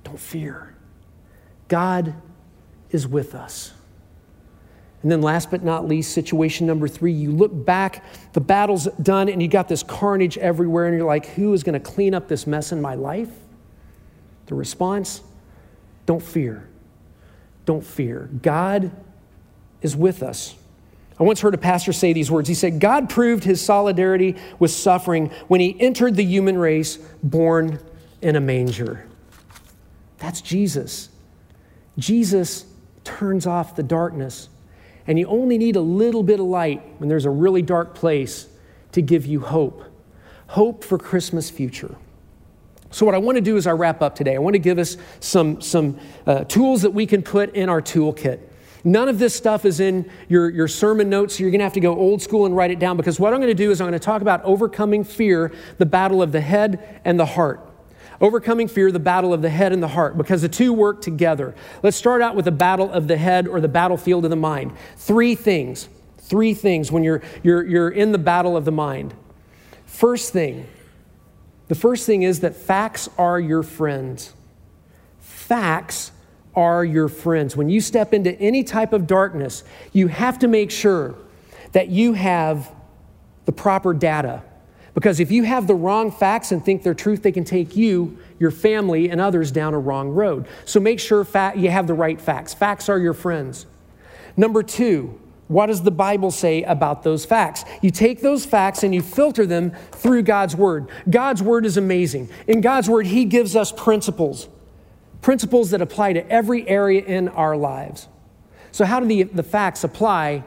don't 0.03 0.19
fear. 0.19 0.75
God 1.67 2.15
is 2.89 3.07
with 3.07 3.35
us. 3.35 3.73
And 5.03 5.11
then, 5.11 5.21
last 5.21 5.49
but 5.49 5.63
not 5.63 5.87
least, 5.87 6.13
situation 6.13 6.67
number 6.67 6.87
three 6.87 7.11
you 7.11 7.31
look 7.31 7.65
back, 7.65 8.03
the 8.33 8.41
battle's 8.41 8.85
done, 9.01 9.29
and 9.29 9.41
you 9.41 9.47
got 9.47 9.67
this 9.67 9.81
carnage 9.81 10.37
everywhere, 10.37 10.87
and 10.87 10.97
you're 10.97 11.07
like, 11.07 11.25
who 11.27 11.53
is 11.53 11.63
going 11.63 11.73
to 11.73 11.79
clean 11.79 12.13
up 12.13 12.27
this 12.27 12.45
mess 12.45 12.71
in 12.71 12.81
my 12.81 12.93
life? 12.93 13.29
The 14.45 14.55
response 14.55 15.21
don't 16.05 16.21
fear. 16.21 16.67
Don't 17.65 17.83
fear. 17.83 18.29
God 18.41 18.91
is 19.81 19.95
with 19.95 20.21
us. 20.21 20.55
I 21.21 21.23
once 21.23 21.39
heard 21.39 21.53
a 21.53 21.59
pastor 21.59 21.93
say 21.93 22.13
these 22.13 22.31
words. 22.31 22.47
He 22.47 22.55
said, 22.55 22.79
God 22.79 23.07
proved 23.07 23.43
his 23.43 23.63
solidarity 23.63 24.37
with 24.57 24.71
suffering 24.71 25.29
when 25.47 25.61
he 25.61 25.79
entered 25.79 26.15
the 26.15 26.25
human 26.25 26.57
race 26.57 26.97
born 27.21 27.79
in 28.23 28.35
a 28.35 28.41
manger. 28.41 29.07
That's 30.17 30.41
Jesus. 30.41 31.09
Jesus 31.99 32.65
turns 33.03 33.45
off 33.45 33.75
the 33.75 33.83
darkness, 33.83 34.49
and 35.05 35.19
you 35.19 35.27
only 35.27 35.59
need 35.59 35.75
a 35.75 35.81
little 35.81 36.23
bit 36.23 36.39
of 36.39 36.47
light 36.47 36.81
when 36.97 37.07
there's 37.07 37.25
a 37.25 37.29
really 37.29 37.61
dark 37.61 37.93
place 37.93 38.47
to 38.93 39.03
give 39.03 39.27
you 39.27 39.41
hope 39.41 39.83
hope 40.47 40.83
for 40.83 40.97
Christmas 40.97 41.49
future. 41.49 41.95
So, 42.89 43.05
what 43.05 43.15
I 43.15 43.19
want 43.19 43.37
to 43.37 43.41
do 43.41 43.57
as 43.57 43.67
I 43.67 43.71
wrap 43.71 44.01
up 44.01 44.15
today, 44.15 44.35
I 44.35 44.39
want 44.39 44.55
to 44.55 44.59
give 44.59 44.79
us 44.79 44.97
some, 45.19 45.61
some 45.61 45.99
uh, 46.25 46.45
tools 46.45 46.81
that 46.81 46.91
we 46.91 47.05
can 47.05 47.21
put 47.21 47.55
in 47.55 47.69
our 47.69 47.81
toolkit. 47.81 48.39
None 48.83 49.09
of 49.09 49.19
this 49.19 49.35
stuff 49.35 49.65
is 49.65 49.79
in 49.79 50.09
your, 50.27 50.49
your 50.49 50.67
sermon 50.67 51.09
notes, 51.09 51.35
so 51.35 51.41
you're 51.41 51.51
going 51.51 51.59
to 51.59 51.65
have 51.65 51.73
to 51.73 51.79
go 51.79 51.95
old 51.95 52.21
school 52.21 52.45
and 52.45 52.55
write 52.55 52.71
it 52.71 52.79
down 52.79 52.97
because 52.97 53.19
what 53.19 53.33
I'm 53.33 53.39
going 53.39 53.55
to 53.55 53.63
do 53.63 53.71
is 53.71 53.79
I'm 53.79 53.87
going 53.87 53.99
to 53.99 54.03
talk 54.03 54.21
about 54.21 54.43
overcoming 54.43 55.03
fear, 55.03 55.51
the 55.77 55.85
battle 55.85 56.21
of 56.21 56.31
the 56.31 56.41
head 56.41 57.01
and 57.05 57.19
the 57.19 57.25
heart. 57.25 57.67
Overcoming 58.19 58.67
fear, 58.67 58.91
the 58.91 58.99
battle 58.99 59.33
of 59.33 59.41
the 59.41 59.49
head 59.49 59.71
and 59.71 59.81
the 59.81 59.87
heart, 59.87 60.17
because 60.17 60.41
the 60.41 60.49
two 60.49 60.73
work 60.73 61.01
together. 61.01 61.55
Let's 61.81 61.97
start 61.97 62.21
out 62.21 62.35
with 62.35 62.45
the 62.45 62.51
battle 62.51 62.91
of 62.91 63.07
the 63.07 63.17
head 63.17 63.47
or 63.47 63.59
the 63.59 63.67
battlefield 63.67 64.25
of 64.25 64.29
the 64.29 64.35
mind. 64.35 64.73
Three 64.95 65.33
things, 65.35 65.89
three 66.19 66.53
things 66.53 66.91
when 66.91 67.03
you're, 67.03 67.21
you're, 67.41 67.65
you're 67.65 67.89
in 67.89 68.11
the 68.11 68.19
battle 68.19 68.55
of 68.55 68.65
the 68.65 68.71
mind. 68.71 69.13
First 69.85 70.33
thing, 70.33 70.67
the 71.67 71.75
first 71.75 72.05
thing 72.05 72.23
is 72.23 72.41
that 72.41 72.55
facts 72.55 73.09
are 73.17 73.39
your 73.39 73.63
friends. 73.63 74.33
Facts 75.19 76.11
are 76.55 76.83
your 76.83 77.07
friends. 77.07 77.55
When 77.55 77.69
you 77.69 77.81
step 77.81 78.13
into 78.13 78.33
any 78.39 78.63
type 78.63 78.93
of 78.93 79.07
darkness, 79.07 79.63
you 79.93 80.07
have 80.07 80.39
to 80.39 80.47
make 80.47 80.71
sure 80.71 81.15
that 81.71 81.89
you 81.89 82.13
have 82.13 82.73
the 83.45 83.51
proper 83.51 83.93
data. 83.93 84.43
Because 84.93 85.21
if 85.21 85.31
you 85.31 85.43
have 85.43 85.67
the 85.67 85.75
wrong 85.75 86.11
facts 86.11 86.51
and 86.51 86.63
think 86.63 86.83
they're 86.83 86.93
truth, 86.93 87.23
they 87.23 87.31
can 87.31 87.45
take 87.45 87.77
you, 87.77 88.17
your 88.39 88.51
family, 88.51 89.09
and 89.09 89.21
others 89.21 89.51
down 89.51 89.73
a 89.73 89.79
wrong 89.79 90.09
road. 90.09 90.47
So 90.65 90.79
make 90.79 90.99
sure 90.99 91.25
you 91.55 91.69
have 91.69 91.87
the 91.87 91.93
right 91.93 92.19
facts. 92.19 92.53
Facts 92.53 92.89
are 92.89 92.99
your 92.99 93.13
friends. 93.13 93.65
Number 94.35 94.63
two, 94.63 95.17
what 95.47 95.67
does 95.67 95.83
the 95.83 95.91
Bible 95.91 96.31
say 96.31 96.63
about 96.63 97.03
those 97.03 97.25
facts? 97.25 97.65
You 97.81 97.91
take 97.91 98.21
those 98.21 98.45
facts 98.45 98.83
and 98.83 98.95
you 98.95 99.01
filter 99.01 99.45
them 99.45 99.71
through 99.91 100.23
God's 100.23 100.55
Word. 100.55 100.89
God's 101.09 101.43
Word 101.43 101.65
is 101.65 101.77
amazing. 101.77 102.29
In 102.47 102.61
God's 102.61 102.89
Word, 102.89 103.05
He 103.05 103.25
gives 103.25 103.55
us 103.55 103.71
principles, 103.71 104.47
principles 105.21 105.71
that 105.71 105.81
apply 105.81 106.13
to 106.13 106.29
every 106.29 106.67
area 106.67 107.03
in 107.03 107.27
our 107.29 107.55
lives. 107.55 108.07
So, 108.71 108.85
how 108.85 108.99
do 108.99 109.05
the, 109.05 109.23
the 109.23 109.43
facts 109.43 109.83
apply 109.83 110.43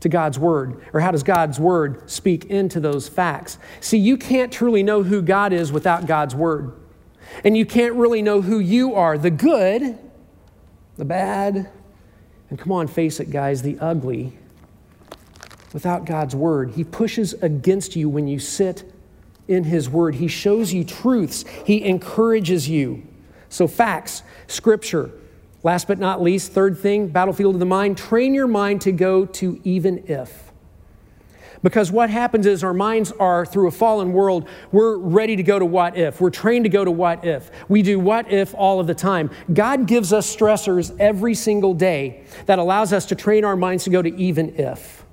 to 0.00 0.08
God's 0.08 0.38
Word? 0.38 0.82
Or 0.92 1.00
how 1.00 1.10
does 1.10 1.22
God's 1.22 1.58
Word 1.58 2.08
speak 2.10 2.46
into 2.46 2.80
those 2.80 3.08
facts? 3.08 3.58
See, 3.80 3.98
you 3.98 4.16
can't 4.16 4.52
truly 4.52 4.82
know 4.82 5.02
who 5.02 5.20
God 5.22 5.52
is 5.52 5.72
without 5.72 6.06
God's 6.06 6.34
Word. 6.34 6.72
And 7.44 7.56
you 7.56 7.66
can't 7.66 7.94
really 7.94 8.22
know 8.22 8.40
who 8.40 8.58
you 8.58 8.94
are 8.94 9.18
the 9.18 9.30
good, 9.30 9.98
the 10.96 11.04
bad, 11.04 11.70
and 12.50 12.58
come 12.58 12.72
on, 12.72 12.86
face 12.86 13.20
it, 13.20 13.30
guys, 13.30 13.62
the 13.62 13.78
ugly, 13.78 14.32
without 15.72 16.06
God's 16.06 16.34
word. 16.34 16.72
He 16.72 16.84
pushes 16.84 17.34
against 17.34 17.94
you 17.94 18.08
when 18.08 18.26
you 18.26 18.38
sit 18.38 18.90
in 19.46 19.64
His 19.64 19.88
word. 19.88 20.14
He 20.14 20.28
shows 20.28 20.72
you 20.72 20.84
truths, 20.84 21.44
He 21.64 21.84
encourages 21.84 22.68
you. 22.68 23.06
So, 23.48 23.66
facts, 23.66 24.22
scripture. 24.46 25.10
Last 25.62 25.88
but 25.88 25.98
not 25.98 26.22
least, 26.22 26.52
third 26.52 26.78
thing, 26.78 27.08
battlefield 27.08 27.54
of 27.54 27.58
the 27.58 27.66
mind, 27.66 27.98
train 27.98 28.32
your 28.32 28.46
mind 28.46 28.80
to 28.82 28.92
go 28.92 29.26
to 29.26 29.60
even 29.64 30.04
if. 30.06 30.48
Because 31.62 31.90
what 31.90 32.10
happens 32.10 32.46
is 32.46 32.62
our 32.62 32.74
minds 32.74 33.10
are, 33.12 33.44
through 33.44 33.68
a 33.68 33.72
fallen 33.72 34.12
world, 34.12 34.48
we're 34.70 34.96
ready 34.96 35.34
to 35.36 35.42
go 35.42 35.58
to 35.58 35.66
what 35.66 35.96
if. 35.96 36.20
We're 36.20 36.30
trained 36.30 36.64
to 36.64 36.68
go 36.68 36.84
to 36.84 36.90
what 36.90 37.24
if. 37.24 37.50
We 37.68 37.82
do 37.82 37.98
what 37.98 38.30
if 38.30 38.54
all 38.54 38.78
of 38.78 38.86
the 38.86 38.94
time. 38.94 39.30
God 39.52 39.86
gives 39.86 40.12
us 40.12 40.34
stressors 40.34 40.96
every 41.00 41.34
single 41.34 41.74
day 41.74 42.24
that 42.46 42.58
allows 42.58 42.92
us 42.92 43.06
to 43.06 43.16
train 43.16 43.44
our 43.44 43.56
minds 43.56 43.84
to 43.84 43.90
go 43.90 44.02
to 44.02 44.16
even 44.16 44.54
if. 44.56 45.04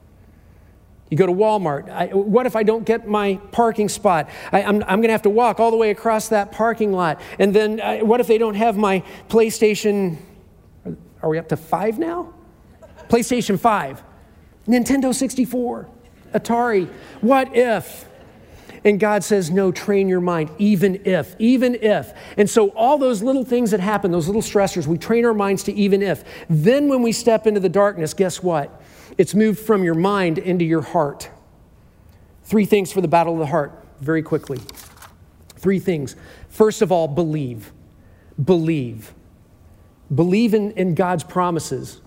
You 1.09 1.17
go 1.17 1.27
to 1.27 1.31
Walmart. 1.31 1.89
I, 1.89 2.07
what 2.07 2.45
if 2.45 2.55
I 2.55 2.63
don't 2.63 2.83
get 2.83 3.07
my 3.07 3.35
parking 3.51 3.89
spot? 3.89 4.29
I, 4.51 4.61
am 4.61 4.79
going 4.79 5.03
to 5.03 5.11
have 5.11 5.21
to 5.23 5.29
walk 5.29 5.59
all 5.59 5.69
the 5.69 5.77
way 5.77 5.91
across 5.91 6.29
that 6.29 6.51
parking 6.51 6.91
lot. 6.91 7.21
And 7.37 7.53
then 7.53 7.79
uh, 7.79 7.99
what 7.99 8.19
if 8.19 8.27
they 8.27 8.39
don't 8.39 8.55
have 8.55 8.75
my 8.75 9.03
PlayStation? 9.29 10.17
Are 11.21 11.29
we 11.29 11.37
up 11.37 11.49
to 11.49 11.57
five 11.57 11.99
now? 11.99 12.33
PlayStation 13.07 13.59
5, 13.59 14.03
Nintendo 14.67 15.13
64. 15.13 15.89
Atari. 16.33 16.89
What 17.21 17.55
if? 17.55 18.07
And 18.83 18.99
God 18.99 19.23
says, 19.23 19.49
No, 19.49 19.71
train 19.71 20.07
your 20.07 20.21
mind, 20.21 20.49
even 20.57 21.01
if, 21.05 21.35
even 21.39 21.75
if. 21.75 22.13
And 22.37 22.49
so, 22.49 22.69
all 22.69 22.97
those 22.97 23.23
little 23.23 23.43
things 23.45 23.71
that 23.71 23.79
happen, 23.79 24.11
those 24.11 24.27
little 24.27 24.41
stressors, 24.41 24.85
we 24.85 24.97
train 24.97 25.25
our 25.25 25.33
minds 25.33 25.63
to 25.63 25.73
even 25.73 26.01
if. 26.01 26.23
Then, 26.49 26.87
when 26.87 27.01
we 27.01 27.11
step 27.11 27.47
into 27.47 27.59
the 27.59 27.69
darkness, 27.69 28.13
guess 28.13 28.43
what? 28.43 28.81
It's 29.17 29.33
moved 29.33 29.59
from 29.59 29.83
your 29.83 29.95
mind 29.95 30.37
into 30.37 30.65
your 30.65 30.81
heart. 30.81 31.29
Three 32.43 32.65
things 32.65 32.91
for 32.91 33.01
the 33.01 33.07
battle 33.07 33.33
of 33.33 33.39
the 33.39 33.45
heart, 33.47 33.83
very 34.01 34.21
quickly. 34.21 34.59
Three 35.55 35.79
things. 35.79 36.15
First 36.49 36.81
of 36.81 36.91
all, 36.91 37.07
believe. 37.07 37.71
Believe. 38.43 39.13
Believe 40.13 40.53
in, 40.53 40.71
in 40.71 40.95
God's 40.95 41.23
promises. 41.23 42.01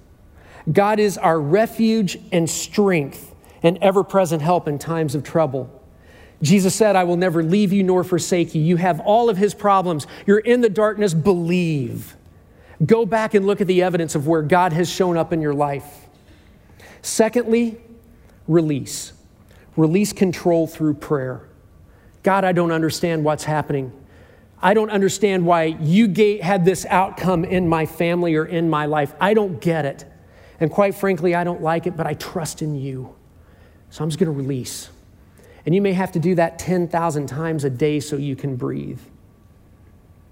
God 0.71 1.01
is 1.01 1.19
our 1.19 1.41
refuge 1.41 2.19
and 2.31 2.49
strength 2.49 3.35
and 3.63 3.79
ever 3.79 4.05
present 4.05 4.43
help 4.43 4.69
in 4.69 4.79
times 4.79 5.15
of 5.15 5.25
trouble. 5.25 5.75
Jesus 6.41 6.75
said, 6.75 6.95
I 6.95 7.05
will 7.05 7.17
never 7.17 7.43
leave 7.43 7.73
you 7.73 7.83
nor 7.83 8.05
forsake 8.05 8.55
you. 8.55 8.63
You 8.63 8.77
have 8.77 9.01
all 9.01 9.29
of 9.29 9.37
his 9.37 9.55
problems. 9.55 10.07
You're 10.27 10.39
in 10.39 10.61
the 10.61 10.69
darkness, 10.69 11.15
believe. 11.15 12.17
Go 12.85 13.05
back 13.05 13.35
and 13.35 13.45
look 13.45 13.61
at 13.61 13.67
the 13.67 13.83
evidence 13.83 14.15
of 14.15 14.29
where 14.29 14.43
God 14.43 14.73
has 14.73 14.89
shown 14.89 15.17
up 15.17 15.33
in 15.33 15.41
your 15.41 15.55
life. 15.55 16.08
Secondly, 17.03 17.81
release. 18.47 19.13
Release 19.77 20.13
control 20.13 20.67
through 20.67 20.95
prayer. 20.95 21.49
God, 22.23 22.45
I 22.45 22.53
don't 22.53 22.73
understand 22.73 23.25
what's 23.25 23.45
happening. 23.45 23.93
I 24.61 24.75
don't 24.75 24.91
understand 24.91 25.47
why 25.47 25.65
you 25.65 26.13
had 26.43 26.65
this 26.65 26.85
outcome 26.87 27.45
in 27.45 27.69
my 27.69 27.87
family 27.87 28.35
or 28.35 28.45
in 28.45 28.69
my 28.69 28.87
life. 28.87 29.15
I 29.21 29.35
don't 29.35 29.61
get 29.61 29.85
it. 29.85 30.05
And 30.61 30.71
quite 30.71 30.97
frankly, 30.97 31.35
I 31.35 31.45
don't 31.45 31.63
like 31.63 31.87
it, 31.87 31.97
but 31.97 32.07
I 32.07 32.15
trust 32.15 32.63
in 32.63 32.75
you. 32.75 33.15
So 33.91 34.03
I'm 34.03 34.11
just 34.11 34.19
going 34.19 34.33
to 34.33 34.37
release. 34.37 34.91
And 35.65 35.75
you 35.75 35.81
may 35.81 35.93
have 35.93 36.13
to 36.13 36.19
do 36.19 36.35
that 36.35 36.59
10,000 36.59 37.27
times 37.27 37.65
a 37.65 37.71
day 37.71 38.01
so 38.01 38.17
you 38.17 38.35
can 38.35 38.57
breathe. 38.57 39.01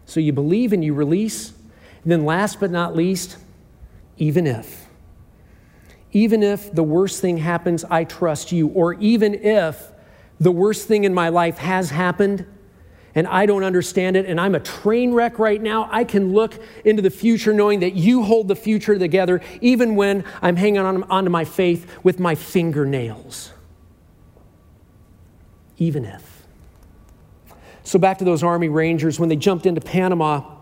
So 0.07 0.19
you 0.19 0.33
believe 0.33 0.73
and 0.73 0.85
you 0.85 0.95
release. 0.95 1.51
And 2.03 2.13
then, 2.13 2.25
last 2.25 2.59
but 2.59 2.71
not 2.71 2.97
least, 2.97 3.37
even 4.17 4.47
if. 4.47 4.86
Even 6.17 6.43
if 6.43 6.73
the 6.73 6.83
worst 6.83 7.21
thing 7.21 7.37
happens, 7.37 7.85
I 7.85 8.05
trust 8.05 8.51
you. 8.51 8.69
Or 8.69 8.95
even 8.95 9.35
if 9.35 9.93
the 10.41 10.51
worst 10.51 10.89
thing 10.89 11.05
in 11.05 11.13
my 11.13 11.29
life 11.29 11.59
has 11.59 11.91
happened 11.91 12.47
and 13.15 13.27
I 13.27 13.45
don't 13.45 13.63
understand 13.63 14.17
it 14.17 14.25
and 14.25 14.41
I'm 14.41 14.55
a 14.55 14.61
train 14.61 15.13
wreck 15.13 15.39
right 15.39 15.61
now, 15.61 15.91
I 15.93 16.05
can 16.05 16.33
look 16.33 16.55
into 16.87 17.03
the 17.03 17.11
future 17.11 17.53
knowing 17.53 17.81
that 17.81 17.97
you 17.97 18.23
hold 18.23 18.49
the 18.49 18.57
future 18.57 18.99
together, 18.99 19.43
even 19.61 19.95
when 19.95 20.25
I'm 20.41 20.57
hanging 20.57 20.79
on 20.79 21.03
onto 21.03 21.29
my 21.29 21.45
faith 21.45 21.87
with 22.03 22.19
my 22.19 22.35
fingernails. 22.35 23.53
Even 25.77 26.07
if. 26.07 26.47
So, 27.83 27.99
back 27.99 28.17
to 28.21 28.25
those 28.25 28.43
Army 28.43 28.71
Rangers, 28.71 29.21
when 29.21 29.29
they 29.29 29.37
jumped 29.37 29.67
into 29.67 29.83
Panama, 29.83 30.57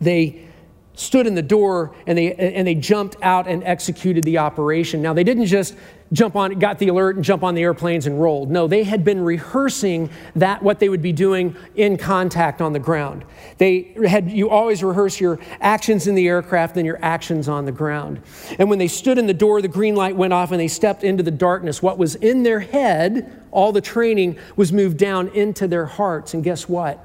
they 0.00 0.48
stood 0.96 1.26
in 1.26 1.34
the 1.34 1.42
door 1.42 1.94
and 2.06 2.18
they, 2.18 2.34
and 2.34 2.66
they 2.66 2.74
jumped 2.74 3.16
out 3.22 3.46
and 3.46 3.62
executed 3.64 4.24
the 4.24 4.38
operation. 4.38 5.02
Now, 5.02 5.12
they 5.12 5.24
didn't 5.24 5.46
just 5.46 5.76
jump 6.12 6.36
on, 6.36 6.58
got 6.58 6.78
the 6.78 6.88
alert 6.88 7.16
and 7.16 7.24
jump 7.24 7.42
on 7.42 7.54
the 7.54 7.62
airplanes 7.62 8.06
and 8.06 8.20
rolled. 8.20 8.50
No, 8.50 8.66
they 8.66 8.82
had 8.82 9.04
been 9.04 9.20
rehearsing 9.22 10.08
that, 10.36 10.62
what 10.62 10.78
they 10.78 10.88
would 10.88 11.02
be 11.02 11.12
doing 11.12 11.54
in 11.74 11.98
contact 11.98 12.62
on 12.62 12.72
the 12.72 12.78
ground. 12.78 13.24
They 13.58 13.94
had, 14.06 14.30
you 14.30 14.48
always 14.48 14.82
rehearse 14.82 15.20
your 15.20 15.38
actions 15.60 16.06
in 16.06 16.14
the 16.14 16.26
aircraft, 16.28 16.76
then 16.76 16.86
your 16.86 16.98
actions 17.02 17.48
on 17.48 17.66
the 17.66 17.72
ground. 17.72 18.22
And 18.58 18.70
when 18.70 18.78
they 18.78 18.88
stood 18.88 19.18
in 19.18 19.26
the 19.26 19.34
door, 19.34 19.60
the 19.60 19.68
green 19.68 19.96
light 19.96 20.16
went 20.16 20.32
off 20.32 20.50
and 20.50 20.58
they 20.58 20.68
stepped 20.68 21.04
into 21.04 21.22
the 21.22 21.30
darkness. 21.30 21.82
What 21.82 21.98
was 21.98 22.14
in 22.14 22.42
their 22.42 22.60
head, 22.60 23.42
all 23.50 23.72
the 23.72 23.82
training, 23.82 24.38
was 24.56 24.72
moved 24.72 24.96
down 24.96 25.28
into 25.28 25.68
their 25.68 25.86
hearts. 25.86 26.32
And 26.32 26.42
guess 26.42 26.68
what? 26.68 27.02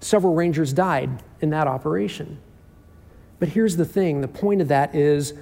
Several 0.00 0.34
Rangers 0.34 0.74
died 0.74 1.22
in 1.40 1.50
that 1.50 1.66
operation. 1.66 2.38
But 3.38 3.48
here's 3.48 3.76
the 3.76 3.84
thing 3.84 4.20
the 4.20 4.28
point 4.28 4.60
of 4.60 4.68
that 4.68 4.94
is 4.94 5.34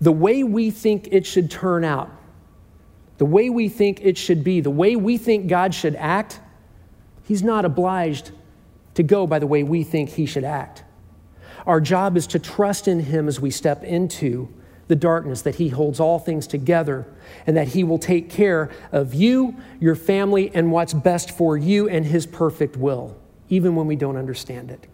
the 0.00 0.12
way 0.12 0.42
we 0.42 0.70
think 0.70 1.08
it 1.12 1.26
should 1.26 1.50
turn 1.50 1.84
out 1.84 2.10
the 3.18 3.24
way 3.24 3.48
we 3.48 3.68
think 3.68 4.00
it 4.02 4.18
should 4.18 4.42
be, 4.42 4.60
the 4.60 4.70
way 4.70 4.96
we 4.96 5.18
think 5.18 5.46
God 5.46 5.74
should 5.74 5.94
act, 5.96 6.40
He's 7.26 7.42
not 7.42 7.64
obliged 7.64 8.32
to 8.94 9.02
go 9.02 9.26
by 9.26 9.38
the 9.38 9.46
way 9.46 9.62
we 9.62 9.82
think 9.82 10.10
He 10.10 10.26
should 10.26 10.44
act. 10.44 10.84
Our 11.66 11.80
job 11.80 12.16
is 12.16 12.26
to 12.28 12.38
trust 12.38 12.88
in 12.88 13.00
Him 13.00 13.28
as 13.28 13.40
we 13.40 13.50
step 13.50 13.82
into 13.82 14.52
the 14.88 14.96
darkness, 14.96 15.42
that 15.42 15.54
He 15.54 15.68
holds 15.68 16.00
all 16.00 16.18
things 16.18 16.46
together, 16.46 17.06
and 17.46 17.56
that 17.56 17.68
He 17.68 17.84
will 17.84 17.98
take 17.98 18.28
care 18.28 18.70
of 18.92 19.14
you, 19.14 19.56
your 19.80 19.94
family, 19.94 20.50
and 20.52 20.70
what's 20.72 20.92
best 20.92 21.30
for 21.30 21.56
you 21.56 21.88
and 21.88 22.04
His 22.04 22.26
perfect 22.26 22.76
will, 22.76 23.16
even 23.48 23.76
when 23.76 23.86
we 23.86 23.96
don't 23.96 24.16
understand 24.16 24.70
it. 24.70 24.86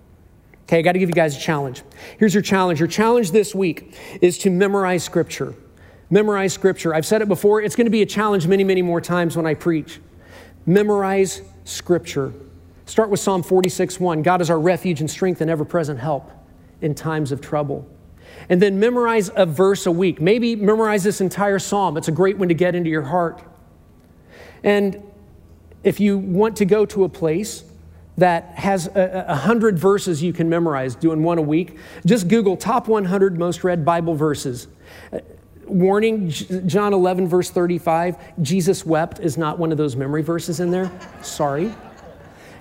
Okay, 0.71 0.79
I 0.79 0.83
got 0.83 0.93
to 0.93 1.01
give 1.01 1.09
you 1.09 1.15
guys 1.15 1.37
a 1.37 1.41
challenge. 1.41 1.83
Here's 2.19 2.33
your 2.33 2.45
challenge. 2.45 2.79
Your 2.79 2.89
challenge 2.89 3.33
this 3.33 3.55
week 3.55 3.99
is 4.23 4.39
to 4.39 4.51
memorize 4.51 5.03
Scripture 5.03 5.55
memorize 6.11 6.53
scripture. 6.53 6.95
I've 6.95 7.07
said 7.07 7.23
it 7.23 7.29
before, 7.29 7.63
it's 7.63 7.77
going 7.77 7.87
to 7.87 7.91
be 7.91 8.03
a 8.03 8.07
challenge 8.07 8.47
many, 8.47 8.65
many 8.65 8.83
more 8.83 9.01
times 9.01 9.37
when 9.37 9.47
I 9.47 9.55
preach. 9.55 10.01
Memorize 10.67 11.43
scripture. 11.65 12.35
Start 12.85 13.09
with 13.09 13.21
Psalm 13.21 13.43
46 13.43 14.01
1. 14.01 14.23
God 14.23 14.41
is 14.41 14.51
our 14.51 14.59
refuge 14.59 15.01
and 15.01 15.11
strength 15.11 15.41
and 15.41 15.51
ever 15.51 15.65
present 15.65 16.01
help 16.01 16.31
in 16.81 16.95
times 16.95 17.33
of 17.33 17.41
trouble. 17.41 17.89
And 18.49 18.61
then 18.61 18.79
memorize 18.81 19.31
a 19.35 19.47
verse 19.47 19.87
a 19.87 19.91
week. 19.91 20.21
Maybe 20.21 20.57
memorize 20.57 21.05
this 21.05 21.21
entire 21.21 21.59
psalm. 21.59 21.97
It's 21.97 22.09
a 22.09 22.13
great 22.13 22.37
one 22.37 22.49
to 22.49 22.55
get 22.55 22.75
into 22.75 22.91
your 22.91 23.03
heart. 23.03 23.43
And 24.65 25.03
if 25.83 26.01
you 26.01 26.19
want 26.19 26.57
to 26.57 26.65
go 26.65 26.85
to 26.87 27.05
a 27.05 27.09
place 27.09 27.65
that 28.21 28.55
has 28.55 28.87
a, 28.87 29.25
a, 29.29 29.35
hundred 29.35 29.79
verses 29.79 30.23
you 30.23 30.33
can 30.33 30.49
memorize, 30.49 30.95
doing 30.95 31.23
one 31.23 31.39
a 31.39 31.43
week, 31.43 31.79
just 32.07 32.29
Google 32.29 32.57
top 32.57 32.87
100 32.87 33.39
most 33.39 33.65
read 33.65 33.85
Bible 33.85 34.15
verses 34.15 34.69
uh, 35.13 35.19
warning 35.71 36.31
John 36.31 36.93
11, 36.93 37.29
verse 37.29 37.51
35, 37.51 38.43
Jesus 38.43 38.85
wept 38.85 39.21
is 39.21 39.39
not 39.39 39.59
one 39.59 39.73
of 39.73 39.79
those 39.79 39.97
memory 39.97 40.23
verses 40.23 40.61
in 40.61 40.71
there. 40.71 40.91
Sorry. 41.23 41.73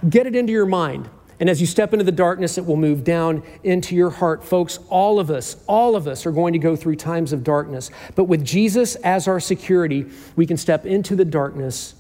Get 0.08 0.28
it 0.28 0.36
into 0.36 0.54
your 0.54 0.66
mind. 0.66 1.10
And 1.40 1.50
as 1.50 1.62
you 1.62 1.68
step 1.68 1.94
into 1.94 2.04
the 2.04 2.12
darkness, 2.12 2.58
it 2.58 2.66
will 2.66 2.76
move 2.76 3.04
down 3.04 3.44
into 3.64 3.96
your 3.96 4.10
heart. 4.10 4.44
Folks, 4.44 4.80
all 4.90 5.20
of 5.20 5.32
us, 5.32 5.56
all 5.68 5.96
of 5.96 6.08
us 6.08 6.26
are 6.26 6.32
going 6.32 6.54
to 6.54 6.60
go 6.60 6.76
through 6.76 6.98
times 6.98 7.32
of 7.32 7.44
darkness. 7.44 7.92
But 8.16 8.26
with 8.26 8.44
Jesus 8.46 8.96
as 8.98 9.28
our 9.28 9.40
security, 9.40 10.06
we 10.36 10.46
can 10.46 10.58
step 10.58 10.86
into 10.86 11.16
the 11.16 11.26
darkness 11.26 11.96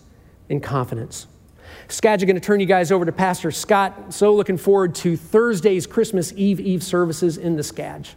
in 0.50 0.60
confidence. 0.60 1.26
Skadge, 1.90 2.22
going 2.22 2.36
to 2.36 2.40
turn 2.40 2.60
you 2.60 2.68
guys 2.68 2.92
over 2.92 3.04
to 3.04 3.12
Pastor 3.12 3.50
Scott. 3.50 4.14
So 4.14 4.36
looking 4.36 4.58
forward 4.58 4.94
to 4.96 5.18
Thursday's 5.18 5.88
Christmas 5.88 6.32
Eve 6.36 6.60
Eve 6.60 6.84
services 6.84 7.38
in 7.38 7.56
the 7.56 7.64
Skadge. 7.64 8.10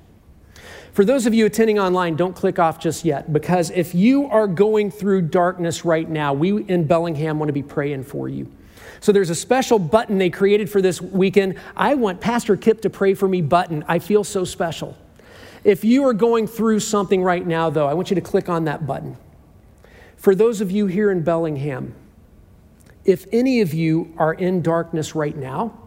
For 0.93 1.07
those 1.07 1.25
of 1.25 1.33
you 1.33 1.47
attending 1.47 1.79
online, 1.79 2.15
don't 2.15 2.37
click 2.37 2.59
off 2.59 2.79
just 2.79 3.03
yet 3.03 3.33
because 3.33 3.71
if 3.71 3.95
you 3.95 4.27
are 4.27 4.47
going 4.47 4.91
through 4.91 5.23
darkness 5.23 5.87
right 5.87 6.07
now, 6.07 6.35
we 6.35 6.65
in 6.65 6.87
Bellingham 6.87 7.39
want 7.39 7.49
to 7.49 7.55
be 7.55 7.63
praying 7.63 8.05
for 8.05 8.29
you. 8.29 8.53
So 9.01 9.11
there's 9.11 9.31
a 9.31 9.35
special 9.35 9.79
button 9.79 10.19
they 10.19 10.29
created 10.29 10.69
for 10.69 10.83
this 10.83 11.01
weekend. 11.01 11.59
I 11.75 11.95
want 11.95 12.21
Pastor 12.21 12.59
Kip 12.59 12.83
to 12.83 12.91
pray 12.91 13.15
for 13.15 13.27
me 13.27 13.41
button. 13.41 13.87
I 13.89 14.01
feel 14.01 14.23
so 14.23 14.45
special. 14.45 14.99
If 15.65 15.83
you 15.83 16.05
are 16.05 16.13
going 16.13 16.47
through 16.47 16.81
something 16.81 17.23
right 17.23 17.47
now, 17.47 17.71
though, 17.71 17.89
I 17.89 17.95
want 17.95 18.11
you 18.11 18.17
to 18.17 18.21
click 18.21 18.51
on 18.51 18.67
that 18.67 18.87
button. 18.87 19.17
For 20.19 20.35
those 20.35 20.61
of 20.61 20.71
you 20.71 20.89
here 20.89 21.11
in 21.11 21.23
Bellingham, 21.23 21.95
if 23.05 23.27
any 23.33 23.61
of 23.61 23.75
you 23.75 24.15
are 24.17 24.35
in 24.35 24.63
darkness 24.63 25.15
right 25.15 25.37
now, 25.37 25.79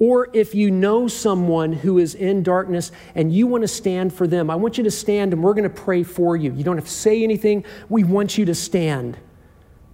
or 0.00 0.28
if 0.32 0.54
you 0.54 0.70
know 0.70 1.08
someone 1.08 1.72
who 1.72 1.98
is 1.98 2.14
in 2.14 2.42
darkness 2.42 2.92
and 3.14 3.32
you 3.32 3.46
want 3.46 3.62
to 3.62 3.68
stand 3.68 4.12
for 4.12 4.26
them, 4.26 4.48
I 4.48 4.54
want 4.54 4.78
you 4.78 4.84
to 4.84 4.90
stand 4.90 5.32
and 5.32 5.42
we're 5.42 5.54
going 5.54 5.64
to 5.64 5.70
pray 5.70 6.04
for 6.04 6.36
you. 6.36 6.52
You 6.52 6.62
don't 6.62 6.76
have 6.76 6.84
to 6.84 6.90
say 6.90 7.24
anything, 7.24 7.64
we 7.88 8.04
want 8.04 8.38
you 8.38 8.44
to 8.44 8.54
stand. 8.54 9.18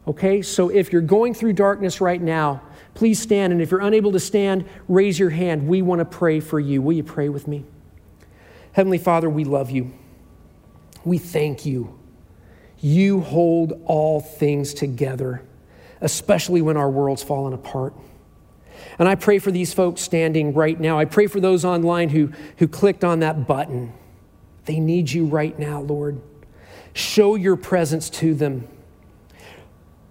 Okay? 0.06 0.42
So 0.42 0.68
if 0.68 0.92
you're 0.92 1.00
going 1.00 1.32
through 1.32 1.54
darkness 1.54 2.00
right 2.00 2.20
now, 2.20 2.62
please 2.92 3.20
stand. 3.20 3.52
And 3.52 3.62
if 3.62 3.70
you're 3.70 3.80
unable 3.80 4.12
to 4.12 4.20
stand, 4.20 4.66
raise 4.88 5.18
your 5.18 5.30
hand. 5.30 5.66
We 5.66 5.80
want 5.80 6.00
to 6.00 6.04
pray 6.04 6.40
for 6.40 6.60
you. 6.60 6.82
Will 6.82 6.92
you 6.92 7.02
pray 7.02 7.30
with 7.30 7.48
me? 7.48 7.64
Heavenly 8.72 8.98
Father, 8.98 9.30
we 9.30 9.44
love 9.44 9.70
you. 9.70 9.92
We 11.04 11.16
thank 11.16 11.64
you. 11.64 11.98
You 12.78 13.20
hold 13.20 13.80
all 13.86 14.20
things 14.20 14.74
together 14.74 15.42
especially 16.04 16.60
when 16.60 16.76
our 16.76 16.90
world's 16.90 17.22
fallen 17.22 17.54
apart. 17.54 17.94
And 18.98 19.08
I 19.08 19.14
pray 19.14 19.38
for 19.38 19.50
these 19.50 19.72
folks 19.72 20.02
standing 20.02 20.52
right 20.52 20.78
now. 20.78 20.98
I 20.98 21.06
pray 21.06 21.26
for 21.26 21.40
those 21.40 21.64
online 21.64 22.10
who, 22.10 22.30
who 22.58 22.68
clicked 22.68 23.02
on 23.02 23.20
that 23.20 23.46
button. 23.48 23.92
They 24.66 24.78
need 24.78 25.10
you 25.10 25.24
right 25.24 25.58
now, 25.58 25.80
Lord. 25.80 26.20
Show 26.92 27.34
your 27.34 27.56
presence 27.56 28.10
to 28.10 28.34
them. 28.34 28.68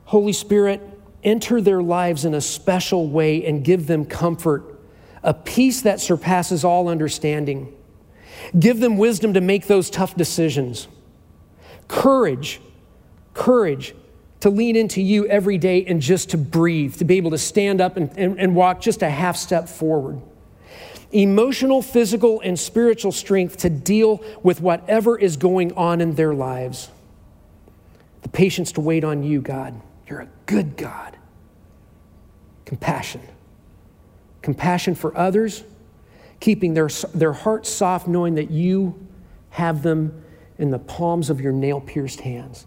Holy 0.06 0.34
Spirit, 0.34 0.82
enter 1.24 1.62
their 1.62 1.82
lives 1.82 2.26
in 2.26 2.34
a 2.34 2.42
special 2.42 3.08
way 3.08 3.46
and 3.46 3.64
give 3.64 3.86
them 3.86 4.04
comfort, 4.04 4.80
a 5.22 5.34
peace 5.34 5.84
that 5.84 6.02
surpasses 6.02 6.64
all 6.64 6.88
understanding. 6.88 7.74
Give 8.60 8.80
them 8.80 8.98
wisdom 8.98 9.36
to 9.36 9.42
make 9.42 9.68
those 9.68 9.92
tough 9.92 10.16
decisions, 10.16 10.88
courage, 11.88 12.60
courage 13.34 13.96
to 14.44 14.50
lean 14.50 14.76
into 14.76 15.02
you 15.02 15.26
every 15.28 15.58
day 15.58 15.86
and 15.86 16.02
just 16.02 16.32
to 16.32 16.38
breathe, 16.38 16.98
to 16.98 17.06
be 17.06 17.16
able 17.16 17.32
to 17.32 17.38
stand 17.38 17.80
up 17.80 17.96
and, 17.96 18.12
and, 18.18 18.38
and 18.38 18.54
walk 18.54 18.82
just 18.82 19.02
a 19.02 19.10
half 19.10 19.38
step 19.38 19.70
forward. 19.70 20.22
Emotional, 21.14 21.82
physical, 21.82 22.42
and 22.42 22.60
spiritual 22.60 23.14
strength 23.14 23.56
to 23.56 23.70
deal 23.70 24.22
with 24.44 24.60
whatever 24.60 25.18
is 25.18 25.38
going 25.38 25.72
on 25.76 26.02
in 26.02 26.16
their 26.16 26.34
lives. 26.34 26.90
The 28.24 28.28
patience 28.28 28.74
to 28.74 28.82
wait 28.82 29.06
on 29.06 29.24
you, 29.24 29.40
God. 29.40 29.80
You're 30.10 30.20
a 30.20 30.30
good 30.46 30.76
God. 30.76 31.16
Compassion. 32.66 33.22
Compassion 34.42 34.94
for 34.94 35.18
others, 35.18 35.64
keeping 36.42 36.74
their, 36.74 36.90
their 37.14 37.32
hearts 37.32 37.70
soft, 37.70 38.10
knowing 38.10 38.36
that 38.36 38.52
you 38.52 39.08
have 39.52 39.84
them 39.84 40.22
in 40.58 40.70
the 40.70 40.80
palms 40.80 41.30
of 41.30 41.40
your 41.40 41.54
nail 41.54 41.80
pierced 41.80 42.20
hands. 42.20 42.66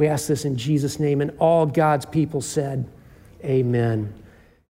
We 0.00 0.06
ask 0.06 0.28
this 0.28 0.46
in 0.46 0.56
Jesus' 0.56 0.98
name. 0.98 1.20
And 1.20 1.30
all 1.38 1.66
God's 1.66 2.06
people 2.06 2.40
said, 2.40 2.88
Amen. 3.44 4.14